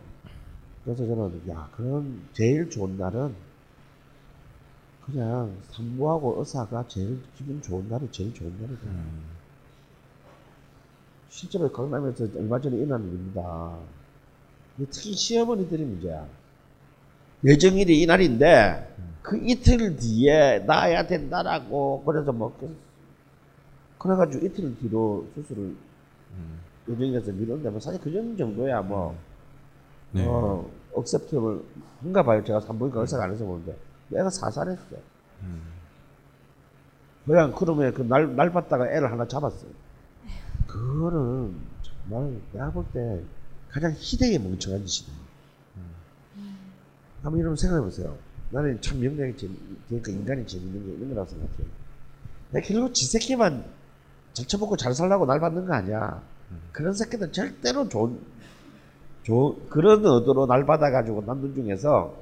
그래서 0.85 1.05
저는 1.07 1.43
야 1.51 1.69
그런 1.77 2.23
제일 2.33 2.71
좋은 2.71 2.97
날은 2.97 3.35
그냥 5.05 5.57
산부하고 5.73 6.37
의사가 6.39 6.87
제일 6.89 7.21
기분 7.37 7.61
좋은 7.63 7.89
날이 7.89 8.09
제일 8.13 8.33
좋은 8.33 8.51
날이다. 8.61 8.83
음. 8.85 9.38
실제로 11.29 11.71
강남에서 11.71 12.27
얼마 12.37 12.61
전에 12.61 12.77
일어난 12.77 13.07
일입니다. 13.07 13.77
특히 14.91 15.13
시어머니들이 15.15 15.85
문제야. 15.85 16.27
예정일이 17.45 18.03
이날인데 18.03 18.97
그 19.23 19.37
이틀 19.39 19.97
뒤에 19.97 20.61
나야 20.61 21.07
된다라고 21.07 22.03
그래서 22.05 22.33
뭐 22.33 22.57
그- 22.59 22.77
그래가지고 23.99 24.47
이틀 24.47 24.77
뒤로 24.79 25.27
수술을 25.35 25.63
음. 26.33 26.61
예정일에서 26.89 27.33
미뤘는데 27.33 27.71
뭐 27.71 27.81
사실 27.81 28.01
그 28.01 28.11
정도야 28.37 28.83
뭐 28.83 29.17
네. 30.13 30.25
어, 30.27 30.69
억셉트를 30.95 31.63
한가 32.01 32.23
봐요. 32.23 32.43
제가 32.45 32.61
산부인과 32.61 33.01
의사가 33.03 33.25
안 33.25 33.33
해서 33.33 33.45
보는데 33.45 33.77
내가 34.09 34.31
사살했어. 34.31 34.97
음. 35.43 35.63
그냥 37.27 37.53
그러면 37.57 37.93
그 37.93 38.03
날 38.03 38.35
날 38.35 38.53
봤다가 38.53 38.91
애를 38.91 39.13
하나 39.13 39.27
잡았어요. 39.29 39.71
그거는 40.67 41.55
정말 41.83 42.33
내가 42.53 42.71
볼 42.71 42.85
때 42.93 43.23
가장 43.71 43.93
희대의 43.97 44.39
멍청한 44.39 44.85
짓이다. 44.87 45.13
한번 47.23 47.41
이런 47.41 47.55
생각해 47.57 47.83
보세요. 47.83 48.17
나는 48.51 48.81
참 48.81 49.01
명량이 49.01 49.37
재미, 49.37 49.55
그러니까 49.89 50.11
인간이 50.13 50.47
재밌는 50.47 50.87
게 50.87 50.93
이런 50.95 51.11
거라고 51.11 51.29
생각해요. 51.29 51.67
내가 52.53 52.67
결국 52.67 52.95
지 52.95 53.05
새끼만 53.07 53.65
잘 54.33 54.47
쳐먹고 54.47 54.77
잘 54.77 54.95
살라고 54.95 55.27
날 55.27 55.39
받는 55.41 55.67
거 55.67 55.75
아니야. 55.75 56.23
그런 56.73 56.95
새끼들 56.95 57.31
절대로 57.33 57.89
좋은, 57.89 58.19
좋은 59.25 59.69
그런 59.69 59.99
의도로 60.05 60.47
날 60.47 60.65
받아가지고 60.65 61.25
남들 61.27 61.55
중에서 61.55 62.15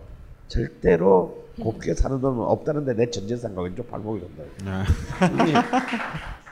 절대로 0.49 1.47
곱게 1.61 1.95
사는 1.95 2.21
놈은 2.21 2.45
없다는데 2.45 2.95
내 2.95 3.09
전재산과 3.11 3.63
왼쪽 3.63 3.89
발목이 3.89 4.21
된다. 4.21 4.85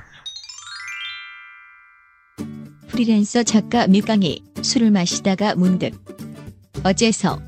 프리랜서 2.94 3.42
작가 3.42 3.88
밀강이 3.88 4.40
술을 4.62 4.92
마시다가 4.92 5.56
문득 5.56 6.00
어째서 6.84 7.42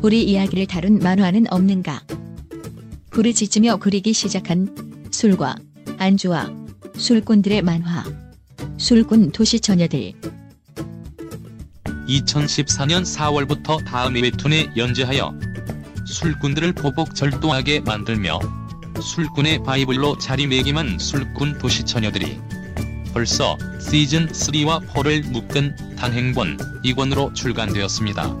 우리 0.00 0.22
이야기를 0.22 0.68
다룬 0.68 1.00
만화는 1.00 1.52
없는가? 1.52 2.04
부르짖으며 3.10 3.78
그리기 3.78 4.12
시작한 4.12 5.08
술과 5.10 5.56
안주와 5.98 6.52
술꾼들의 6.94 7.62
만화 7.62 8.04
술꾼 8.76 9.32
도시 9.32 9.58
처녀들. 9.58 10.12
2014년 12.06 13.02
4월부터 13.02 13.84
다음 13.84 14.14
웹툰에 14.14 14.70
연재하여 14.76 15.34
술꾼들을 16.06 16.74
보복 16.74 17.16
절도하게 17.16 17.80
만들며 17.80 18.38
술꾼의 19.02 19.64
바이블로 19.64 20.18
자리매김한 20.18 21.00
술꾼 21.00 21.58
도시 21.58 21.82
처녀들이 21.82 22.38
벌써 23.12 23.58
시즌 23.78 24.26
3와 24.28 24.86
4를 24.88 25.30
묶은 25.30 25.96
단행본 25.96 26.56
2권으로 26.84 27.34
출간되었습니다. 27.34 28.34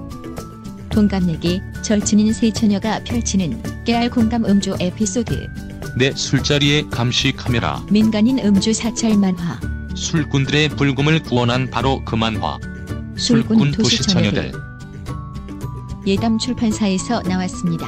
동갑내기 0.90 1.60
절친인 1.82 2.32
세 2.32 2.50
처녀가 2.50 3.02
펼치는 3.04 3.84
깨알 3.84 4.10
공감 4.10 4.44
음주 4.44 4.76
에피소드 4.78 5.48
내 5.96 6.12
술자리에 6.12 6.84
감시 6.90 7.32
카메라 7.32 7.82
민간인 7.90 8.38
음주 8.38 8.72
사찰 8.72 9.16
만화 9.16 9.58
술꾼들의 9.94 10.70
불금을 10.70 11.22
구원한 11.22 11.70
바로 11.70 12.02
그 12.04 12.14
만화 12.14 12.58
술꾼 13.16 13.58
술꾼 13.58 13.72
도시 13.72 14.02
처녀들 14.02 14.52
예담 16.06 16.36
출판사에서 16.38 17.22
나왔습니다. 17.22 17.86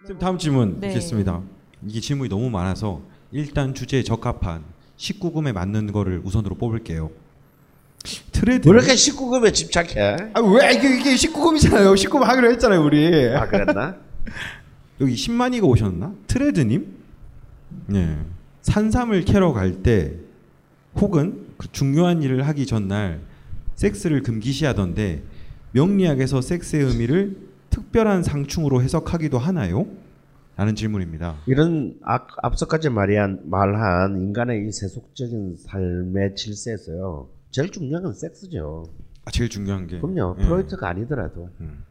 선생님 0.00 0.18
다음 0.18 0.38
질문 0.38 0.80
네. 0.80 0.88
드리겠습니다. 0.88 1.40
이게 1.86 2.00
질문이 2.00 2.28
너무 2.28 2.50
많아서 2.50 3.00
일단 3.32 3.74
주제에 3.74 4.02
적합한 4.02 4.62
19금에 4.96 5.52
맞는 5.52 5.92
거를 5.92 6.20
우선으로 6.24 6.54
뽑을게요. 6.56 7.10
트레드. 8.32 8.68
왜 8.68 8.74
이렇게 8.76 8.94
19금에 8.94 9.52
집착해? 9.52 10.30
아 10.34 10.40
왜 10.40 10.74
이게 10.74 10.96
이게 10.98 11.14
19금이잖아요. 11.14 11.94
19금 11.94 12.20
하기로 12.20 12.50
했잖아요, 12.52 12.82
우리. 12.84 13.28
아 13.34 13.46
그랬나? 13.48 13.96
여기 15.00 15.14
10만이가 15.14 15.64
오셨나? 15.64 16.14
트레드님? 16.26 16.86
네. 17.86 18.16
산삼을 18.62 19.24
캐러 19.24 19.52
갈 19.52 19.82
때 19.82 20.14
혹은 20.96 21.46
그 21.58 21.68
중요한 21.72 22.22
일을 22.22 22.46
하기 22.48 22.66
전날 22.66 23.20
섹스를 23.74 24.22
금기시하던데 24.22 25.22
명리학에서 25.72 26.40
섹스의 26.40 26.84
의미를 26.84 27.36
특별한 27.70 28.22
상충으로 28.22 28.82
해석하기도 28.82 29.38
하나요? 29.38 29.86
라는 30.56 30.74
질문입니다. 30.74 31.36
이런 31.46 31.98
앞, 32.02 32.28
앞서까지 32.42 32.88
말한, 32.88 33.42
말한 33.44 34.20
인간의 34.22 34.66
이 34.66 34.72
세속적인 34.72 35.56
삶의 35.58 36.34
질서에서요. 36.34 37.28
제일 37.50 37.70
중요한 37.70 38.02
건 38.02 38.14
섹스죠. 38.14 38.84
아, 39.26 39.30
제일 39.30 39.50
중요한 39.50 39.86
게 39.86 40.00
그럼요. 40.00 40.36
예. 40.38 40.44
프로이트가 40.44 40.88
아니더라도. 40.88 41.50
음. 41.60 41.84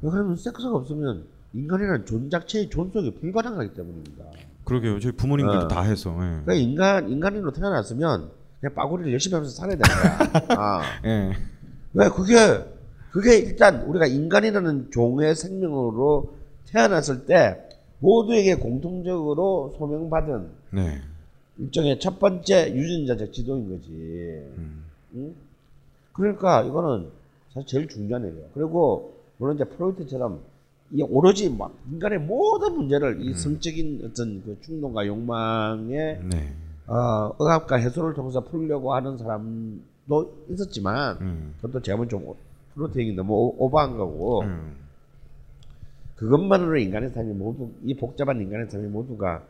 그러면 0.00 0.36
섹스가 0.36 0.70
없으면 0.70 1.26
인간이라는 1.54 2.06
종 2.06 2.28
자체의 2.28 2.70
존속이 2.70 3.14
불가능하기 3.20 3.74
때문입니다. 3.74 4.24
그러게요. 4.64 4.98
저희 4.98 5.12
부모님들도 5.12 5.66
어. 5.66 5.68
다 5.68 5.82
해서. 5.82 6.10
예. 6.14 6.42
그러니까 6.44 6.54
인간 6.54 7.08
인간으로 7.08 7.52
태어났으면 7.52 8.30
그냥 8.60 8.74
빠구리를 8.74 9.12
열심히 9.12 9.34
하면서 9.34 9.54
살아야 9.54 9.76
되는 9.76 10.42
거야. 10.48 10.58
아. 10.58 10.82
예. 11.04 11.32
왜 11.94 12.08
그게 12.08 12.64
그게 13.12 13.38
일단 13.38 13.82
우리가 13.82 14.06
인간이라는 14.06 14.90
종의 14.90 15.36
생명으로 15.36 16.36
태어났을 16.66 17.26
때 17.26 17.65
모두에게 18.00 18.56
공통적으로 18.56 19.74
소명받은 19.78 20.48
네. 20.72 20.98
일종의 21.58 21.98
첫 22.00 22.18
번째 22.18 22.74
유전자적 22.74 23.32
지도인 23.32 23.68
거지. 23.70 23.90
음. 24.58 24.84
응? 25.14 25.34
그러니까 26.12 26.62
이거는 26.62 27.08
사실 27.52 27.66
제일 27.66 27.88
중요한 27.88 28.24
일이에요. 28.26 28.46
그리고 28.54 29.14
물론 29.38 29.56
이제 29.56 29.64
프로이트처럼 29.64 30.40
이 30.92 31.02
오로지 31.02 31.50
막 31.50 31.72
인간의 31.90 32.20
모든 32.20 32.74
문제를 32.76 33.20
이 33.22 33.34
성적인 33.34 34.02
어떤 34.04 34.42
그 34.44 34.56
충동과 34.62 35.06
욕망의 35.06 36.20
네. 36.30 36.54
어, 36.86 37.34
억압과 37.38 37.76
해소를 37.76 38.14
통해서 38.14 38.40
풀려고 38.44 38.94
하는 38.94 39.18
사람도 39.18 40.44
있었지만 40.50 41.16
음. 41.20 41.54
그것도 41.60 41.82
제가 41.82 41.96
보면 41.96 42.08
좀 42.08 42.24
오- 42.28 42.36
프로테인이 42.74 43.16
너무 43.16 43.32
오- 43.34 43.56
오버한 43.64 43.96
거고 43.96 44.42
음. 44.42 44.76
그것만으로 46.16 46.78
인간의 46.78 47.10
삶이 47.10 47.34
모두 47.34 47.70
이 47.84 47.94
복잡한 47.94 48.40
인간의 48.40 48.70
삶이 48.70 48.88
모두가 48.88 49.44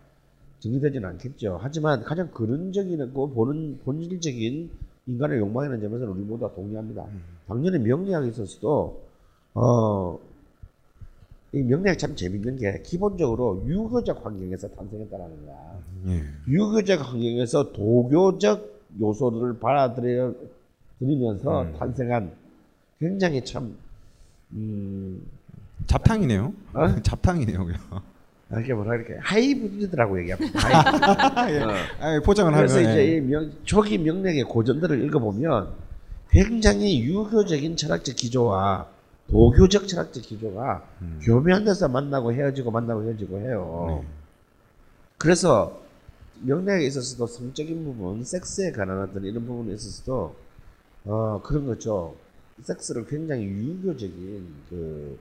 정리되지는 0.60 1.08
않겠죠. 1.10 1.58
하지만 1.60 2.02
가장 2.02 2.30
근원적이고 2.30 3.30
보는 3.30 3.80
본질적인 3.84 4.70
인간의 5.06 5.38
욕망이라는 5.38 5.80
점에서는 5.80 6.12
우리 6.12 6.22
모두가 6.24 6.54
동의합니다. 6.54 7.06
당연히 7.46 7.78
명리학에 7.78 8.28
있어서도 8.28 9.02
어, 9.54 10.18
이 11.52 11.62
명리학 11.62 11.98
참 11.98 12.16
재밌는 12.16 12.56
게 12.56 12.82
기본적으로 12.82 13.62
유교적 13.66 14.24
환경에서 14.24 14.68
탄생했다라는 14.68 15.46
거야. 15.46 15.78
예. 16.08 16.22
유교적 16.48 17.00
환경에서 17.00 17.72
도교적 17.72 18.76
요소를 19.00 19.58
받아들여 19.60 20.34
들이면서 20.98 21.62
음. 21.62 21.72
탄생한 21.78 22.32
굉장히 22.98 23.44
참 23.44 23.76
음, 24.52 25.22
잡탕이네요. 25.86 26.52
어? 26.74 27.00
잡탕이네요. 27.02 27.64
그냥. 27.64 27.80
아, 28.48 28.60
이게 28.60 28.74
뭐라 28.74 28.94
이렇게 28.94 29.16
하이브리드라고 29.20 30.20
얘기합니다. 30.20 30.60
하이브리드. 31.34 31.64
어. 31.64 31.74
아, 32.00 32.20
포장을 32.24 32.52
그래서 32.52 32.78
하면 32.78 32.90
이제 32.90 33.08
예. 33.08 33.16
이 33.16 33.20
명, 33.20 33.50
초기 33.64 33.98
명맥의 33.98 34.44
고전들을 34.44 35.04
읽어보면 35.04 35.70
굉장히 36.30 37.02
유교적인 37.02 37.76
철학적 37.76 38.14
기조와 38.14 38.86
도교적 39.28 39.88
철학적 39.88 40.22
기조가 40.22 40.84
음. 41.02 41.20
교묘한 41.22 41.64
데서 41.64 41.88
만나고 41.88 42.32
헤어지고 42.32 42.70
만나고 42.70 43.04
헤어지고 43.04 43.38
해요. 43.40 44.00
네. 44.02 44.08
그래서 45.18 45.82
명맥에 46.42 46.86
있어서도 46.86 47.26
성적인 47.26 47.84
부분, 47.84 48.22
섹스에 48.22 48.70
관한 48.72 49.00
어떤 49.00 49.24
이런 49.24 49.46
부분에 49.46 49.74
있어서도 49.74 50.36
어 51.06 51.40
그런 51.42 51.66
거죠. 51.66 52.14
섹스를 52.62 53.06
굉장히 53.06 53.44
유교적인 53.44 54.46
그 54.68 55.18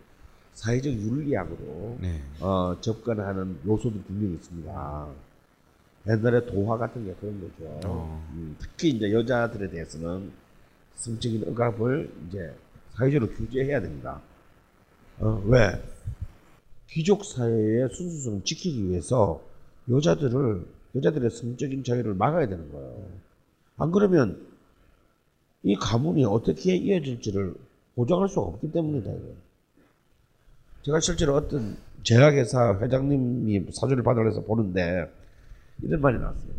사회적 0.55 0.91
윤리학으로 0.91 1.97
네. 2.01 2.21
어, 2.39 2.79
접근하는 2.79 3.59
요소도 3.65 4.01
분명히 4.03 4.35
있습니다. 4.35 5.07
옛날에 6.07 6.45
도화 6.45 6.77
같은 6.77 7.05
게 7.05 7.13
그런 7.15 7.41
거죠. 7.41 7.79
어. 7.85 8.25
음, 8.31 8.55
특히 8.59 8.89
이제 8.89 9.11
여자들에 9.11 9.69
대해서는 9.69 10.31
성적인 10.95 11.47
억압을 11.49 12.09
이제 12.27 12.55
사회적으로 12.91 13.31
규제해야 13.31 13.81
됩니다. 13.81 14.21
어, 15.19 15.43
왜? 15.45 15.83
귀족 16.87 17.25
사회의 17.25 17.89
순수성을 17.89 18.43
지키기 18.45 18.87
위해서 18.89 19.41
여자들을 19.89 20.65
여자들의 20.95 21.29
성적인 21.31 21.83
자유를 21.83 22.13
막아야 22.13 22.47
되는 22.47 22.71
거예요. 22.71 23.07
안 23.77 23.91
그러면 23.91 24.47
이 25.63 25.75
가문이 25.75 26.23
어떻게 26.23 26.75
이어질지를 26.77 27.55
보장할 27.95 28.29
수가 28.29 28.41
없기 28.43 28.71
때문이다. 28.71 29.11
이거. 29.11 29.44
제가 30.85 30.99
실제로 30.99 31.33
어떤 31.35 31.77
제약회사 32.03 32.77
회장님이 32.79 33.71
사주를 33.73 34.03
받으려서 34.03 34.41
보는데 34.41 35.11
이런 35.81 35.99
말이 35.99 36.19
나왔어요. 36.19 36.51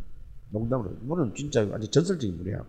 농담으로. 0.50 0.96
이분은 1.04 1.34
진짜 1.36 1.60
아주 1.72 1.88
전설적인 1.88 2.36
분이야. 2.38 2.64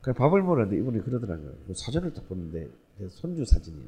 그래 0.00 0.14
밥을 0.14 0.42
먹었는데 0.42 0.76
이분이 0.76 1.02
그러더라고요. 1.02 1.52
그 1.66 1.74
사진을 1.74 2.14
딱 2.14 2.28
보는데 2.28 2.68
제 2.98 3.08
손주 3.08 3.44
사진이에요. 3.44 3.84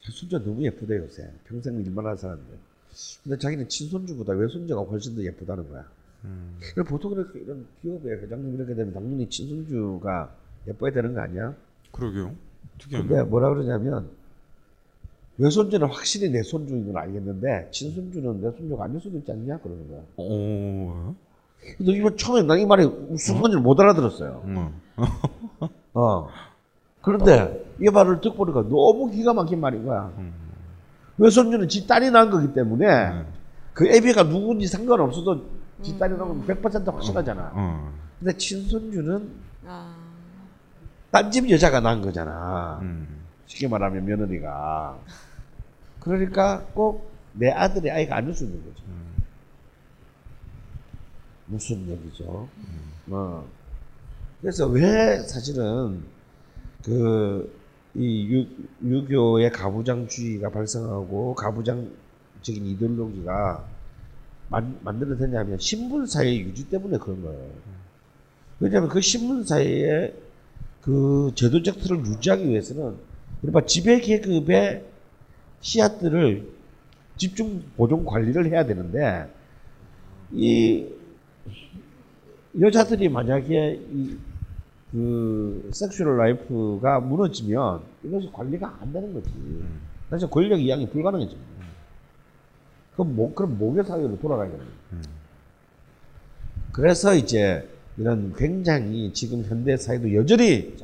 제 0.00 0.12
손주가 0.12 0.44
너무 0.44 0.62
예쁘대 0.62 0.96
요새. 0.98 1.28
평생 1.48 1.80
일만 1.80 2.06
한 2.06 2.16
사람인데. 2.16 2.56
근데 3.24 3.36
자기는 3.36 3.68
친손주보다 3.68 4.34
외손주가 4.34 4.82
훨씬 4.82 5.16
더 5.16 5.24
예쁘다는 5.24 5.68
거야. 5.70 5.84
그래 6.74 6.84
보통 6.84 7.12
이렇게 7.12 7.40
이런 7.40 7.66
기업의 7.82 8.22
회장님 8.22 8.54
이렇게 8.54 8.76
되면 8.76 8.92
당연히 8.92 9.28
친손주가 9.28 10.32
예뻐야 10.68 10.92
되는 10.92 11.14
거 11.14 11.20
아니야? 11.20 11.56
그러게요. 11.90 12.32
특이하네. 12.78 13.08
근데 13.08 13.22
뭐라 13.24 13.48
그러냐면 13.48 14.08
외손주는 15.38 15.86
확실히 15.88 16.30
내 16.30 16.42
손주인 16.42 16.86
건 16.92 16.96
알겠는데 17.02 17.68
친손주는 17.70 18.40
내 18.40 18.50
손주가 18.56 18.84
아닐 18.84 19.00
수도 19.00 19.16
있지 19.18 19.30
않냐 19.30 19.58
그러는 19.58 19.88
거야. 19.88 20.00
오. 20.16 21.14
근데 21.76 21.92
이번 21.92 22.16
처음에 22.16 22.42
나 22.42 22.56
이 22.56 22.66
말이 22.66 22.86
무슨 22.86 23.40
말인지 23.40 23.62
못 23.62 23.78
알아들었어요. 23.80 24.42
음. 24.44 24.80
어. 25.94 26.28
그런데 27.02 27.64
이 27.80 27.88
말을 27.88 28.20
듣고 28.20 28.36
보니까 28.36 28.62
너무 28.62 29.10
기가 29.10 29.32
막힌 29.32 29.60
말인 29.60 29.86
거야. 29.86 30.12
외손주는 31.18 31.68
지 31.68 31.86
딸이 31.86 32.10
낳은 32.10 32.30
거기 32.30 32.52
때문에 32.52 33.24
그 33.74 33.86
애비가 33.88 34.24
누군지 34.28 34.66
상관없어도 34.66 35.44
지 35.82 35.96
딸이 35.98 36.16
낳으면 36.16 36.46
100% 36.46 36.84
확실하잖아. 36.84 37.52
어. 37.54 37.92
근데 38.18 38.36
친손주는 38.36 39.30
아, 39.66 39.94
딴집 41.12 41.48
여자가 41.50 41.78
낳은 41.80 42.02
거잖아. 42.02 42.80
음. 42.82 43.06
쉽게 43.46 43.68
말하면 43.68 44.04
며느리가. 44.04 44.98
그러니까 46.08 46.64
꼭 46.74 47.08
내 47.34 47.50
아들의 47.50 47.90
아이가 47.92 48.16
아닐 48.16 48.34
수 48.34 48.44
있는 48.44 48.58
거죠. 48.64 48.82
무슨 51.46 51.88
얘기죠? 51.88 52.48
어. 53.08 53.46
그래서 54.40 54.66
왜 54.66 55.18
사실은 55.20 56.02
그 56.82 57.58
이 57.94 58.46
유교의 58.82 59.50
가부장주의가 59.50 60.50
발생하고 60.50 61.34
가부장적인 61.34 62.64
이데올로기가 62.64 63.64
만, 64.50 64.78
만들어졌냐면 64.82 65.58
신분사회 65.58 66.38
유지 66.38 66.68
때문에 66.68 66.98
그런 66.98 67.22
거예요. 67.22 67.50
왜냐하면 68.60 68.88
그 68.88 69.00
신분사회의 69.00 70.14
그 70.82 71.32
제도적 71.34 71.80
틀을 71.80 72.06
유지하기 72.06 72.48
위해서는 72.48 72.96
이른바 73.42 73.64
지배계급의 73.64 74.84
씨앗들을 75.60 76.48
집중 77.16 77.62
보존 77.76 78.04
관리를 78.04 78.46
해야 78.46 78.64
되는데 78.64 79.32
이 80.32 80.86
여자들이 82.60 83.08
만약에 83.08 83.80
이 83.92 84.18
그 84.90 85.70
sexual 85.72 86.16
life가 86.16 87.00
무너지면 87.00 87.82
이것이 88.02 88.30
관리가 88.32 88.78
안 88.80 88.92
되는 88.92 89.12
거지. 89.12 89.30
사실 90.08 90.30
권력 90.30 90.60
이양이 90.60 90.88
불가능해져. 90.88 91.36
그럼 92.94 93.14
뭐 93.14 93.34
그럼 93.34 93.58
모계 93.58 93.84
사회로 93.84 94.18
돌아가야 94.18 94.50
되는 94.50 94.64
거야. 94.64 95.00
그래서 96.72 97.14
이제 97.14 97.68
이런 97.98 98.32
굉장히 98.34 99.12
지금 99.12 99.44
현대 99.44 99.76
사회도 99.76 100.14
여전히 100.14 100.74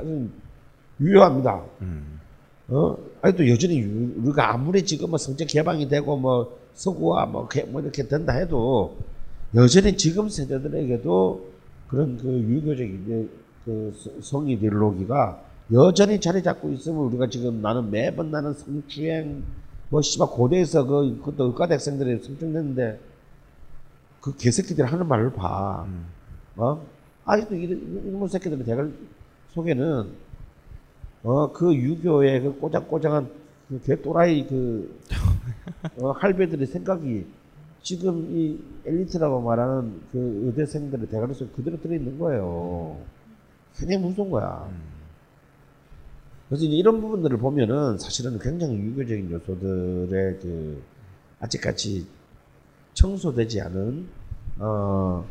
유효합니다. 1.01 1.65
음. 1.81 2.21
어? 2.69 2.97
아직도 3.25 3.49
여전히 3.49 3.79
유- 3.81 4.13
우리가 4.23 4.53
아무리 4.53 4.83
지금 4.85 5.09
뭐 5.09 5.19
성적 5.19 5.47
개방이 5.47 5.89
되고 5.89 6.15
뭐 6.17 6.59
서구화 6.75 7.25
뭐, 7.27 7.49
개- 7.49 7.63
뭐 7.65 7.81
이렇게 7.81 8.07
된다 8.07 8.35
해도 8.35 8.97
여전히 9.55 9.97
지금 9.97 10.29
세대들에게도 10.29 11.49
그런 11.89 12.19
그 12.19 12.29
유교적인 12.29 13.31
그 13.65 13.93
서- 13.97 14.11
성 14.21 14.47
이데올로기가 14.51 15.41
여전히 15.73 16.21
자리 16.21 16.43
잡고 16.43 16.71
있으면 16.73 16.99
우리가 17.07 17.31
지금 17.31 17.63
나는 17.63 17.91
매번 17.91 18.31
나는 18.31 18.53
성추행 18.53 19.43
뭐 19.89 20.03
씨발 20.03 20.29
고대에서 20.29 20.85
그 20.85 21.17
그것도 21.25 21.45
의과 21.47 21.67
대학생들이 21.69 22.23
성추행했는데 22.23 23.01
그 24.21 24.37
개새끼들이 24.37 24.87
하는 24.87 25.09
말을 25.09 25.33
봐. 25.33 25.87
어? 26.57 26.87
아직도 27.25 27.55
이런 27.55 28.03
이런 28.07 28.29
새끼들의 28.29 28.65
대갈 28.67 28.93
속에는 29.55 30.09
어 31.25 31.53
그 31.53 31.75
유교의 31.75 32.43
그 32.43 32.59
꼬장꼬장한 32.61 33.31
그 33.69 33.81
개또라이 33.83 34.47
그 34.47 35.01
어, 35.99 36.11
할배들의 36.13 36.67
생각이 36.67 37.27
지금 37.83 38.31
이 38.31 38.59
엘리트라고 38.87 39.41
말하는 39.41 40.01
그 40.13 40.43
의대생들의 40.47 41.09
대가리 41.09 41.35
속에 41.35 41.51
그대로 41.53 41.81
들어있는 41.81 42.19
거예요. 42.19 42.99
굉장히 43.77 44.03
무서운 44.03 44.31
거야. 44.31 44.69
그래서 46.49 46.65
이제 46.65 46.75
이런 46.77 47.01
부분들을 47.01 47.37
보면은 47.39 47.99
사실은 47.99 48.39
굉장히 48.39 48.77
유교적인 48.77 49.31
요소들의 49.31 50.39
그 50.41 50.83
아직까지 51.41 52.07
청소되지 52.95 53.61
않은 53.63 54.07
어 54.61 55.25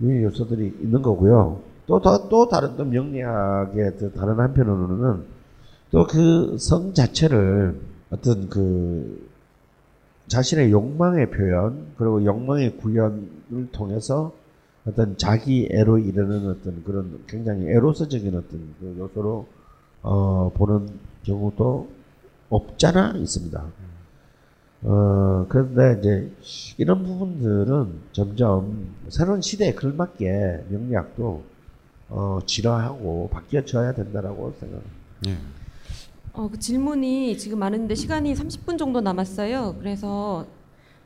유교 0.00 0.22
요소들이 0.24 0.66
있는 0.80 1.00
거고요. 1.02 1.62
또, 1.90 2.00
더, 2.00 2.28
또 2.28 2.48
다른 2.48 2.76
또 2.76 2.84
명리학의 2.84 3.98
또 3.98 4.12
다른 4.12 4.38
한편으로는 4.38 5.24
또 5.90 6.06
그 6.06 6.56
성 6.56 6.94
자체를 6.94 7.80
어떤 8.10 8.48
그 8.48 9.28
자신의 10.28 10.70
욕망의 10.70 11.30
표현 11.30 11.88
그리고 11.98 12.24
욕망의 12.24 12.76
구현을 12.76 13.70
통해서 13.72 14.32
어떤 14.86 15.16
자기 15.16 15.68
애로 15.72 15.98
이르는 15.98 16.48
어떤 16.50 16.84
그런 16.84 17.24
굉장히 17.26 17.66
에로스적인 17.66 18.36
어떤 18.36 18.74
그 18.78 18.96
요소로 18.96 19.46
어, 20.02 20.52
보는 20.54 20.88
경우도 21.24 21.88
없잖아 22.50 23.14
있습니다. 23.16 23.64
어, 24.82 25.46
그런데 25.48 25.98
이제 25.98 26.32
이런 26.78 27.02
부분들은 27.02 27.94
점점 28.12 28.94
새로운 29.08 29.40
시대에 29.40 29.74
걸맞게 29.74 30.66
명리학도 30.68 31.49
어, 32.10 32.40
진화하고 32.44 33.30
바뀌어져야 33.32 33.94
된다라고 33.94 34.52
생각합니다. 34.58 34.90
예. 35.28 35.36
어, 36.32 36.48
그 36.50 36.58
질문이 36.58 37.36
지금 37.38 37.58
많은데 37.58 37.94
시간이 37.94 38.34
30분 38.34 38.78
정도 38.78 39.00
남았어요. 39.00 39.76
그래서 39.78 40.44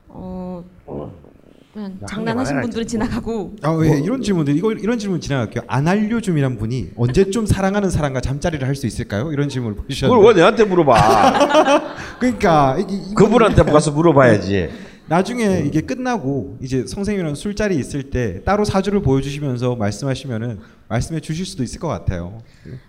어, 0.08 0.64
그냥 0.86 1.96
한 2.00 2.06
장난하신 2.06 2.60
분들은 2.60 2.86
지나가고 2.86 3.56
아, 3.62 3.76
예, 3.84 3.98
이런 3.98 4.22
질문들 4.22 4.56
이거 4.56 4.72
이런 4.72 4.98
질문 4.98 5.20
지나갈게요. 5.20 5.64
안알려줌이란 5.66 6.56
분이 6.56 6.92
언제쯤 6.96 7.46
사랑하는 7.46 7.90
사람과 7.90 8.20
잠자리를 8.20 8.66
할 8.66 8.76
수 8.76 8.86
있을까요? 8.86 9.32
이런 9.32 9.48
질문을 9.48 9.76
그걸 9.76 9.88
보셨는데. 9.88 10.26
왜 10.28 10.34
내한테 10.34 10.64
물어봐? 10.64 10.94
그러니까 12.20 12.78
이, 12.78 12.82
이, 12.88 13.14
그분한테 13.14 13.62
가서 13.64 13.90
물어봐야지. 13.92 14.70
나중에 15.06 15.64
이게 15.66 15.82
끝나고 15.82 16.56
이제 16.62 16.86
선생님이랑 16.86 17.34
술자리 17.34 17.76
있을 17.76 18.10
때 18.10 18.42
따로 18.44 18.64
사주를 18.64 19.02
보여주시면서 19.02 19.76
말씀하시면은 19.76 20.60
말씀해 20.88 21.20
주실 21.20 21.44
수도 21.44 21.62
있을 21.62 21.78
것 21.78 21.88
같아요. 21.88 22.40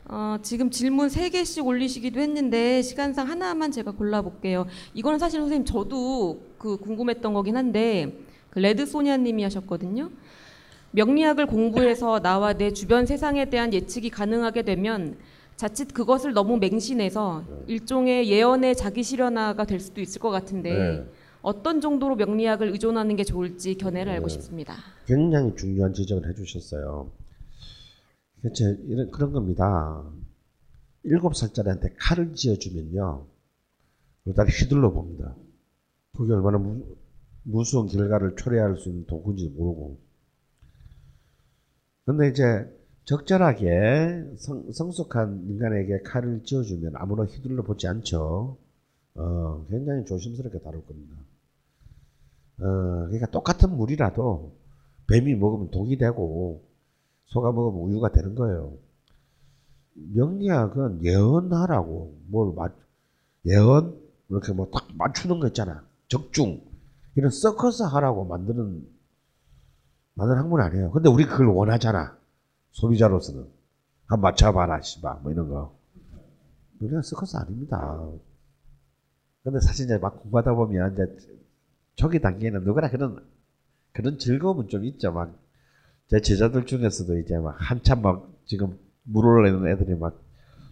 어, 0.05 0.37
지금 0.41 0.69
질문 0.69 1.09
세 1.09 1.29
개씩 1.29 1.65
올리시기도 1.65 2.19
했는데 2.19 2.81
시간상 2.81 3.29
하나만 3.29 3.71
제가 3.71 3.91
골라볼게요. 3.91 4.65
이거는 4.93 5.19
사실 5.19 5.41
선생님 5.41 5.65
저도 5.65 6.41
그 6.57 6.77
궁금했던 6.77 7.33
거긴 7.33 7.57
한데 7.57 8.17
그 8.49 8.59
레드 8.59 8.85
소니아 8.85 9.17
님이 9.17 9.43
하셨거든요. 9.43 10.09
명리학을 10.91 11.47
공부해서 11.47 12.21
나와 12.21 12.53
내 12.53 12.71
주변 12.71 13.05
세상에 13.05 13.49
대한 13.49 13.73
예측이 13.73 14.09
가능하게 14.09 14.61
되면 14.61 15.17
자칫 15.57 15.93
그것을 15.93 16.33
너무 16.33 16.57
맹신해서 16.57 17.43
일종의 17.67 18.29
예언의 18.29 18.75
자기 18.75 19.03
실현화가 19.03 19.65
될 19.65 19.81
수도 19.81 19.99
있을 19.99 20.21
것 20.21 20.29
같은데 20.29 20.73
네. 20.73 21.05
어떤 21.45 21.79
정도로 21.79 22.15
명리학을 22.15 22.69
의존하는 22.71 23.15
게 23.15 23.23
좋을지 23.23 23.75
견해를 23.75 24.11
알고 24.13 24.29
싶습니다. 24.29 24.73
굉장히 25.05 25.55
중요한 25.55 25.93
지적을 25.93 26.27
해주셨어요. 26.29 27.11
대체 28.41 28.75
이런 28.87 29.11
그런 29.11 29.31
겁니다. 29.31 30.03
일곱 31.03 31.35
살짜리한테 31.35 31.93
칼을 31.99 32.33
쥐어주면요. 32.33 33.27
일단 34.25 34.47
휘둘러 34.47 34.91
봅니다. 34.91 35.35
그게 36.17 36.33
얼마나 36.33 36.57
무, 36.57 36.83
무서운 37.43 37.87
결과를 37.89 38.35
초래할 38.35 38.77
수 38.77 38.89
있는 38.89 39.05
도구인지 39.05 39.49
모르고. 39.49 39.99
근데 42.05 42.27
이제 42.29 42.43
적절하게 43.03 44.31
성, 44.37 44.71
성숙한 44.71 45.45
인간에게 45.47 46.01
칼을 46.01 46.41
쥐어주면 46.43 46.93
아무런 46.95 47.27
휘둘러 47.27 47.61
보지 47.61 47.87
않죠. 47.87 48.57
어, 49.13 49.65
굉장히 49.69 50.05
조심스럽게 50.05 50.59
다룰 50.61 50.83
겁니다. 50.83 51.15
어, 52.59 52.63
그러니까 52.63 53.27
똑같은 53.27 53.75
물이라도 53.75 54.51
뱀이 55.07 55.35
먹으면 55.35 55.71
독이 55.71 55.97
되고 55.97 56.63
소가 57.25 57.51
먹으면 57.51 57.85
우유가 57.87 58.11
되는 58.11 58.35
거예요. 58.35 58.73
명리학은 59.93 61.03
예언하라고 61.03 62.17
뭘 62.27 62.53
맞, 62.55 62.73
예언 63.45 63.97
이렇게 64.29 64.51
뭐 64.53 64.69
딱 64.71 64.87
맞추는 64.97 65.39
거 65.39 65.47
있잖아. 65.47 65.83
적중 66.07 66.61
이런 67.15 67.31
서커스 67.31 67.83
하라고 67.83 68.25
만드는 68.25 68.87
만드는 70.15 70.39
학문 70.41 70.61
아니에요. 70.61 70.91
근데 70.91 71.09
우리 71.09 71.25
그걸 71.25 71.47
원하잖아. 71.47 72.17
소비자로서는 72.71 73.47
한 74.07 74.21
맞춰봐라 74.21 74.81
씨발 74.81 75.19
뭐 75.21 75.31
이런 75.31 75.47
거. 75.49 75.75
우리가 76.81 77.01
서커스 77.01 77.37
아닙니다. 77.37 77.99
근데 79.43 79.59
사실 79.61 79.85
이제 79.85 79.97
막 79.97 80.21
공부하다 80.21 80.55
보면 80.55 80.93
이제 80.93 81.34
초기 81.95 82.19
단계에는 82.19 82.63
누구나 82.63 82.89
그런 82.89 83.23
그런 83.93 84.17
즐거움은 84.19 84.67
좀 84.69 84.85
있죠. 84.85 85.11
막 85.11 85.45
제 86.07 86.21
제자들 86.21 86.65
중에서도 86.67 87.17
이제 87.17 87.37
막 87.39 87.55
한참 87.59 88.01
막 88.03 88.31
지금 88.45 88.77
물 89.03 89.25
올라내는 89.25 89.67
애들이 89.67 89.95
막 89.95 90.21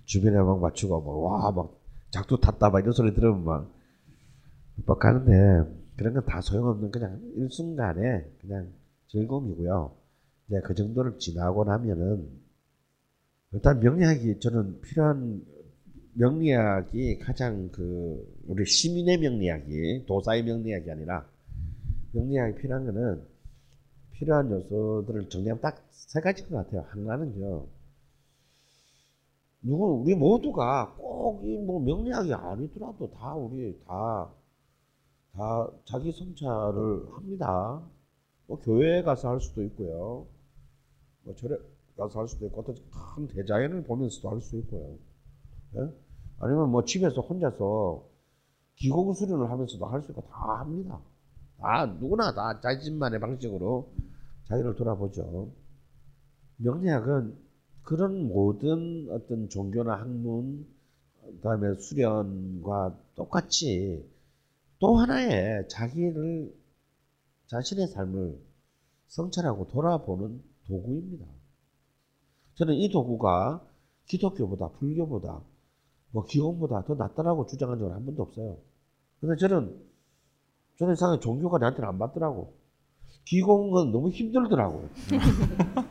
주변에 0.05 0.37
막 0.37 0.59
맞추고 0.59 1.01
막와막 1.01 1.75
작두 2.11 2.39
탔다 2.39 2.69
막 2.69 2.79
이런 2.81 2.93
소리 2.93 3.13
들으면 3.15 3.43
막 3.43 3.71
뻑하는데 4.85 5.83
그런 5.97 6.13
건 6.13 6.25
다 6.25 6.41
소용없는 6.41 6.91
그냥 6.91 7.19
일순간에 7.35 8.25
그냥 8.41 8.67
즐거움이고요. 9.07 9.91
이제 10.47 10.61
그 10.61 10.75
정도를 10.75 11.17
지나고 11.19 11.63
나면은 11.63 12.27
일단 13.53 13.79
명리학이 13.79 14.39
저는 14.39 14.81
필요한 14.81 15.43
명리학이 16.13 17.19
가장 17.19 17.69
그 17.71 18.25
우리 18.47 18.65
시민의 18.65 19.17
명리학이 19.19 20.05
도사의 20.07 20.43
명리학이 20.43 20.89
아니라 20.91 21.27
명리학이 22.13 22.55
필요한 22.61 22.85
거는 22.85 23.23
필요한 24.11 24.51
요소들을 24.51 25.29
정리하면 25.29 25.61
딱 25.61 25.83
세 25.91 26.21
가지인 26.21 26.49
것 26.49 26.57
같아요. 26.57 26.81
하나는요. 26.89 27.67
누구 29.61 30.01
우리 30.03 30.13
모두가 30.15 30.93
꼭 30.97 31.43
이 31.45 31.57
뭐 31.57 31.79
명리학이 31.81 32.33
아니더라도 32.33 33.09
다 33.11 33.33
우리 33.35 33.77
다 33.85 34.31
다 35.33 35.69
자기 35.85 36.11
성찰을 36.11 37.11
합니다. 37.13 37.81
뭐 38.47 38.59
교회에 38.61 39.01
가서 39.03 39.29
할 39.31 39.41
수도 39.41 39.63
있고요. 39.63 40.27
뭐 41.23 41.35
절에 41.35 41.57
가서 41.97 42.19
할 42.21 42.27
수도 42.27 42.45
있고 42.47 42.61
어떤 42.61 42.75
큰 43.15 43.27
대자연을 43.27 43.83
보면서도 43.83 44.29
할 44.29 44.41
수 44.41 44.57
있고요. 44.59 44.97
예? 45.77 46.02
아니면 46.43 46.71
뭐 46.71 46.83
집에서 46.83 47.21
혼자서 47.21 48.03
기공 48.75 49.13
수련을 49.13 49.49
하면서도 49.49 49.85
할수 49.85 50.11
있고 50.11 50.23
다 50.23 50.59
합니다. 50.59 50.99
다 51.57 51.85
누구나 51.85 52.33
다 52.33 52.59
자신만의 52.59 53.19
방식으로 53.19 53.93
자기를 54.49 54.75
돌아보죠. 54.75 55.51
명리학은 56.57 57.37
그런 57.83 58.27
모든 58.27 59.07
어떤 59.11 59.49
종교나 59.49 59.99
학문, 59.99 60.65
그다음에 61.21 61.75
수련과 61.75 62.97
똑같이 63.15 64.05
또 64.79 64.97
하나의 64.97 65.67
자기를 65.69 66.53
자신의 67.47 67.87
삶을 67.87 68.37
성찰하고 69.07 69.67
돌아보는 69.67 70.43
도구입니다. 70.67 71.25
저는 72.55 72.73
이 72.75 72.89
도구가 72.89 73.65
기독교보다 74.07 74.69
불교보다 74.79 75.41
뭐 76.13 76.23
기원보다 76.25 76.83
더 76.85 76.93
낫다라고 76.93 77.47
주장한 77.47 77.79
적은 77.79 77.93
한 77.93 78.05
번도 78.05 78.21
없어요. 78.23 78.55
근데 79.19 79.35
저는 79.35 79.75
저는 80.77 80.93
이상하게 80.93 81.19
종교가 81.19 81.57
나한테는 81.57 81.89
안 81.89 81.97
맞더라고. 81.97 82.53
기공은 83.25 83.91
너무 83.91 84.09
힘들더라고. 84.09 84.87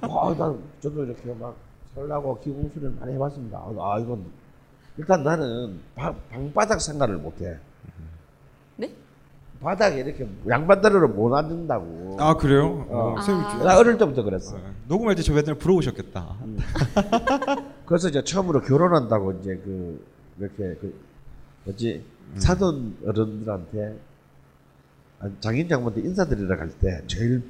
아, 0.03 0.35
난 0.39 0.59
저도 0.81 1.05
이렇게 1.05 1.33
막 1.35 1.57
살라고 1.95 2.39
기공 2.41 2.70
수련 2.70 2.99
많이 3.01 3.14
해봤습니다. 3.14 3.59
아, 3.59 3.99
이건 3.99 4.25
일단 4.97 5.23
나는 5.25 5.81
바, 5.97 6.14
방바닥 6.31 6.81
생활을 6.81 7.16
못해. 7.18 7.59
네? 8.77 8.93
바닥에 9.61 10.01
이렇게 10.01 10.29
양반다리로 10.49 11.09
못 11.09 11.35
앉는다고. 11.35 12.16
아 12.20 12.35
그래요? 12.37 12.87
어. 12.91 13.14
어, 13.14 13.18
아. 13.18 13.64
나 13.64 13.79
어릴 13.79 13.97
때부터 13.99 14.23
그랬어. 14.23 14.57
어, 14.57 14.61
녹음할 14.89 15.14
때 15.16 15.23
저 15.23 15.33
맨날 15.33 15.55
부러우셨겠다. 15.57 16.37
그래서 17.93 18.09
이제 18.09 18.24
처음으로 18.24 18.62
결혼한다고 18.62 19.32
이제 19.32 19.55
그 19.62 20.03
이렇게 20.38 20.57
그 20.80 20.99
뭐지 21.64 22.03
사돈 22.38 22.97
어른들한테 23.05 23.99
장인 25.40 25.68
장모한테 25.68 26.01
인사드리러 26.01 26.57
갈 26.57 26.70
때 26.80 27.03
제일 27.07 27.43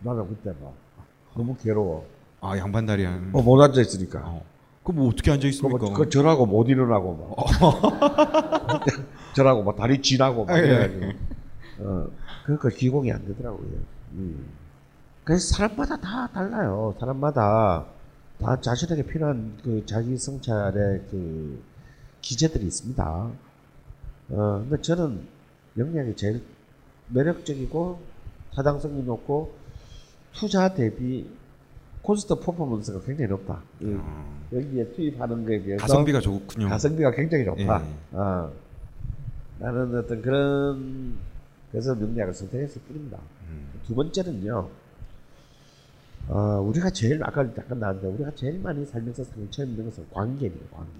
나는 0.00 0.26
그때 0.28 0.50
막 0.62 0.72
너무 1.36 1.54
괴로워. 1.58 2.06
아 2.40 2.56
양반다리 2.56 3.04
한. 3.04 3.32
어, 3.34 3.42
못 3.42 3.60
앉아 3.60 3.82
있으니까. 3.82 4.22
어. 4.24 4.42
그럼 4.82 5.00
뭐 5.00 5.08
어떻게 5.10 5.30
앉아 5.30 5.42
그, 5.42 5.48
있습니까? 5.48 5.84
뭐, 5.84 5.92
그 5.92 6.08
절하고 6.08 6.46
못 6.46 6.70
일어나고 6.70 7.36
막. 7.36 8.80
절하고 9.36 9.62
막 9.62 9.76
다리 9.76 10.00
쥐나고 10.00 10.46
막 10.46 10.54
아, 10.54 10.58
예. 10.58 10.64
이래가지고. 10.64 11.06
어, 11.80 12.06
그러니까 12.46 12.68
기공이 12.70 13.12
안 13.12 13.26
되더라고요. 13.26 13.68
음. 14.12 14.46
그래서 15.24 15.54
사람마다 15.54 15.98
다 15.98 16.30
달라요. 16.32 16.94
사람마다 16.98 17.84
다 18.42 18.60
자신에게 18.60 19.04
필요한 19.04 19.56
그 19.62 19.84
자기 19.86 20.16
성찰의 20.16 21.02
그 21.10 21.62
기제들이 22.20 22.66
있습니다. 22.66 23.04
어, 24.30 24.66
근데 24.68 24.80
저는 24.82 25.20
명리학이 25.78 26.14
제일 26.16 26.42
매력적이고 27.08 28.00
타당성이 28.54 29.02
높고 29.02 29.54
투자 30.32 30.72
대비 30.74 31.28
cost 32.02 32.34
performance가 32.34 33.00
굉장히 33.02 33.30
높다. 33.30 33.62
이- 33.80 33.96
여기에 34.52 34.92
투입하는 34.92 35.44
거에 35.46 35.62
비해서 35.62 35.80
가성비가 35.82 36.20
좋군요. 36.20 36.68
가성비가 36.68 37.10
굉장히 37.12 37.44
좋다. 37.44 37.62
예. 37.62 38.16
어. 38.16 38.52
나는 39.60 39.96
어떤 39.98 40.20
그런 40.20 41.16
그래서 41.70 41.94
명리학을 41.94 42.34
선택했을 42.34 42.82
뿐입니다. 42.82 43.18
음. 43.48 43.68
두 43.86 43.94
번째는요. 43.94 44.68
어, 46.32 46.62
우리가 46.62 46.88
제일 46.88 47.22
아까 47.22 47.44
잠깐 47.52 47.78
나왔는데 47.78 48.08
우리가 48.08 48.34
제일 48.34 48.58
많이 48.58 48.86
살면서 48.86 49.22
상처 49.22 49.64
입는 49.64 49.84
것은 49.84 50.06
관계입니다. 50.10 50.64
관계. 50.74 50.90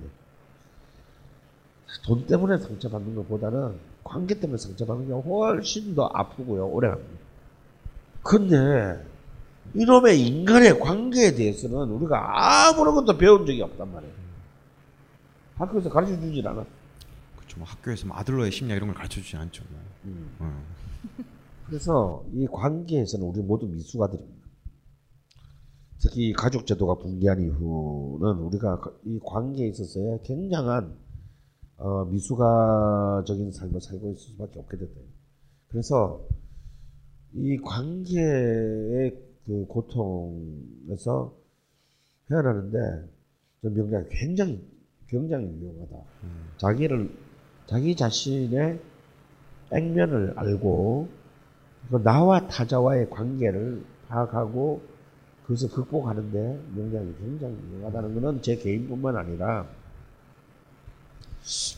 돈 2.04 2.26
때문에 2.26 2.58
상처받는 2.58 3.14
것보다는 3.14 3.78
관계 4.04 4.38
때문에 4.38 4.58
상처받는 4.58 5.06
게 5.06 5.12
훨씬 5.14 5.94
더 5.94 6.10
아프고요. 6.12 6.66
오래갑니다. 6.66 7.22
근데 8.22 9.06
이놈의 9.74 10.20
인간의 10.20 10.78
관계에 10.78 11.34
대해서는 11.34 11.76
우리가 11.92 12.68
아무런 12.68 12.94
것도 12.94 13.16
배운 13.16 13.46
적이 13.46 13.62
없단 13.62 13.90
말이에요. 13.90 14.14
학교에서 15.56 15.88
가르쳐 15.88 16.20
주질 16.20 16.46
않아. 16.46 16.66
그렇죠. 17.36 17.58
뭐 17.58 17.66
학교에서 17.66 18.06
뭐 18.06 18.18
아들러의 18.18 18.52
심리학 18.52 18.76
이런 18.76 18.88
걸 18.88 18.96
가르쳐 18.96 19.22
주지 19.22 19.34
않죠. 19.34 19.64
뭐. 19.70 19.80
음. 20.04 20.36
어. 20.40 20.62
그래서 21.68 22.22
이 22.34 22.46
관계에서는 22.52 23.26
우리 23.26 23.40
모두 23.40 23.66
미숙아들입니다. 23.66 24.41
특히 26.02 26.32
가족 26.32 26.66
제도가 26.66 26.96
붕괴한 26.96 27.40
이후는 27.40 28.38
우리가 28.38 28.80
이 29.04 29.20
관계에 29.24 29.68
있어서의 29.68 30.20
굉장한 30.24 30.96
어, 31.76 32.04
미숙아적인 32.06 33.52
삶을 33.52 33.80
살고 33.80 34.12
있을 34.12 34.32
수밖에 34.32 34.58
없게 34.58 34.78
됐대요. 34.78 35.04
그래서 35.68 36.20
이 37.34 37.56
관계의 37.58 39.16
그 39.46 39.66
고통에서 39.68 41.34
헤어나는데 42.30 42.78
저 43.62 43.70
명작이 43.70 44.08
굉장히 44.10 44.60
굉장히 45.06 45.46
유용하다. 45.46 45.96
자기를 46.58 47.10
자기 47.66 47.94
자신의 47.94 48.80
액면을 49.72 50.34
알고 50.36 51.08
그 51.90 52.02
나와 52.02 52.46
타자와의 52.48 53.10
관계를 53.10 53.84
파악하고 54.08 54.91
그것을 55.42 55.68
극복하는데 55.70 56.62
명량이 56.74 57.14
굉장히 57.18 57.56
유용하다는 57.72 58.14
것은 58.20 58.42
제 58.42 58.56
개인뿐만 58.56 59.16
아니라 59.16 59.66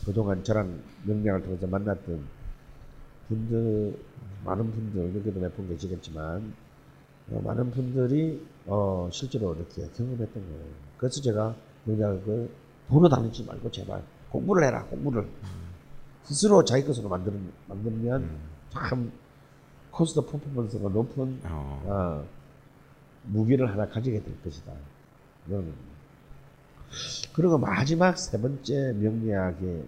그동안 0.05 0.43
저랑 0.43 0.79
명량을 1.05 1.41
통해서 1.43 1.65
만났던 1.67 2.23
분들 3.27 3.97
많은 4.45 4.71
분들 4.71 5.15
여기도 5.15 5.39
몇 5.39 5.55
분 5.55 5.67
계시겠지만 5.67 6.53
어, 7.31 7.41
많은 7.43 7.71
분들이 7.71 8.45
어, 8.67 9.09
실제로 9.11 9.55
이렇게 9.55 9.87
경험했던 9.97 10.33
거예요. 10.33 10.65
그래서 10.97 11.19
제가 11.21 11.55
명리를 11.85 12.49
보러 12.87 13.09
다니지 13.09 13.45
말고 13.45 13.71
제발 13.71 14.03
공부를 14.29 14.67
해라 14.67 14.85
공부를 14.85 15.27
스스로 16.23 16.63
자기 16.63 16.85
것으로 16.85 17.09
만들, 17.09 17.33
만들면 17.67 18.21
참 18.69 19.11
cost 19.89 20.21
performance가 20.23 20.89
높은 20.89 21.39
어. 21.87 22.25
어, 23.25 23.29
무기를 23.31 23.71
하나 23.71 23.87
가지게 23.87 24.21
될 24.23 24.41
것이다. 24.43 24.71
이거는. 25.47 25.73
그리고 27.33 27.57
마지막 27.57 28.17
세 28.17 28.39
번째 28.39 28.93
명리학의 28.93 29.83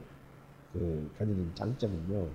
그 0.73 1.11
가지는 1.17 1.51
장점은요. 1.55 2.27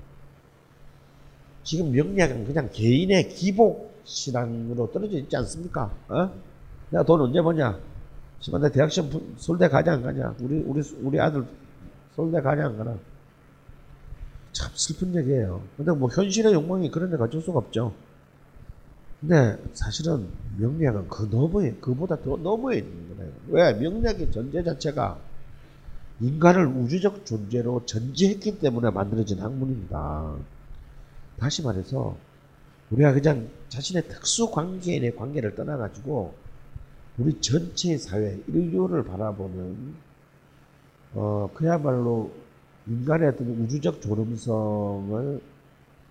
지금 1.64 1.92
명리학은 1.92 2.44
그냥 2.46 2.68
개인의 2.72 3.28
기복 3.28 3.92
신앙으로 4.04 4.90
떨어져 4.90 5.18
있지 5.18 5.36
않습니까? 5.36 5.94
어? 6.08 6.32
내가 6.90 7.04
돈 7.04 7.20
언제 7.20 7.40
버냐? 7.40 7.78
씨발 8.40 8.60
내 8.62 8.70
대학 8.72 8.90
시험 8.90 9.08
부- 9.10 9.22
서울대 9.36 9.68
가냐 9.68 9.92
안 9.92 10.02
가냐? 10.02 10.34
우리 10.40 10.58
우리 10.60 10.82
우리 11.02 11.20
아들 11.20 11.44
서울대 12.16 12.40
가냐 12.40 12.66
안 12.66 12.76
가나? 12.76 12.96
참 14.52 14.70
슬픈 14.74 15.14
얘기예요. 15.16 15.62
근데 15.76 15.92
뭐 15.92 16.08
현실의 16.10 16.52
욕망이 16.52 16.90
그런 16.90 17.10
데 17.10 17.16
가질 17.16 17.40
수가 17.40 17.58
없죠. 17.60 17.94
근데 19.22 19.56
사실은 19.72 20.26
명리학은 20.58 21.08
그 21.08 21.28
너머에 21.30 21.74
그보다 21.80 22.16
더 22.20 22.36
너머에 22.36 22.78
있는 22.78 23.16
거예요. 23.16 23.32
왜? 23.48 23.72
명리학의 23.74 24.32
전제 24.32 24.64
자체가 24.64 25.16
인간을 26.20 26.66
우주적 26.66 27.24
존재로 27.24 27.86
전제했기 27.86 28.58
때문에 28.58 28.90
만들어진 28.90 29.38
학문입니다. 29.38 30.34
다시 31.38 31.62
말해서 31.62 32.16
우리가 32.90 33.12
그냥 33.12 33.48
자신의 33.68 34.08
특수 34.08 34.50
관계인의 34.50 35.14
관계를 35.14 35.54
떠나가지고 35.54 36.34
우리 37.18 37.40
전체 37.40 37.96
사회, 37.96 38.40
인류를 38.48 39.04
바라보는 39.04 39.94
어 41.14 41.48
그야말로 41.54 42.32
인간의 42.88 43.28
어떤 43.28 43.46
우주적 43.48 44.02
존엄성을 44.02 45.40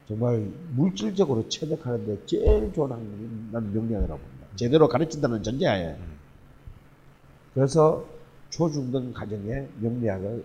정말 0.07 0.51
물질적으로 0.75 1.47
체득하는데 1.47 2.25
제일 2.25 2.71
좋은 2.73 2.91
학문이 2.91 3.49
난 3.51 3.73
명리학이라고 3.73 4.19
봅니다. 4.19 4.47
제대로 4.55 4.87
가르친다는 4.87 5.43
전제하에. 5.43 5.95
그래서 7.53 8.05
초중등 8.49 9.13
가정에 9.13 9.67
명리학을 9.79 10.43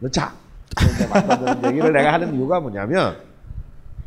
넣자. 0.00 0.34
만드는 1.10 1.70
얘기를 1.70 1.92
내가 1.92 2.12
하는 2.12 2.34
이유가 2.34 2.60
뭐냐면 2.60 3.16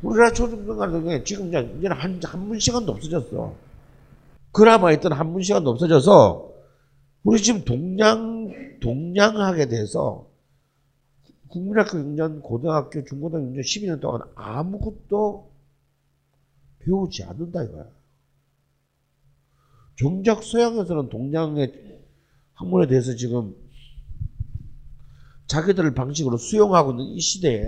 우리나라 0.01 0.31
초중등 0.31 0.77
가정에 0.77 1.23
지금 1.23 1.47
이제 1.49 1.87
한, 1.87 2.19
한문 2.23 2.59
시간도 2.59 2.91
없어졌어. 2.91 3.53
그나마 4.51 4.91
있던 4.93 5.11
한문 5.13 5.41
시간도 5.41 5.69
없어져서 5.71 6.49
우리 7.23 7.41
지금 7.41 7.63
동양, 7.63 8.49
동양학에 8.81 9.67
대해서 9.67 10.27
국민학교 11.53 11.99
6년, 11.99 12.41
고등학교, 12.41 13.05
중고등학교 13.05 13.51
6년, 13.51 13.59
12년 13.61 14.01
동안 14.01 14.21
아무것도 14.33 15.51
배우지 16.79 17.23
않는다 17.25 17.63
이거야. 17.63 17.85
정작 19.95 20.41
서양에서는 20.41 21.09
동양의 21.09 22.01
학문에 22.55 22.87
대해서 22.87 23.15
지금 23.15 23.55
자기들 25.45 25.93
방식으로 25.93 26.37
수용하고 26.37 26.91
있는 26.91 27.05
이 27.05 27.19
시대에 27.19 27.63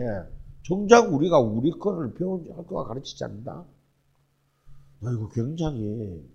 정작 0.63 1.13
우리가 1.13 1.39
우리 1.39 1.69
거를 1.69 2.15
배운 2.15 2.43
학교가 2.57 2.85
가르치지 2.85 3.23
않는다? 3.23 3.65
나 5.01 5.11
이거 5.11 5.29
굉장히 5.29 6.27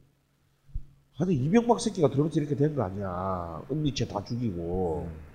하여튼 1.15 1.35
이명박 1.35 1.81
새끼가 1.81 2.11
들어오면서 2.11 2.39
이렇게 2.39 2.55
된 2.55 2.77
거 2.77 2.83
아니야. 2.85 3.61
은니체 3.73 4.07
다 4.07 4.25
죽이고. 4.25 5.30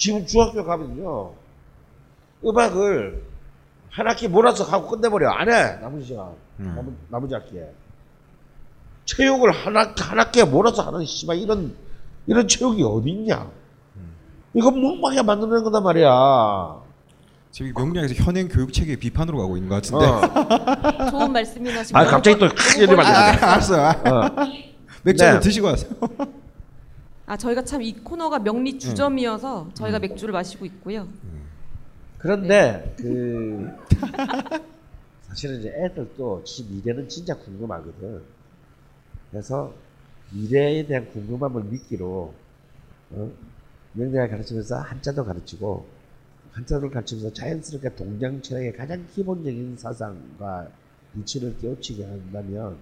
지금 0.00 0.26
중학교 0.26 0.64
가면요. 0.64 1.30
음악을 2.44 3.22
한 3.90 4.08
학기 4.08 4.28
몰아서 4.28 4.64
하고 4.64 4.88
끝내버려. 4.88 5.30
안 5.30 5.46
해. 5.48 5.76
남은 5.82 6.02
시간. 6.02 6.28
음. 6.58 6.72
남은, 6.74 6.96
나머지 7.10 7.34
학기에. 7.34 7.70
체육을 9.04 9.52
한, 9.52 9.76
학, 9.76 9.94
한 10.10 10.18
학기에 10.18 10.44
몰아서 10.44 10.82
하는 10.82 11.04
씨발 11.04 11.36
이런, 11.36 11.76
이런 12.26 12.48
체육이 12.48 12.82
어디 12.82 13.10
있냐. 13.10 13.46
이거 14.54 14.70
멍망하게 14.70 15.22
만드는 15.22 15.62
거단 15.64 15.82
말이야. 15.82 16.80
지금 17.50 17.68
이 17.68 17.72
명리학에서 17.74 18.14
현행 18.24 18.48
교육 18.48 18.72
체계 18.72 18.96
비판으로 18.96 19.36
가고 19.38 19.56
있는 19.58 19.68
것 19.68 19.82
같은데. 19.82 20.06
어. 20.06 21.10
좋은 21.10 21.30
말씀이나 21.32 21.84
지금 21.84 22.00
아, 22.00 22.04
갑자기 22.06 22.38
또안 22.38 22.52
뻔- 22.54 22.58
되는데. 22.78 23.02
알았어요. 23.02 23.88
어. 23.88 24.30
맥주 25.02 25.24
한잔 25.24 25.40
네. 25.40 25.40
드시고 25.40 25.68
하세요. 25.68 25.90
아 27.30 27.36
저희가 27.36 27.62
참 27.62 27.80
이 27.80 27.94
코너가 27.94 28.40
명리 28.40 28.76
주점이어서 28.76 29.70
저희가 29.74 30.00
맥주를 30.00 30.32
마시고 30.32 30.66
있고요. 30.66 31.06
그런데 32.18 32.92
그 32.98 33.68
사실은 35.22 35.60
이제 35.60 35.68
애들도 35.68 36.42
지 36.42 36.64
미래는 36.64 37.08
진짜 37.08 37.36
궁금하거든. 37.36 38.20
그래서 39.30 39.72
미래에 40.32 40.84
대한 40.86 41.08
궁금함을 41.12 41.62
미끼로 41.64 42.34
어? 43.12 43.32
명리학을 43.92 44.28
가르치면서 44.30 44.78
한자도 44.80 45.24
가르치고 45.24 45.86
한자를 46.50 46.90
가르치면서 46.90 47.32
자연스럽게 47.32 47.94
동양 47.94 48.42
철학의 48.42 48.72
가장 48.76 49.06
기본적인 49.14 49.76
사상과 49.78 50.66
이치를 51.16 51.58
깨우치게 51.60 52.04
한다면 52.04 52.76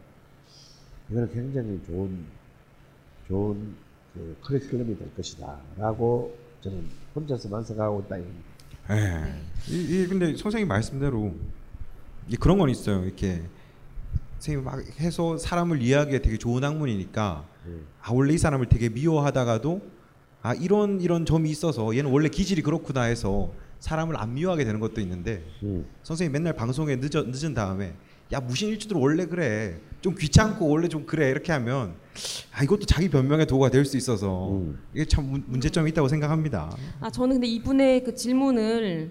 이거는 1.10 1.30
굉장히 1.34 1.78
좋은 1.86 2.24
좋은 3.28 3.76
그 4.18 4.36
커리큘럼이 4.42 4.98
될 4.98 5.14
것이다라고 5.14 6.36
저는 6.60 6.84
혼자서만 7.14 7.64
생각하고 7.64 8.00
있다. 8.00 8.18
예. 8.20 8.24
이, 9.68 10.02
이 10.02 10.06
근데 10.08 10.36
선생님 10.36 10.66
말씀대로 10.66 11.34
이 12.28 12.36
그런 12.36 12.58
건 12.58 12.68
있어요. 12.68 13.04
이렇게 13.04 13.42
선생님 14.38 14.64
막 14.64 14.80
해서 15.00 15.36
사람을 15.36 15.82
이해하기에 15.82 16.20
되게 16.20 16.36
좋은 16.36 16.64
학문이니까 16.64 17.44
음. 17.66 17.86
아 18.02 18.12
원래 18.12 18.34
이 18.34 18.38
사람을 18.38 18.66
되게 18.66 18.88
미워하다가도 18.88 19.80
아 20.42 20.54
이런 20.54 21.00
이런 21.00 21.24
점이 21.24 21.50
있어서 21.50 21.96
얘는 21.96 22.10
원래 22.10 22.28
기질이 22.28 22.62
그렇구나 22.62 23.02
해서 23.02 23.52
사람을 23.80 24.16
안 24.16 24.34
미워하게 24.34 24.64
되는 24.64 24.80
것도 24.80 25.00
있는데 25.00 25.44
음. 25.62 25.86
선생님 26.02 26.32
맨날 26.32 26.52
방송에 26.54 26.96
늦어, 26.96 27.24
늦은 27.24 27.54
다음에 27.54 27.94
야 28.32 28.40
무신일주들 28.40 28.96
원래 28.96 29.26
그래 29.26 29.78
좀 30.00 30.14
귀찮고 30.14 30.68
원래 30.68 30.88
좀 30.88 31.06
그래 31.06 31.30
이렇게 31.30 31.52
하면 31.52 31.94
아 32.52 32.62
이것도 32.64 32.86
자기 32.86 33.08
변명의 33.08 33.46
도구가 33.46 33.70
될 33.70 33.84
수 33.84 33.96
있어서 33.96 34.50
음. 34.50 34.78
이게 34.94 35.04
참 35.04 35.24
문- 35.30 35.44
문제점이 35.46 35.90
있다고 35.90 36.08
생각합니다. 36.08 36.76
아 37.00 37.10
저는 37.10 37.36
근데 37.36 37.46
이분의 37.46 38.04
그 38.04 38.14
질문을 38.14 39.10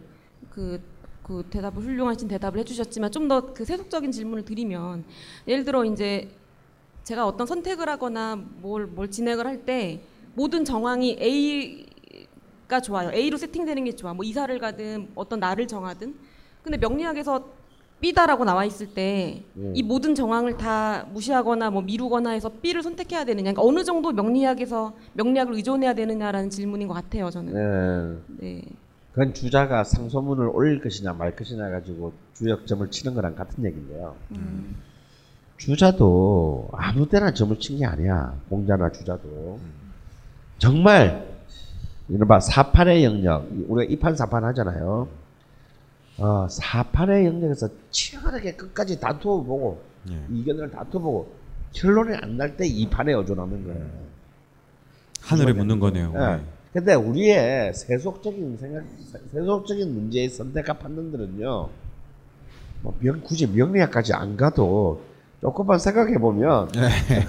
그, 0.50 0.82
그 1.24 1.44
대답을 1.50 1.84
훌륭하신 1.84 2.28
대답을 2.28 2.60
해주셨지만 2.60 3.12
좀 3.12 3.28
더 3.28 3.54
그 3.54 3.66
세속적인 3.66 4.12
질문을 4.12 4.46
드리면 4.46 5.04
예를 5.48 5.64
들어 5.66 5.84
이제 5.86 6.30
제가 7.04 7.26
어떤 7.26 7.48
선택을 7.48 7.88
하거나 7.90 8.36
뭘, 8.36 8.86
뭘 8.88 9.10
진행을 9.10 9.46
할 9.48 9.66
때 9.66 10.02
모든 10.36 10.66
정황이 10.66 11.18
A가 11.20 12.82
좋아요. 12.82 13.12
A로 13.14 13.38
세팅되는 13.38 13.84
게 13.86 13.96
좋아. 13.96 14.14
뭐 14.14 14.24
이사를 14.26 14.58
가든 14.60 15.10
어떤 15.16 15.40
날을 15.40 15.68
정하든. 15.68 16.16
근데 16.64 16.78
명리학에서 16.78 17.57
B다라고 18.00 18.46
나와 18.46 18.64
있을 18.64 18.88
때이 18.94 19.44
음. 19.58 19.74
모든 19.86 20.14
정황을 20.14 20.58
다 20.58 21.06
무시하거나 21.14 21.72
뭐 21.72 21.82
미루거나 21.82 22.30
해서 22.32 22.50
B를 22.62 22.84
선택해야 22.84 23.26
되느냐. 23.26 23.52
그러니까 23.54 23.64
어느 23.64 23.84
정도 23.84 24.12
명리학에서 24.12 24.94
명리학을 25.14 25.56
의존해야 25.56 25.94
되느냐라는 25.96 26.50
질문인 26.52 26.88
것 26.88 26.94
같아요. 26.94 27.30
저는. 27.32 27.54
네. 28.40 28.46
네. 28.48 28.62
그건 29.14 29.34
주자가 29.34 29.84
상소문을 29.84 30.48
올릴 30.54 30.80
것이냐 30.80 31.14
말 31.14 31.36
것이냐 31.36 31.72
가지고 31.72 32.14
주역점을 32.36 32.92
치는 32.92 33.16
거랑 33.16 33.34
같은 33.36 33.66
얘기인데요. 33.66 34.16
주자도 35.58 36.70
아무 36.74 37.08
때나 37.10 37.34
점을 37.34 37.58
친 37.60 37.80
게 37.80 37.86
아니야. 37.86 38.36
공자나 38.50 38.92
주자도. 38.92 39.60
정말 40.60 41.28
이른바 42.10 42.40
사판의 42.40 43.04
영역, 43.04 43.48
우리가 43.68 43.92
이판 43.92 44.16
사판 44.16 44.44
하잖아요. 44.46 45.08
어, 46.20 46.48
사판의 46.50 47.26
영역에서 47.28 47.70
치열하게 47.92 48.56
끝까지 48.56 49.00
다투어 49.00 49.44
보고 49.44 49.82
예. 50.10 50.18
이견을 50.32 50.72
다투어 50.72 51.02
보고 51.02 51.32
결론이 51.74 52.16
안 52.16 52.38
날 52.38 52.56
때 52.58 52.66
이 52.66 52.90
판에 52.90 53.14
의존하는 53.14 53.64
거예요. 53.66 53.86
하늘에 55.22 55.54
묻는 55.54 55.80
거네요. 55.80 56.12
예. 56.16 56.20
네. 56.20 56.42
근데 56.74 56.94
우리의 56.96 57.74
세속적인 57.74 58.58
생각, 58.58 58.84
세속적인 59.32 59.94
문제의 59.94 60.30
선택과 60.30 60.74
판단들은요, 60.74 61.70
뭐 62.82 62.96
명, 63.00 63.22
굳이 63.22 63.48
명리학까지 63.48 64.14
안 64.14 64.38
가도 64.38 65.02
조금만 65.42 65.80
생각해 65.80 66.18
보면 66.20 66.70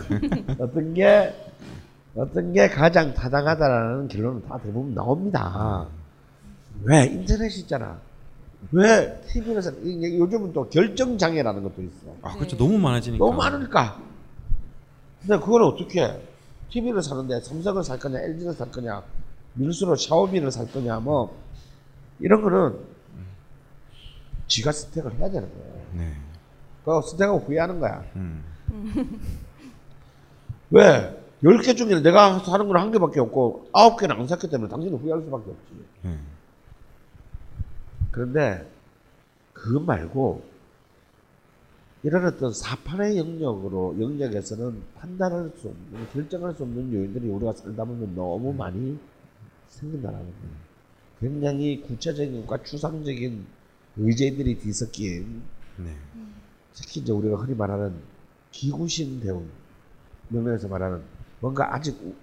어떤 0.59 0.95
게 0.95 1.35
어떤 2.15 2.53
게 2.53 2.69
가장 2.69 3.15
타당하다라는 3.15 4.09
결론은 4.09 4.43
다 4.49 4.59
대부분 4.63 4.95
나옵니다. 4.95 5.87
왜 6.85 7.07
인터넷이 7.07 7.61
있잖아. 7.61 7.99
왜 8.73 9.21
TV에서 9.29 9.73
요즘은 9.85 10.53
또 10.53 10.69
결정 10.69 11.17
장애라는 11.17 11.63
것도 11.63 11.83
있어. 11.83 12.15
아 12.23 12.35
그렇죠. 12.37 12.57
너무 12.57 12.79
많아지니까. 12.79 13.25
너무 13.25 13.37
많으니까. 13.37 14.01
근데 15.21 15.39
그걸 15.39 15.63
어떻게 15.63 16.03
해? 16.03 16.21
TV를 16.71 17.03
사는데 17.03 17.41
삼성을 17.41 17.83
살 17.83 17.99
거냐, 17.99 18.19
LG를 18.21 18.53
살 18.53 18.71
거냐, 18.71 19.03
밀수로 19.55 19.97
샤오미를 19.97 20.51
살 20.51 20.71
거냐, 20.71 21.01
뭐 21.01 21.35
이런 22.21 22.43
거는 22.43 22.79
지가 24.49 24.73
선택을 24.73 25.15
해야 25.15 25.31
되는 25.31 25.49
거예요. 25.49 25.83
네. 25.95 26.13
그 26.85 27.01
선택하고 27.09 27.39
후회하는 27.41 27.81
거야. 27.81 28.05
음. 28.17 28.45
왜? 30.71 31.17
10개 31.43 31.77
중에 31.77 32.01
내가 32.01 32.39
사는 32.41 32.67
건 32.67 32.77
한 32.77 32.91
개밖에 32.91 33.21
없고 33.21 33.69
아홉 33.73 33.99
개는 33.99 34.17
안 34.17 34.27
샀기 34.27 34.51
때문에 34.51 34.69
당신은 34.69 34.99
후회할 34.99 35.23
수밖에 35.23 35.51
없지. 35.51 35.85
네. 36.03 36.19
그런데 38.19 38.69
그것 39.53 39.81
말고 39.81 40.43
이런 42.03 42.27
어떤 42.27 42.53
사판의 42.53 43.17
영역으로 43.17 43.97
영역에서는 44.01 44.83
판단할 44.97 45.53
수 45.57 45.69
없는 45.69 46.09
결정할 46.13 46.53
수 46.55 46.65
없는 46.65 46.93
요인들이 46.93 47.29
우리가 47.29 47.53
살다 47.53 47.85
보면 47.85 48.17
너무 48.17 48.53
많이 48.53 48.99
생긴다는 49.69 50.19
거예요. 50.19 50.69
굉장히 51.21 51.81
구체적인 51.83 52.41
것과 52.47 52.65
추상적인 52.65 53.47
의제들이 53.97 54.59
뒤섞인 54.59 55.43
네. 55.77 55.95
특히 56.75 57.01
이제 57.01 57.13
우리가 57.13 57.37
흔히 57.37 57.55
말하는 57.55 57.95
기구신 58.51 59.21
대운 59.21 59.49
면에서 60.29 60.67
말하는 60.67 61.03
뭔가 61.39 61.73
아직 61.73 61.97
우- 62.03 62.15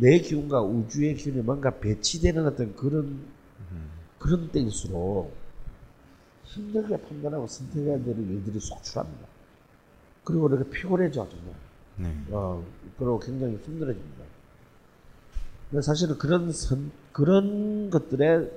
내 0.00 0.18
기운과 0.18 0.62
우주의 0.62 1.14
기운이 1.14 1.42
뭔가 1.42 1.70
배치되는 1.78 2.44
어떤 2.44 2.74
그런 2.74 3.20
그런 4.24 4.50
때일수록 4.50 5.43
힘들게 6.54 6.96
판단하고 7.02 7.46
선택해야 7.46 7.98
되는 7.98 8.28
일들이 8.30 8.60
속출합니다. 8.60 9.26
그리고 10.24 10.48
이렇게 10.48 10.70
피곤해져 10.70 11.28
정말. 11.28 11.54
네. 11.96 12.24
어, 12.30 12.64
그리고 12.98 13.18
굉장히 13.18 13.56
힘들어집니다. 13.56 14.24
근데 15.70 15.82
사실은 15.82 16.16
그런 16.18 16.52
선, 16.52 16.90
그런 17.12 17.90
것들의 17.90 18.50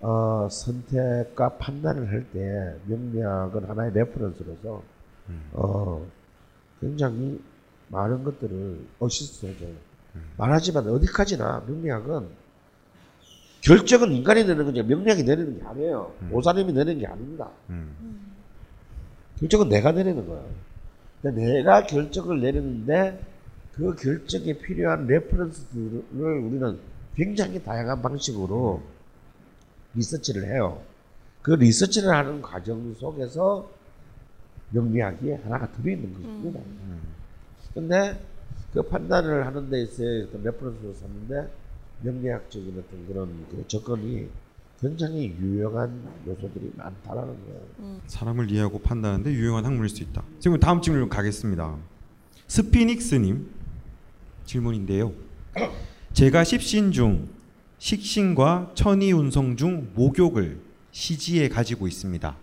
어, 0.00 0.48
선택과 0.50 1.56
판단을 1.58 2.08
할 2.08 2.26
때 2.32 2.76
명리학은 2.86 3.64
하나의 3.64 3.92
reference로서 3.94 4.82
어, 5.52 6.06
굉장히 6.80 7.40
많은 7.88 8.24
것들을 8.24 8.86
어시스트 8.98 9.46
해줘요. 9.46 9.74
말하지만 10.36 10.88
어디까지나 10.88 11.64
명리학은 11.66 12.28
결정은 13.60 14.12
인간이 14.12 14.44
내는 14.44 14.64
거지 14.64 14.82
명리학이 14.82 15.22
내리는 15.22 15.58
게 15.58 15.66
아니에요. 15.66 16.14
오사님이 16.32 16.72
내리는 16.72 16.98
게 16.98 17.06
아닙니다. 17.06 17.50
음. 17.68 17.94
결정은 19.38 19.68
내가 19.68 19.92
내리는. 19.92 20.24
근데 21.22 21.44
내가 21.54 21.84
결정을 21.86 22.40
내리는데 22.40 23.20
그 23.74 23.94
결정에 23.94 24.54
필요한 24.54 25.06
레퍼런스들을 25.06 26.04
우리는 26.12 26.78
굉장히 27.14 27.62
다양한 27.62 28.00
방식으로 28.00 28.82
리서치를 29.94 30.44
해요. 30.52 30.80
그 31.42 31.52
리서치를 31.52 32.10
하는 32.10 32.40
과정 32.40 32.94
속에서 32.94 33.70
명리학이 34.70 35.32
하나가 35.32 35.70
들어있는 35.72 36.12
것입니다. 36.14 36.60
근데 37.74 38.20
그 38.72 38.82
판단을 38.82 39.46
하는 39.46 39.68
데 39.68 39.82
있어서 39.82 40.02
어떤 40.28 40.42
reference를 40.44 40.94
썼는데 40.94 41.50
명리학적인 42.02 42.78
어떤 42.78 43.06
그런 43.06 43.46
그 43.50 43.64
접근이 43.66 44.28
굉장히 44.80 45.34
유용한 45.38 46.02
요소들이 46.26 46.72
많다라는 46.76 47.36
거예요. 47.44 48.00
사람을 48.06 48.50
이해하고 48.50 48.78
판단하는데 48.78 49.30
유용한 49.32 49.64
학문일 49.66 49.88
수 49.90 50.02
있다. 50.02 50.22
지금 50.38 50.58
다음 50.58 50.80
질문 50.80 51.08
가겠습니다. 51.08 51.76
스피닉스님 52.46 53.46
질문인데요. 54.44 55.12
제가 56.14 56.44
십신 56.44 56.92
중 56.92 57.28
식신과 57.78 58.72
십이운성 58.74 59.56
중 59.56 59.90
목욕을 59.94 60.60
시지에 60.92 61.48
가지고 61.48 61.86
있습니다. 61.86 62.36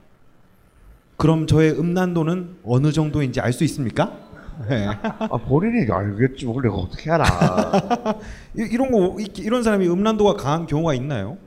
그럼 1.17 1.47
저의 1.47 1.71
음란도는 1.77 2.57
어느 2.63 2.91
정도인지 2.91 3.39
알 3.41 3.51
수 3.51 3.63
있습니까? 3.63 4.26
네. 4.69 4.87
아 4.87 5.37
본인이 5.37 5.89
알겠지 5.91 6.45
뭘 6.45 6.63
내가 6.63 6.75
어떻게 6.75 7.11
알아? 7.11 7.25
이- 8.57 8.67
이런 8.71 8.91
거 8.91 9.19
이- 9.19 9.31
이런 9.37 9.63
사람이 9.63 9.87
음란도가 9.87 10.33
강한 10.35 10.65
경우가 10.65 10.93
있나요? 10.95 11.37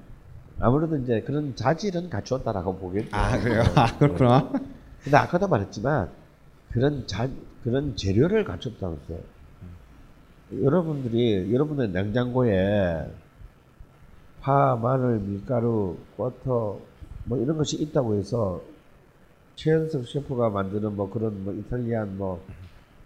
아무래도 0.61 0.97
이제 0.99 1.21
그런 1.23 1.57
자질은 1.57 2.11
갖추었다라고 2.11 2.79
보겠죠. 2.79 3.09
아 3.13 3.39
그래요? 3.39 3.63
아 3.75 3.97
그렇구나. 3.99 4.51
근데 5.03 5.17
아까도 5.17 5.49
말했지만 5.49 6.11
그런 6.73 7.07
자 7.07 7.29
그런 7.65 7.97
재료를 7.97 8.45
갖췄다고 8.45 8.99
했어요. 9.03 9.19
여러분들이 10.63 11.53
여러분의 11.53 11.91
냉장고에 11.91 13.07
파, 14.41 14.75
마늘, 14.77 15.19
밀가루, 15.21 15.97
버터 16.17 16.79
뭐 17.25 17.39
이런 17.39 17.57
것이 17.59 17.77
있다고 17.83 18.15
해서 18.17 18.61
최현석 19.57 20.07
셰프가 20.09 20.49
만드는 20.51 20.97
뭐 20.97 21.11
그런 21.11 21.45
뭐 21.45 21.53
이탈리안 21.53 22.17
뭐 22.17 22.43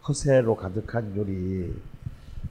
허세로 0.06 0.56
가득한 0.56 1.16
요리 1.16 1.74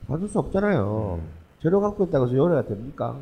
만들 0.07 0.27
수 0.27 0.39
없잖아요. 0.39 1.21
재료 1.61 1.79
갖고 1.79 2.05
있다고 2.05 2.25
해서 2.25 2.35
요리가 2.35 2.65
됩니까? 2.65 3.19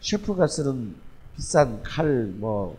셰프가 0.00 0.46
쓰는 0.46 0.94
비싼 1.36 1.82
칼, 1.82 2.26
뭐 2.36 2.76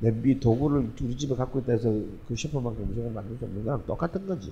냄비 0.00 0.38
도구를 0.38 0.90
우리 1.00 1.16
집에 1.16 1.34
갖고 1.34 1.60
있다 1.60 1.72
해서 1.72 1.90
그 2.28 2.36
셰프만큼 2.36 2.84
음식을 2.84 3.10
만들 3.10 3.36
수 3.38 3.44
없는 3.44 3.64
거랑 3.64 3.84
똑같은 3.86 4.26
거지. 4.26 4.50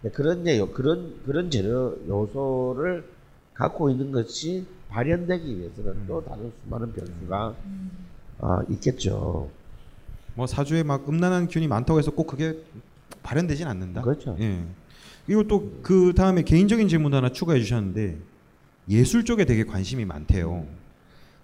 근데 0.00 0.14
그런 0.14 0.46
예 0.46 0.64
그런 0.66 1.14
그런 1.24 1.50
재료 1.50 1.96
요소를 2.06 3.04
갖고 3.52 3.90
있는 3.90 4.10
것이 4.10 4.66
발현되기 4.88 5.58
위해서는 5.58 6.06
또 6.06 6.24
다른 6.24 6.52
수많은 6.62 6.92
변수가 6.92 7.54
아, 8.40 8.62
있겠죠. 8.70 9.48
뭐 10.34 10.46
사주에 10.46 10.82
막 10.82 11.08
음란한 11.08 11.46
기운이 11.46 11.68
많다고 11.68 11.98
해서 11.98 12.10
꼭 12.10 12.26
그게 12.26 12.58
발현되진 13.24 13.66
않는다. 13.66 14.02
그렇죠. 14.02 14.36
예. 14.38 14.62
그리고 15.26 15.48
또 15.48 15.72
그 15.82 16.12
다음에 16.14 16.42
개인적인 16.42 16.86
질문 16.88 17.12
하나 17.14 17.30
추가해 17.30 17.58
주셨는데 17.60 18.18
예술 18.88 19.24
쪽에 19.24 19.44
되게 19.44 19.64
관심이 19.64 20.04
많대요. 20.04 20.66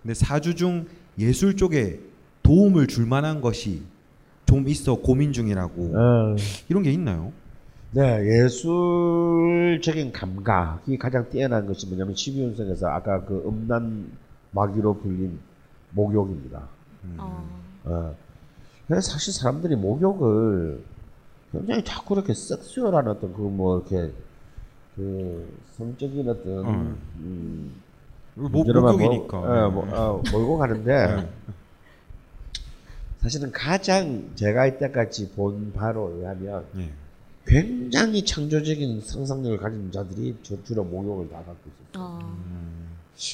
근데 0.02 0.14
사주 0.14 0.54
중 0.54 0.86
예술 1.18 1.56
쪽에 1.56 2.00
도움을 2.42 2.86
줄 2.86 3.06
만한 3.06 3.40
것이 3.40 3.82
좀 4.46 4.68
있어 4.68 4.96
고민 4.96 5.32
중이라고 5.32 5.82
어, 5.96 6.36
이런 6.68 6.82
게 6.82 6.92
있나요? 6.92 7.32
네, 7.92 8.44
예술적인 8.44 10.12
감각이 10.12 10.96
가장 10.98 11.28
뛰어난 11.28 11.66
것이 11.66 11.86
뭐냐면 11.86 12.14
12운성에서 12.14 12.84
아까 12.84 13.24
그 13.24 13.42
음란 13.46 14.10
마귀로 14.52 14.98
불린 14.98 15.38
목욕입니다. 15.90 16.68
어. 17.18 17.48
어. 17.84 18.14
그래서 18.86 19.12
사실 19.12 19.32
사람들이 19.32 19.76
목욕을 19.76 20.82
굉장히 21.52 21.84
자꾸 21.84 22.14
이렇게 22.14 22.32
섹슈얼한 22.34 23.08
어떤 23.08 23.32
그 23.32 23.42
뭐 23.42 23.78
이렇게 23.88 24.12
그 24.96 25.58
성적인 25.76 26.28
어떤 26.28 26.66
어. 26.66 26.70
음, 27.18 27.72
모, 28.34 28.48
문제로만 28.48 28.92
목욕이니까. 28.96 29.38
몰, 29.38 29.48
어, 29.58 29.70
뭐, 29.70 29.88
어, 29.92 30.22
몰고 30.32 30.58
가는데 30.58 31.28
사실은 33.18 33.52
가장 33.52 34.30
제가 34.34 34.66
이때까지 34.66 35.30
본 35.32 35.72
바로 35.74 36.10
의하면 36.16 36.64
예. 36.78 36.90
굉장히 37.46 38.24
창조적인 38.24 39.00
상상력을 39.02 39.58
가진 39.58 39.90
자들이 39.92 40.36
주- 40.42 40.62
주로 40.64 40.84
목욕을 40.84 41.28
다 41.30 41.36
갖고 41.38 41.56
있었어요. 41.66 42.04
어. 42.04 42.36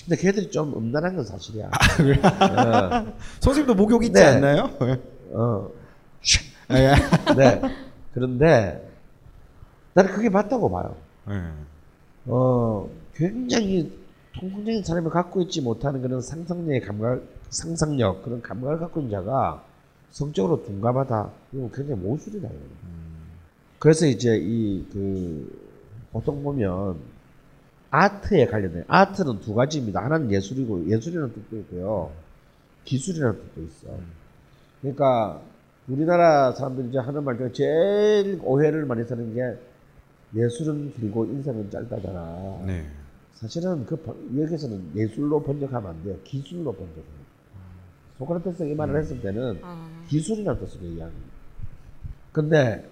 근데 0.04 0.16
걔들이 0.20 0.50
좀 0.50 0.76
음란한 0.76 1.14
건 1.14 1.24
사실이야. 1.24 1.66
어, 1.68 3.12
선생님도 3.40 3.74
목욕 3.74 4.02
있지 4.02 4.14
네. 4.14 4.24
않나요? 4.24 4.70
어. 5.32 5.68
예. 6.72 6.94
네. 7.36 7.60
그런데 8.16 8.82
나는 9.92 10.10
그게 10.10 10.30
맞다고 10.30 10.70
봐요. 10.70 10.96
예. 11.28 11.42
어, 12.24 12.88
굉장히 13.14 13.92
통상적인 14.32 14.82
사람이 14.82 15.10
갖고 15.10 15.42
있지 15.42 15.60
못하는 15.60 16.00
그런 16.00 16.22
상상력의 16.22 16.80
감각, 16.80 17.20
상상력, 17.50 18.22
그런 18.24 18.40
감각을 18.40 18.78
갖고 18.78 19.00
있는 19.00 19.12
자가 19.12 19.62
성적으로 20.12 20.64
둔감하다. 20.64 21.30
이건 21.52 21.70
굉장히 21.72 22.00
모술이다. 22.00 22.48
이거는. 22.48 22.70
그래서 23.78 24.06
이제 24.06 24.38
이, 24.38 24.86
그, 24.90 26.08
보통 26.12 26.42
보면 26.42 26.96
아트에 27.90 28.46
관련된, 28.46 28.84
아트는 28.88 29.40
두 29.42 29.54
가지입니다. 29.54 30.02
하나는 30.02 30.32
예술이고, 30.32 30.88
예술이라는 30.88 31.34
뜻도 31.34 31.56
있고요. 31.58 32.12
기술이라는 32.86 33.38
뜻도 33.38 33.62
있어. 33.62 33.88
그러니까 34.80 35.42
우리나라 35.88 36.52
사람들이 36.52 36.88
이제 36.88 36.98
하는 36.98 37.22
말 37.24 37.36
중에 37.38 37.52
제일 37.52 38.40
오해를 38.42 38.84
많이 38.86 39.04
사는 39.04 39.34
게 39.34 39.56
예술은 40.34 40.92
길고 40.94 41.24
인생은 41.26 41.70
짧다잖아. 41.70 42.62
네. 42.66 42.86
사실은 43.34 43.84
그 43.86 43.96
번- 43.96 44.16
여기서는 44.40 44.92
예술로 44.96 45.42
번역하면 45.42 45.90
안 45.90 46.02
돼요. 46.02 46.16
기술로 46.24 46.72
번역해요. 46.72 47.26
소크라테스가 48.18 48.64
이 48.64 48.74
말을 48.74 48.98
했을 48.98 49.20
때는 49.20 49.60
아. 49.62 49.88
기술이라는 50.08 50.58
뜻으로 50.60 50.84
이야기합니다. 50.86 51.26
근데 52.32 52.88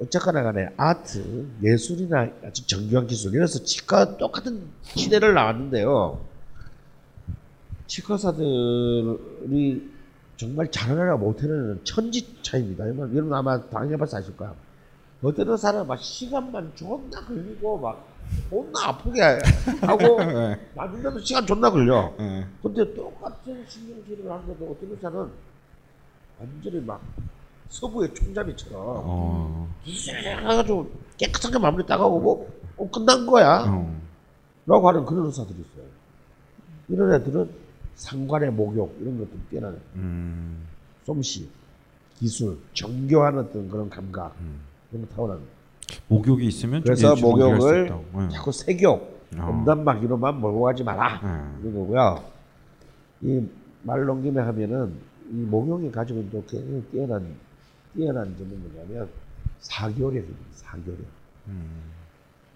어쨌거나 0.00 0.42
간에 0.42 0.68
아트, 0.76 1.46
예술이나 1.62 2.28
아주 2.44 2.66
정교한 2.66 3.06
기술 3.06 3.34
이래서 3.34 3.62
치과 3.64 4.16
똑같은 4.16 4.62
시대를 4.82 5.34
나왔는데요. 5.34 6.20
치과사들이 7.86 9.90
정말 10.38 10.70
잘하느라 10.70 11.16
못하는 11.16 11.80
천지 11.82 12.40
차이입니다. 12.42 12.86
여러분 12.86 13.34
아마 13.34 13.60
당해봐서 13.60 14.18
아실 14.18 14.36
거야. 14.36 14.54
어떤 15.20 15.48
의사는 15.48 15.84
막 15.84 16.00
시간만 16.00 16.72
존나 16.76 17.20
걸리고 17.26 17.76
막 17.78 18.06
존나 18.48 18.86
아프게 18.86 19.20
하고 19.80 20.16
맞는데도 20.76 21.18
시간 21.18 21.44
존나 21.44 21.68
걸려. 21.68 22.14
예. 22.20 22.46
근데 22.62 22.94
똑같은 22.94 23.64
신경치료를 23.68 24.30
하는데도 24.30 24.64
어떤 24.70 24.90
의사는 24.92 25.28
완전히 26.38 26.80
막 26.82 27.00
서부의 27.68 28.14
총잡이처럼 28.14 28.80
어. 28.80 29.74
해가지고 29.84 30.88
깨끗하게 31.16 31.58
마무리 31.58 31.84
따가오고 31.84 32.48
어, 32.76 32.90
끝난 32.92 33.26
거야. 33.26 33.64
어. 33.66 34.00
라고 34.66 34.88
하는 34.88 35.04
그런 35.04 35.26
의사들이 35.26 35.58
있어요. 35.58 35.84
이런 36.90 37.12
애들은 37.12 37.67
상관의 37.98 38.52
목욕 38.52 38.96
이런 39.00 39.18
것들 39.18 39.38
뛰어나요. 39.50 39.76
음. 39.96 40.64
솜씨, 41.04 41.48
기술, 42.16 42.56
정교한 42.72 43.36
어떤 43.38 43.68
그런 43.68 43.90
감각 43.90 44.34
음. 44.40 44.60
이런 44.92 45.06
거 45.06 45.14
타고나는. 45.14 45.42
목욕이 46.06 46.46
있으면 46.46 46.84
좀 46.84 46.94
그래서 46.94 47.16
목욕을. 47.16 47.90
예. 47.90 48.28
자꾸 48.28 48.52
색욕, 48.52 49.26
어. 49.36 49.42
엄단마기로만 49.42 50.40
몰고 50.40 50.62
가지 50.62 50.84
마라. 50.84 51.20
예. 51.24 51.60
이런 51.60 51.74
거고요. 51.74 52.24
이말 53.20 54.06
넘김에 54.06 54.40
하면은 54.42 54.94
이 55.30 55.34
목욕이 55.34 55.90
가지고 55.90 56.20
있는 56.20 56.30
또 56.32 56.44
굉장히 56.48 56.82
뛰어난 56.92 57.34
뛰어난 57.96 58.36
점은 58.36 58.62
뭐냐면 58.62 59.08
사교력입니다. 59.58 60.40
사교력. 60.52 61.00
음. 61.48 61.82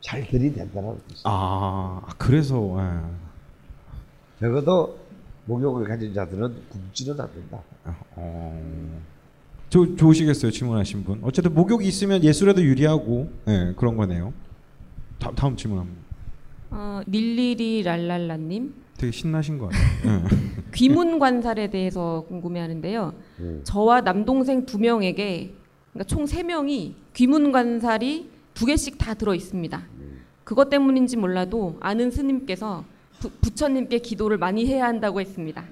잘 0.01 0.24
들이댄다는 0.28 0.98
뜻이에요. 1.09 1.23
아 1.24 2.01
그래서 2.16 2.77
예. 2.78 3.01
적어도 4.39 5.02
목욕을 5.47 5.85
가진 5.86 6.12
자들은 6.14 6.55
굶지는 6.69 7.20
않는다. 7.20 7.60
어. 8.16 9.01
조, 9.69 9.97
좋으시겠어요 9.97 10.51
질문하신 10.51 11.05
분. 11.05 11.19
어쨌든 11.23 11.55
목욕이 11.55 11.86
있으면 11.86 12.23
예술에도 12.23 12.62
유리하고 12.62 13.31
예, 13.48 13.73
그런 13.77 13.97
거네요. 13.97 14.32
다, 15.19 15.32
다음 15.35 15.56
질문 15.56 15.78
한번. 15.81 15.97
어, 16.70 17.01
릴리리 17.06 17.82
랄랄라님 17.82 18.74
되게 18.98 19.10
신나신 19.10 19.59
거 19.59 19.69
같아요. 19.69 19.82
예. 20.06 20.62
귀문 20.74 21.19
관살에 21.19 21.70
대해서 21.70 22.24
궁금해하는데요. 22.28 23.12
음. 23.40 23.60
저와 23.64 24.02
남동생 24.02 24.64
두 24.66 24.78
명에게 24.78 25.55
그러니까 25.93 26.06
총 26.14 26.27
세 26.27 26.43
명이 26.43 26.94
귀문 27.14 27.51
관살이 27.52 28.31
두 28.55 28.66
개씩 28.66 28.98
다 28.98 29.14
들어 29.14 29.35
있습니다. 29.35 29.82
그것 30.44 30.69
때문인지 30.70 31.16
몰라도 31.16 31.77
아는 31.81 32.10
스님께서 32.10 32.85
부, 33.23 33.31
부처님께 33.40 33.99
기도를 34.01 34.36
많이 34.36 34.66
해야 34.66 34.86
한다고 34.86 35.20
했습니다. 35.20 35.62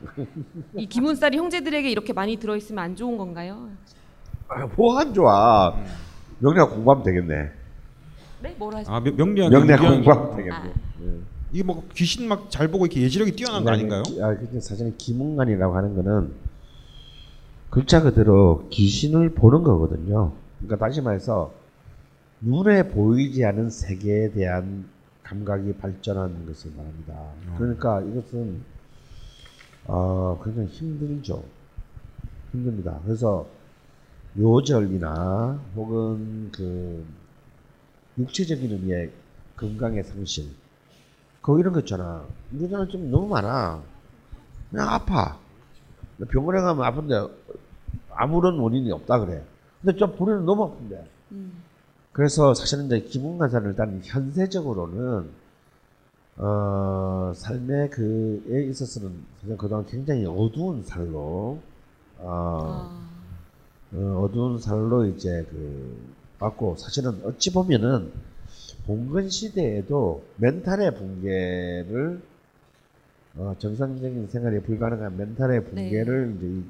이 0.77 0.87
귀문살이 0.87 1.37
형제들에게 1.37 1.91
이렇게 1.91 2.13
많이 2.13 2.37
들어 2.37 2.57
있으면 2.57 2.85
안 2.85 2.95
좋은 2.95 3.17
건가요? 3.17 3.69
아, 4.47 4.67
뭐안 4.77 5.13
좋아. 5.13 5.77
명리학 6.39 6.71
공부하면 6.71 7.05
되겠네. 7.05 7.51
네, 8.43 8.55
뭐라 8.57 8.79
하시? 8.79 8.91
아 8.91 9.01
명- 9.01 9.17
명리학 9.17 9.51
명리학 9.51 9.81
공부하면 9.81 10.31
거. 10.31 10.37
되겠네. 10.37 10.57
아. 10.57 10.71
이게 11.53 11.65
뭐 11.65 11.83
귀신 11.95 12.29
막 12.29 12.49
잘 12.51 12.69
보고 12.69 12.87
이렇게 12.87 13.03
예지력이 13.03 13.33
뛰어난 13.33 13.65
거 13.65 13.73
아닌가요? 13.73 14.03
아, 14.23 14.37
근데 14.37 14.61
사실은 14.61 14.97
기문관이라고 14.97 15.77
하는 15.77 15.97
거는 15.97 16.33
글자 17.69 18.01
그대로 18.03 18.67
귀신을 18.71 19.31
보는 19.35 19.65
거거든요. 19.65 20.33
그러니까 20.61 20.87
다시 20.87 21.01
말해서 21.03 21.53
눈에 22.41 22.89
보이지 22.89 23.45
않은 23.45 23.71
세계에 23.71 24.31
대한 24.31 24.85
감각이 25.31 25.75
발전하는 25.75 26.45
것을 26.45 26.73
말합니다. 26.77 27.15
그러니까 27.57 28.01
이것은 28.01 28.63
어, 29.87 30.41
굉장히 30.45 30.69
힘들죠. 30.69 31.45
힘듭니다. 32.51 32.99
그래서 33.05 33.47
요절이나 34.37 35.61
혹은 35.77 36.51
그 36.53 37.07
육체적인 38.19 38.73
의미의 38.73 39.13
건강의 39.57 40.03
상실 40.03 40.49
그 41.43 41.61
이런 41.61 41.73
거 41.73 41.81
있잖아. 41.81 42.27
우리나라 42.53 42.87
좀 42.87 43.09
너무 43.11 43.29
많아. 43.29 43.83
그냥 44.71 44.89
아파. 44.89 45.39
병원에 46.31 46.61
가면 46.61 46.85
아픈데 46.85 47.15
아무런 48.11 48.59
원인이 48.59 48.91
없다 48.91 49.21
그래. 49.21 49.45
근데 49.81 49.97
좀 49.97 50.15
본인은 50.17 50.45
너무 50.45 50.65
아픈데. 50.65 51.09
음. 51.33 51.70
그래서 52.21 52.53
사실은 52.53 52.85
이제 52.85 53.01
기문관사를 53.01 53.67
일단 53.71 53.99
현세적으로는 54.05 55.31
어, 56.37 57.33
삶의 57.35 57.89
그에 57.89 58.65
있어서는 58.65 59.11
사실 59.41 59.57
그동안 59.57 59.87
굉장히 59.87 60.27
어두운 60.27 60.85
살로 60.85 61.61
어, 62.19 62.29
아, 62.29 63.01
어, 63.95 64.23
어두운 64.23 64.59
살로 64.59 65.07
이제 65.07 65.47
그 65.49 65.97
받고 66.39 66.77
사실은 66.77 67.23
어찌 67.25 67.55
보면은 67.55 68.13
봉건 68.87 69.31
시대에도 69.31 70.23
멘탈의 70.37 70.95
붕괴를 70.97 72.21
어, 73.37 73.57
정상적인 73.59 74.29
생활이 74.29 74.61
불가능한 74.61 75.17
멘탈의 75.17 75.65
붕괴를 75.65 76.35
이제 76.37 76.47
이- 76.47 76.65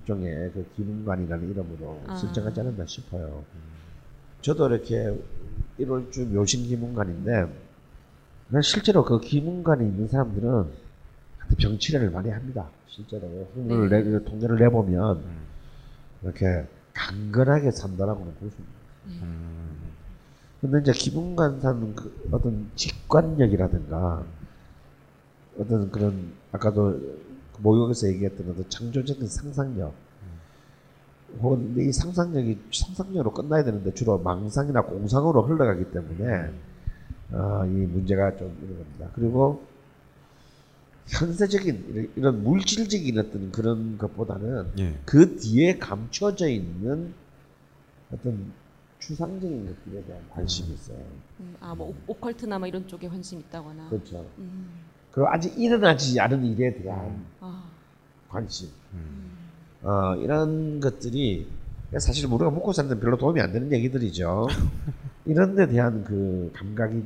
일종의 0.00 0.50
그 0.52 0.66
기문관이라는 0.74 1.48
이름으로 1.48 2.00
아. 2.08 2.16
설정하지 2.16 2.58
않았나 2.58 2.86
싶어요. 2.86 3.44
저도 4.44 4.68
이렇게 4.68 5.18
1월주 5.80 6.26
묘신 6.26 6.64
기문관인데 6.64 7.50
실제로 8.62 9.02
그 9.02 9.18
기문관에 9.18 9.82
있는 9.86 10.06
사람들은 10.06 10.66
병치레를 11.58 12.10
많이 12.10 12.28
합니다. 12.28 12.68
실제로 12.86 13.26
홍보를 13.56 13.88
네. 13.88 14.02
내, 14.02 14.22
통계를 14.22 14.56
내보면 14.58 15.22
이렇게 16.22 16.66
강건하게 16.92 17.70
산다라고는 17.70 18.34
볼수 18.34 18.56
있습니다. 18.60 19.24
근데 20.60 20.80
이제 20.80 20.92
기분관 20.92 21.62
사는 21.62 21.94
그 21.94 22.28
어떤 22.30 22.70
직관력이라든가 22.76 24.24
어떤 25.58 25.90
그런 25.90 26.32
아까도 26.52 27.00
모욕에서 27.60 28.08
얘기했던 28.08 28.50
어떤 28.50 28.68
창조적인 28.68 29.26
상상력 29.26 29.94
혹은 31.40 31.74
이 31.78 31.92
상상력이 31.92 32.58
상상력으로 32.72 33.32
끝나야 33.32 33.64
되는데 33.64 33.92
주로 33.94 34.18
망상이나 34.18 34.82
공상으로 34.82 35.42
흘러가기 35.42 35.90
때문에 35.90 36.50
어, 37.32 37.64
이 37.66 37.70
문제가 37.70 38.36
좀 38.36 38.48
있는 38.62 38.78
겁니다. 38.78 39.08
그리고 39.14 39.62
현세적인 41.08 42.12
이런- 42.16 42.42
물질적인 42.42 43.18
어떤 43.18 43.52
그런 43.52 43.98
것보다는 43.98 44.70
예. 44.78 44.98
그 45.04 45.36
뒤에 45.36 45.78
감춰져 45.78 46.48
있는 46.48 47.12
어떤 48.12 48.52
추상적인 49.00 49.66
것들에 49.66 50.02
대한 50.04 50.22
관심이 50.30 50.72
있어요. 50.72 50.96
음, 51.40 51.54
아, 51.60 51.74
뭐 51.74 51.88
오- 51.88 52.12
오컬트나 52.12 52.58
뭐 52.58 52.66
이런 52.66 52.86
쪽에 52.88 53.06
관심 53.08 53.40
있다거나. 53.40 53.90
그렇죠. 53.90 54.24
음, 54.38 54.66
그리고 55.12 55.28
아직 55.28 55.58
일어나지 55.58 56.18
않은 56.18 56.42
일에 56.46 56.72
대한 56.82 57.22
아, 57.40 57.64
관심. 58.28 58.68
음. 59.84 59.88
어, 59.88 60.16
이런 60.16 60.80
것들이 60.80 61.46
사실 61.98 62.26
우리가 62.26 62.50
먹고 62.50 62.72
사는 62.72 62.92
데 62.92 62.98
별로 62.98 63.16
도움이 63.16 63.40
안 63.40 63.52
되는 63.52 63.70
얘기들이죠. 63.72 64.48
이런 65.26 65.54
데 65.54 65.66
대한 65.66 66.04
그 66.04 66.50
감각이 66.54 67.04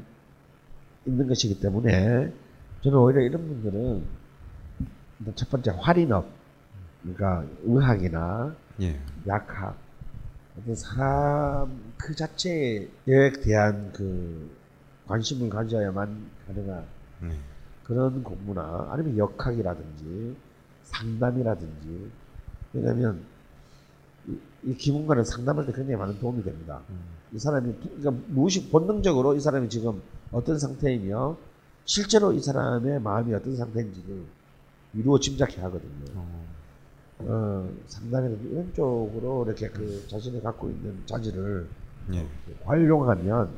있는 1.07 1.29
것이기 1.29 1.61
때문에 1.61 2.33
저는 2.83 2.99
오히려 2.99 3.21
이런 3.21 3.47
분들은 3.47 4.05
첫 5.35 5.51
번째 5.51 5.73
활인업, 5.77 6.27
그러니까 7.03 7.45
의학이나 7.65 8.55
예. 8.81 9.01
약학, 9.27 9.77
어떤 10.59 10.75
사람 10.75 11.93
그 11.97 12.15
자체에 12.15 12.89
대한 13.43 13.93
그 13.93 14.51
관심을 15.07 15.49
가져야만 15.49 16.31
가능한 16.47 16.85
네. 17.23 17.39
그런 17.85 18.23
공부나 18.23 18.89
아니면 18.91 19.17
역학이라든지 19.17 20.37
상담이라든지 20.85 22.11
왜냐하면 22.73 23.21
이, 24.29 24.37
이 24.65 24.75
기문과는 24.77 25.25
상담할 25.25 25.67
때 25.67 25.73
굉장히 25.73 25.97
많은 25.97 26.19
도움이 26.21 26.43
됩니다. 26.43 26.81
이 27.33 27.39
사람이 27.39 27.73
부- 27.77 27.89
그러니까 28.01 28.25
무의식 28.29 28.71
본능적으로 28.71 29.35
이 29.35 29.41
사람이 29.41 29.69
지금 29.69 30.01
어떤 30.33 30.59
상태이며 30.59 31.37
실제로 31.85 32.33
이 32.33 32.41
사람의 32.41 33.01
마음이 33.01 33.33
어떤 33.35 33.57
상태인지를 33.57 34.23
이루어 34.95 35.19
짐작해 35.19 35.61
하거든요. 35.63 36.05
어, 37.21 37.69
상담이라든지 37.89 38.49
이런 38.53 38.73
쪽으로 38.75 39.45
이렇게 39.47 39.69
그 39.69 40.07
자신이 40.09 40.41
갖고 40.43 40.69
있는 40.71 41.03
자질을 41.07 41.67
예. 42.15 42.27
활용하면 42.65 43.51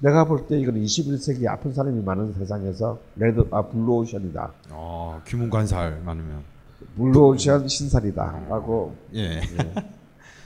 내가 0.00 0.24
볼 0.24 0.46
때 0.48 0.58
이건 0.58 0.74
21세기 0.76 1.46
아픈 1.46 1.72
사람이 1.72 2.02
많은 2.02 2.32
세상에서 2.32 2.98
레드 3.16 3.46
아 3.50 3.62
블루오션이다. 3.62 4.52
아, 4.70 5.22
귀문관살 5.26 6.00
많으면. 6.04 6.42
블루오션 6.96 7.68
신살이다라고 7.68 8.96
예. 9.14 9.40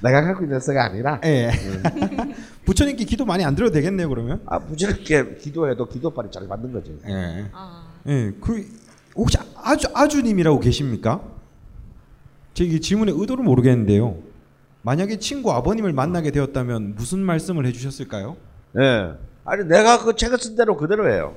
내가 0.03 0.23
갖고 0.23 0.45
있는 0.45 0.61
쇠가 0.61 0.85
아니라 0.85 1.21
예. 1.25 1.51
부처님께 2.65 3.05
기도 3.05 3.25
많이 3.25 3.45
안 3.45 3.55
드려도 3.55 3.73
되겠네요 3.75 4.09
그러면. 4.09 4.43
아, 4.47 4.59
부지런하게 4.59 5.37
기도해도 5.37 5.89
기도빨이 5.89 6.31
잘 6.31 6.47
받는 6.47 6.73
거지. 6.73 6.99
예. 7.09 7.47
아, 7.53 7.87
예. 8.07 8.33
그 8.41 8.67
혹시 9.17 9.39
아주 9.57 9.89
아주님이라고 9.95 10.61
계십니까? 10.61 11.23
제이 12.55 12.81
질문의 12.81 13.15
의도를 13.17 13.45
모르겠는데요. 13.45 14.17
만약에 14.83 15.19
친구 15.19 15.53
아버님을 15.53 15.93
만나게 15.93 16.31
되었다면 16.31 16.95
무슨 16.95 17.21
말씀을 17.21 17.67
해주셨을까요? 17.67 18.37
예. 18.79 19.15
아니 19.45 19.65
내가 19.67 20.05
그 20.05 20.15
책을 20.15 20.39
쓴 20.39 20.57
대로 20.57 20.77
그대로 20.77 21.11
해요. 21.11 21.35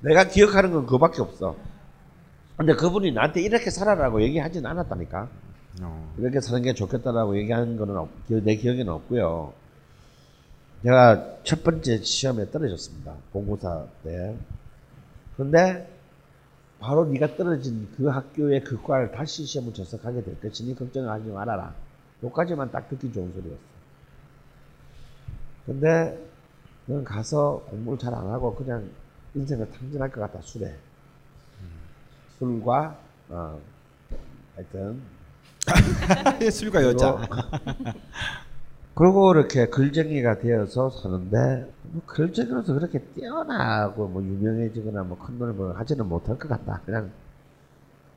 내가 0.00 0.28
기억하는 0.28 0.72
건 0.72 0.86
그밖에 0.86 1.20
없어. 1.22 1.56
근데 2.58 2.74
그분이 2.74 3.12
나한테 3.12 3.40
이렇게 3.42 3.70
살아라고 3.70 4.20
얘기하진 4.22 4.66
않았다니까. 4.66 5.30
어. 5.82 6.14
이렇게 6.18 6.40
사는 6.40 6.60
게 6.62 6.74
좋겠다라고 6.74 7.38
얘기한 7.38 7.76
거는 7.76 7.96
없, 7.96 8.08
기- 8.26 8.42
내 8.42 8.56
기억에는 8.56 8.92
없고요. 8.92 9.52
제가 10.82 11.36
첫 11.44 11.62
번째 11.62 12.02
시험에 12.02 12.50
떨어졌습니다. 12.50 13.14
본고사 13.32 13.86
때. 14.04 14.36
근데 15.36 15.88
바로 16.80 17.04
네가 17.06 17.36
떨어진 17.36 17.88
그 17.96 18.06
학교의 18.08 18.64
그 18.64 18.80
과를 18.82 19.12
다시 19.12 19.44
시험을 19.44 19.72
가게 20.02 20.22
될 20.22 20.40
것이니 20.40 20.74
걱정하지 20.76 21.26
말아라. 21.30 21.74
여기까지만 22.24 22.72
딱 22.72 22.88
듣기 22.88 23.12
좋은 23.12 23.32
소리였어. 23.34 23.60
근데 25.66 26.18
넌 26.86 27.04
가서 27.04 27.64
공부를 27.70 27.98
잘 27.98 28.14
안 28.14 28.26
하고 28.30 28.54
그냥 28.54 28.88
인생을 29.34 29.70
탕진할 29.70 30.10
것 30.10 30.20
같다 30.22 30.40
술에. 30.42 30.74
술과 32.38 32.96
어, 33.30 33.60
하여튼 34.56 35.00
예, 36.40 36.50
술과 36.50 36.82
여자. 36.82 37.18
그리고 38.94 39.32
이렇게 39.32 39.66
글쟁이가 39.66 40.38
되어서 40.38 40.90
사는데 40.90 41.70
뭐 41.82 42.02
글쟁이로서 42.06 42.72
그렇게 42.74 42.98
뛰어나고 43.14 44.08
뭐 44.08 44.22
유명해지거나 44.22 45.02
뭐 45.04 45.18
큰 45.18 45.38
돈을 45.38 45.52
뭐 45.54 45.72
하지는 45.72 46.08
못할 46.08 46.38
것 46.38 46.48
같다. 46.48 46.80
그냥 46.84 47.10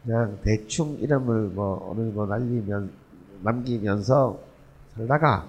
그냥 0.03 0.39
대충 0.43 0.97
이름을 0.99 1.49
뭐 1.49 1.91
어느 1.91 1.99
정도 2.05 2.25
날리면 2.25 2.91
남기면서 3.43 4.39
살다가 4.95 5.45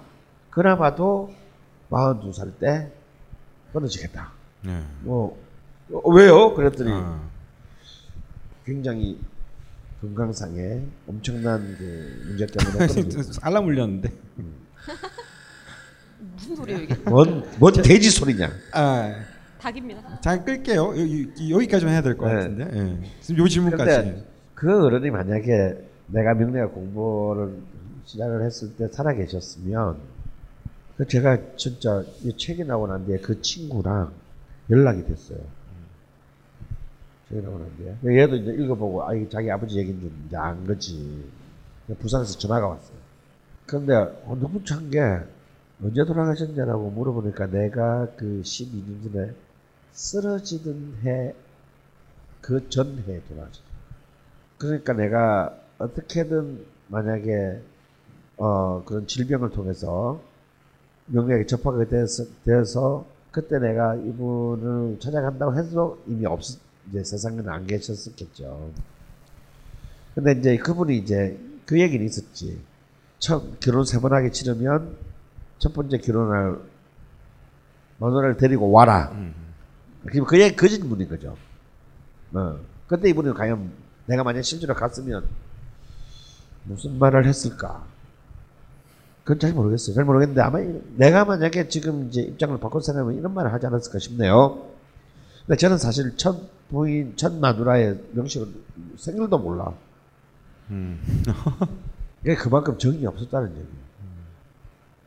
그나마도 0.51 1.33
42살 1.89 2.59
때 2.59 2.91
끊어지겠다. 3.71 4.31
네. 4.65 4.83
뭐 5.01 5.37
어, 5.91 6.09
왜요? 6.11 6.53
그랬더니 6.53 6.91
아. 6.91 7.19
굉장히 8.65 9.19
건강상에 10.01 10.81
엄청난 11.07 11.75
그 11.77 12.23
문제 12.27 12.45
때문에 12.45 12.87
알람 13.41 13.65
울렸는데. 13.67 14.11
무슨 16.35 16.55
소리예요 16.55 16.81
이게? 16.81 16.95
뭔, 17.09 17.43
뭔 17.59 17.73
돼지 17.73 18.09
소리냐? 18.09 18.49
아, 18.73 19.13
닭입니다. 19.59 20.19
잘 20.21 20.43
끌게요. 20.43 20.89
여기, 20.97 21.29
여기까지만 21.49 21.93
해야 21.93 22.01
될것 22.01 22.27
네. 22.27 22.35
같은데. 22.35 22.69
예. 22.73 23.09
지금 23.21 23.43
요 23.43 23.47
질문까지. 23.47 24.23
그 24.55 24.85
어른이 24.85 25.09
만약에 25.09 25.89
내가 26.07 26.33
명리학 26.33 26.73
공부를 26.73 27.57
시작을 28.05 28.43
했을 28.45 28.75
때 28.75 28.87
살아 28.89 29.13
계셨으면 29.13 29.97
그 30.97 31.07
제가 31.07 31.37
진짜 31.57 32.03
이 32.23 32.35
책이 32.37 32.65
나고 32.65 32.87
난 32.87 33.05
뒤에 33.05 33.17
그 33.17 33.41
친구랑 33.41 34.11
연락이 34.69 35.05
됐어요. 35.05 35.39
뒤에 38.01 38.21
얘도 38.21 38.35
이제 38.35 38.51
읽어보고 38.51 39.07
아 39.07 39.13
이게 39.13 39.29
자기 39.29 39.49
아버지 39.51 39.77
얘기인 39.77 39.99
줄 39.99 40.11
이제 40.27 40.37
안 40.37 40.65
거지. 40.65 41.29
부산에서 41.99 42.37
전화가 42.37 42.67
왔어요. 42.67 42.97
근데 43.65 43.93
어, 43.93 44.37
너무 44.39 44.63
찬게 44.63 44.99
언제 45.83 46.05
돌아가셨냐라고 46.05 46.91
물어보니까 46.91 47.47
내가 47.47 48.07
그 48.15 48.41
12년 48.43 49.11
전에 49.11 49.33
쓰러지던 49.91 50.99
해 51.03 51.33
그 52.43 52.69
전해에 52.69 53.21
돌아가셨어요. 53.29 53.65
그러니까 54.57 54.93
내가 54.93 55.57
어떻게든 55.79 56.65
만약에 56.89 57.61
어 58.37 58.83
그런 58.85 59.07
질병을 59.07 59.51
통해서 59.51 60.19
명예에 61.07 61.45
접하게 61.45 61.87
되어서, 61.87 62.25
되어서 62.43 63.05
그때 63.31 63.59
내가 63.59 63.95
이분을 63.95 64.99
찾아간다고 64.99 65.57
해도 65.57 66.03
이미 66.05 66.25
없 66.25 66.41
이제 66.89 67.03
세상에는 67.03 67.49
안 67.49 67.65
계셨었겠죠. 67.67 68.71
근데 70.15 70.33
이제 70.33 70.57
그분이 70.57 70.97
이제 70.97 71.39
그 71.65 71.79
얘기는 71.79 72.05
있었지. 72.05 72.59
첫 73.19 73.59
결혼 73.59 73.85
세 73.85 73.99
번 73.99 74.13
하게 74.13 74.31
치르면 74.31 74.97
첫 75.59 75.73
번째 75.73 75.97
결혼할 75.97 76.57
마누라를 77.99 78.37
데리고 78.37 78.69
와라. 78.71 79.09
음. 79.13 79.33
그럼 80.05 80.25
그 80.27 80.55
거짓말인 80.55 81.07
거죠. 81.07 81.37
어. 82.33 82.59
그때 82.87 83.09
이분이 83.09 83.33
과연 83.33 83.71
내가 84.07 84.23
만약 84.23 84.41
실제로 84.41 84.73
갔으면 84.75 85.25
무슨 86.65 86.99
말을 86.99 87.25
했을까? 87.25 87.85
그건 89.23 89.39
잘 89.39 89.53
모르겠어요. 89.53 89.95
잘 89.95 90.03
모르겠는데 90.03 90.41
아마 90.41 90.59
이- 90.59 90.81
내가 90.97 91.23
만약에 91.23 91.69
지금 91.69 92.09
이제 92.09 92.21
입장을 92.21 92.59
바꿔 92.59 92.81
생각하면 92.81 93.17
이런 93.17 93.33
말을 93.33 93.53
하지 93.53 93.65
않았을까 93.67 93.99
싶네요. 93.99 94.67
근데 95.47 95.57
저는 95.57 95.77
사실 95.77 96.17
첫 96.17 96.41
부인, 96.77 97.15
첫 97.15 97.31
마누라의 97.35 97.99
명식을 98.13 98.47
생일도 98.97 99.37
몰라. 99.37 99.71
음. 100.71 100.99
이게 102.23 102.35
그만큼 102.35 102.79
정이 102.79 103.05
없었다는 103.05 103.49
얘기예요. 103.51 103.83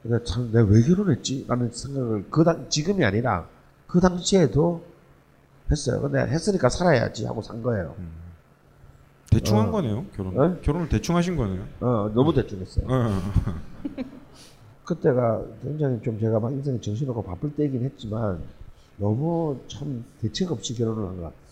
근데 0.02 0.24
참 0.24 0.52
내가 0.52 0.64
왜 0.70 0.80
결혼했지? 0.82 1.44
라는 1.48 1.72
생각을 1.72 2.26
그 2.30 2.44
당, 2.44 2.68
지금이 2.70 3.04
아니라 3.04 3.48
그 3.88 3.98
당시에도 4.00 4.84
했어요. 5.68 6.00
근데 6.02 6.20
했으니까 6.20 6.68
살아야지 6.68 7.26
하고 7.26 7.42
산 7.42 7.60
거예요. 7.62 7.96
대충 9.32 9.58
한 9.58 9.68
어. 9.68 9.70
거네요. 9.72 10.04
결혼. 10.14 10.38
어? 10.38 10.60
결혼을 10.60 10.88
대충 10.88 11.16
하신 11.16 11.36
거네요. 11.36 11.66
어, 11.80 12.12
너무 12.14 12.32
대충 12.32 12.60
했어요. 12.60 12.86
어. 12.88 13.20
그때가 14.84 15.42
굉장히 15.64 16.00
좀 16.02 16.20
제가 16.20 16.38
막 16.38 16.52
인생에 16.52 16.80
정신없고 16.80 17.24
바쁠 17.24 17.56
때이긴 17.56 17.82
했지만 17.82 18.40
너무 18.98 19.58
참 19.66 20.04
대책 20.20 20.52
없이 20.52 20.76
결혼을 20.76 21.08
한 21.08 21.16
것 21.16 21.22
같았어요. 21.24 21.45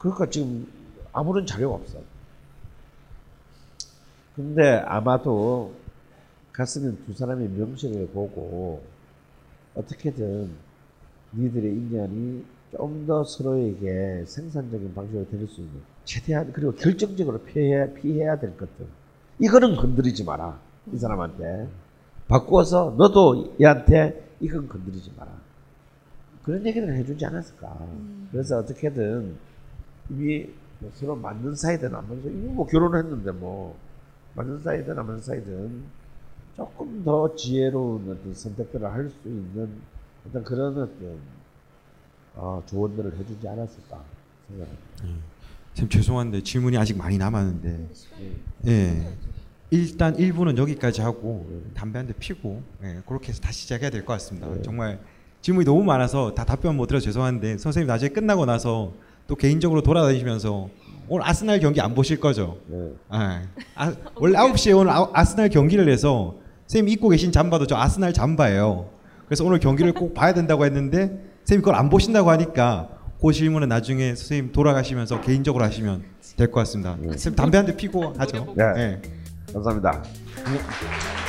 그러니까 0.00 0.28
지금 0.30 0.66
아무런 1.12 1.46
자료가 1.46 1.76
없어요. 1.76 2.02
근데 4.34 4.78
아마도 4.86 5.74
갔으면 6.52 6.98
두 7.06 7.12
사람의 7.12 7.48
명식을 7.50 8.08
보고 8.08 8.82
어떻게든 9.74 10.50
니들의 11.34 11.72
인연이 11.72 12.44
좀 12.72 13.06
더 13.06 13.24
서로에게 13.24 14.24
생산적인 14.26 14.94
방식으로 14.94 15.28
될 15.28 15.46
수 15.48 15.60
있는 15.60 15.80
최대한 16.04 16.52
그리고 16.52 16.72
결정적으로 16.72 17.38
피해, 17.42 17.92
피해야 17.94 18.38
될 18.38 18.56
것들. 18.56 18.86
이거는 19.40 19.76
건드리지 19.76 20.24
마라 20.24 20.60
이 20.92 20.96
사람한테. 20.96 21.68
바꾸어서 22.28 22.94
너도 22.96 23.56
얘한테 23.60 24.36
이건 24.40 24.68
건드리지 24.68 25.12
마라. 25.16 25.32
그런 26.44 26.64
얘기를 26.64 26.94
해주지 26.96 27.26
않았을까. 27.26 27.76
그래서 28.30 28.58
어떻게든 28.58 29.36
이미 30.10 30.48
뭐 30.78 30.90
서로 30.94 31.16
맞는 31.16 31.54
사이든 31.54 31.94
안 31.94 32.08
맞는 32.08 32.22
사이 32.22 32.32
이거 32.32 32.52
뭐 32.52 32.66
결혼했는데 32.66 33.32
뭐 33.32 33.76
맞는 34.34 34.60
사이든 34.60 34.98
안 34.98 35.06
맞는 35.06 35.20
사이든 35.22 35.82
조금 36.56 37.04
더 37.04 37.34
지혜로운 37.36 38.10
어떤 38.10 38.34
선택들을 38.34 38.90
할 38.90 39.08
수 39.10 39.28
있는 39.28 39.70
어떤 40.28 40.44
그런 40.44 40.72
어떤 40.72 41.18
어, 42.34 42.62
조언들을 42.66 43.16
해주지 43.18 43.46
않았을까 43.48 44.02
생각합니다. 44.48 45.24
지금 45.74 45.88
죄송한데 45.88 46.42
질문이 46.42 46.76
아직 46.76 46.96
많이 46.96 47.16
남았는데. 47.18 47.88
예. 48.66 49.16
일단 49.70 50.16
1부는 50.16 50.56
여기까지 50.58 51.00
하고 51.00 51.46
담배 51.74 51.98
한 51.98 52.06
대 52.06 52.12
피고 52.18 52.60
예, 52.82 53.00
그렇게 53.06 53.28
해서 53.28 53.40
다시 53.40 53.62
시작해야 53.62 53.88
될 53.90 54.04
것 54.04 54.12
같습니다. 54.14 54.48
네. 54.48 54.60
정말 54.62 54.98
질문이 55.42 55.64
너무 55.64 55.84
많아서 55.84 56.34
다 56.34 56.44
답변 56.44 56.76
못 56.76 56.86
드려 56.86 56.98
죄송한데 57.00 57.56
선생님 57.58 57.86
나중에 57.86 58.08
끝나고 58.10 58.46
나서 58.46 58.92
또 59.30 59.36
개인적으로 59.36 59.80
돌아다니시면서 59.80 60.68
오늘 61.08 61.24
아스날 61.26 61.60
경기 61.60 61.80
안 61.80 61.94
보실 61.94 62.18
거죠? 62.18 62.58
네. 62.66 62.78
아, 63.08 63.40
아, 63.76 63.92
원래 64.16 64.36
9시에 64.36 64.76
오늘 64.76 64.90
아, 64.90 65.08
아스날 65.12 65.48
경기를 65.48 65.88
해서 65.88 66.34
선생님 66.66 66.92
입고 66.94 67.10
계신 67.10 67.30
잠바도 67.30 67.68
저 67.68 67.76
아스날 67.76 68.12
잠바예요. 68.12 68.88
그래서 69.26 69.44
오늘 69.44 69.60
경기를 69.60 69.92
꼭 69.94 70.14
봐야 70.14 70.34
된다고 70.34 70.64
했는데 70.64 71.06
선생님 71.44 71.62
그걸 71.62 71.76
안 71.76 71.88
보신다고 71.90 72.28
하니까 72.30 72.88
그 73.22 73.32
질문은 73.32 73.68
나중에 73.68 74.16
선생님 74.16 74.50
돌아가시면서 74.50 75.20
개인적으로 75.20 75.64
하시면 75.64 76.02
될 76.36 76.50
것 76.50 76.58
같습니다. 76.60 76.96
선생님 77.00 77.36
담배 77.36 77.56
한 77.58 77.66
대 77.66 77.76
피고 77.76 78.12
하죠. 78.18 78.52
네. 78.56 78.64
네. 78.74 79.02
감사합니다. 79.52 80.02
네. 80.52 81.19